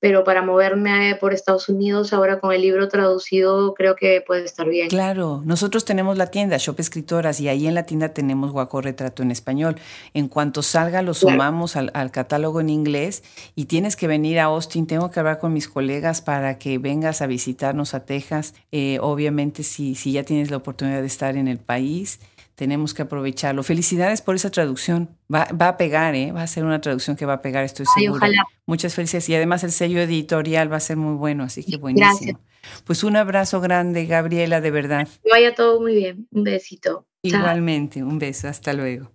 pero 0.00 0.24
para 0.24 0.42
moverme 0.42 1.16
por 1.20 1.32
Estados 1.32 1.68
Unidos 1.68 2.12
ahora 2.12 2.40
con 2.40 2.52
el 2.52 2.62
libro 2.62 2.88
traducido 2.88 3.74
creo 3.74 3.96
que 3.96 4.22
puede 4.26 4.44
estar 4.44 4.68
bien. 4.68 4.88
Claro, 4.88 5.42
nosotros 5.44 5.84
tenemos 5.84 6.16
la 6.16 6.26
tienda 6.26 6.56
Shop 6.56 6.78
Escritoras 6.78 7.40
y 7.40 7.48
ahí 7.48 7.66
en 7.66 7.74
la 7.74 7.84
tienda 7.84 8.10
tenemos 8.10 8.52
Guaco 8.52 8.80
Retrato 8.80 9.22
en 9.22 9.30
español. 9.30 9.76
En 10.14 10.28
cuanto 10.28 10.62
salga 10.62 11.02
lo 11.02 11.14
sumamos 11.14 11.72
claro. 11.72 11.90
al, 11.94 12.02
al, 12.02 12.10
catálogo 12.10 12.60
en 12.60 12.70
inglés 12.70 13.22
y 13.54 13.64
tienes 13.64 13.96
que 13.96 14.06
venir 14.06 14.38
a 14.38 14.44
Austin. 14.44 14.86
Tengo 14.86 15.10
que 15.10 15.20
hablar 15.20 15.38
con 15.38 15.52
mis 15.52 15.68
colegas 15.68 16.22
para 16.22 16.58
que 16.58 16.78
vengas 16.78 17.22
a 17.22 17.26
visitarnos 17.26 17.94
a 17.94 18.04
Texas. 18.04 18.54
Eh, 18.72 18.98
obviamente 19.00 19.62
si, 19.62 19.94
si 19.94 20.12
ya 20.12 20.22
tienes 20.22 20.50
la 20.50 20.58
oportunidad 20.58 21.00
de 21.00 21.06
estar 21.06 21.36
en 21.36 21.48
el 21.48 21.58
país 21.58 22.20
tenemos 22.58 22.92
que 22.92 23.02
aprovecharlo. 23.02 23.62
Felicidades 23.62 24.20
por 24.20 24.34
esa 24.34 24.50
traducción. 24.50 25.16
Va, 25.32 25.46
va, 25.52 25.68
a 25.68 25.76
pegar, 25.76 26.16
¿eh? 26.16 26.32
Va 26.32 26.42
a 26.42 26.46
ser 26.48 26.64
una 26.64 26.80
traducción 26.80 27.14
que 27.14 27.24
va 27.24 27.34
a 27.34 27.40
pegar, 27.40 27.62
estoy 27.62 27.86
segura. 27.86 28.26
Ay, 28.26 28.32
ojalá. 28.32 28.44
Muchas 28.66 28.96
felicidades. 28.96 29.28
Y 29.28 29.36
además 29.36 29.62
el 29.62 29.70
sello 29.70 30.00
editorial 30.00 30.70
va 30.70 30.78
a 30.78 30.80
ser 30.80 30.96
muy 30.96 31.14
bueno, 31.14 31.44
así 31.44 31.62
que 31.62 31.76
buenísimo. 31.76 32.10
Gracias. 32.10 32.36
Pues 32.84 33.04
un 33.04 33.14
abrazo 33.14 33.60
grande, 33.60 34.06
Gabriela, 34.06 34.60
de 34.60 34.72
verdad. 34.72 35.06
Que 35.22 35.30
vaya 35.30 35.54
todo 35.54 35.80
muy 35.80 35.94
bien. 35.94 36.26
Un 36.32 36.42
besito. 36.42 37.06
Igualmente, 37.22 38.02
un 38.02 38.18
beso. 38.18 38.48
Hasta 38.48 38.72
luego. 38.72 39.12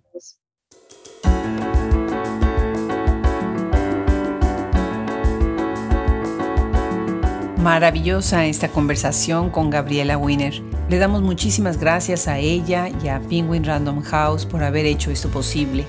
Maravillosa 7.64 8.46
esta 8.46 8.68
conversación 8.68 9.50
con 9.50 9.70
Gabriela 9.70 10.18
Wiener. 10.18 10.62
Le 10.90 10.98
damos 10.98 11.22
muchísimas 11.22 11.78
gracias 11.78 12.28
a 12.28 12.38
ella 12.38 12.90
y 13.02 13.08
a 13.08 13.22
Penguin 13.22 13.64
Random 13.64 14.02
House 14.02 14.46
por 14.46 14.66
haber 14.66 14.86
hecho 14.86 15.12
esto 15.12 15.30
posible. 15.30 15.86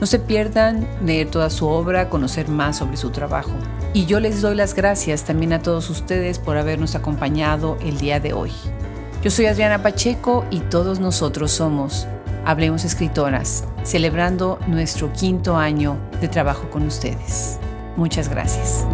No 0.00 0.06
se 0.06 0.20
pierdan 0.20 0.86
leer 1.04 1.28
toda 1.28 1.50
su 1.50 1.66
obra, 1.66 2.08
conocer 2.08 2.48
más 2.48 2.76
sobre 2.76 2.96
su 2.96 3.10
trabajo. 3.10 3.50
Y 3.94 4.06
yo 4.06 4.20
les 4.20 4.40
doy 4.40 4.54
las 4.54 4.74
gracias 4.74 5.24
también 5.24 5.52
a 5.52 5.60
todos 5.60 5.90
ustedes 5.90 6.38
por 6.38 6.56
habernos 6.56 6.94
acompañado 6.94 7.76
el 7.80 7.98
día 7.98 8.20
de 8.20 8.32
hoy. 8.32 8.52
Yo 9.20 9.32
soy 9.32 9.46
Adriana 9.46 9.82
Pacheco 9.82 10.44
y 10.52 10.60
todos 10.60 11.00
nosotros 11.00 11.50
somos 11.50 12.06
Hablemos 12.44 12.84
Escritoras, 12.84 13.64
celebrando 13.82 14.60
nuestro 14.68 15.12
quinto 15.12 15.56
año 15.56 15.98
de 16.20 16.28
trabajo 16.28 16.70
con 16.70 16.86
ustedes. 16.86 17.58
Muchas 17.96 18.28
gracias. 18.28 18.86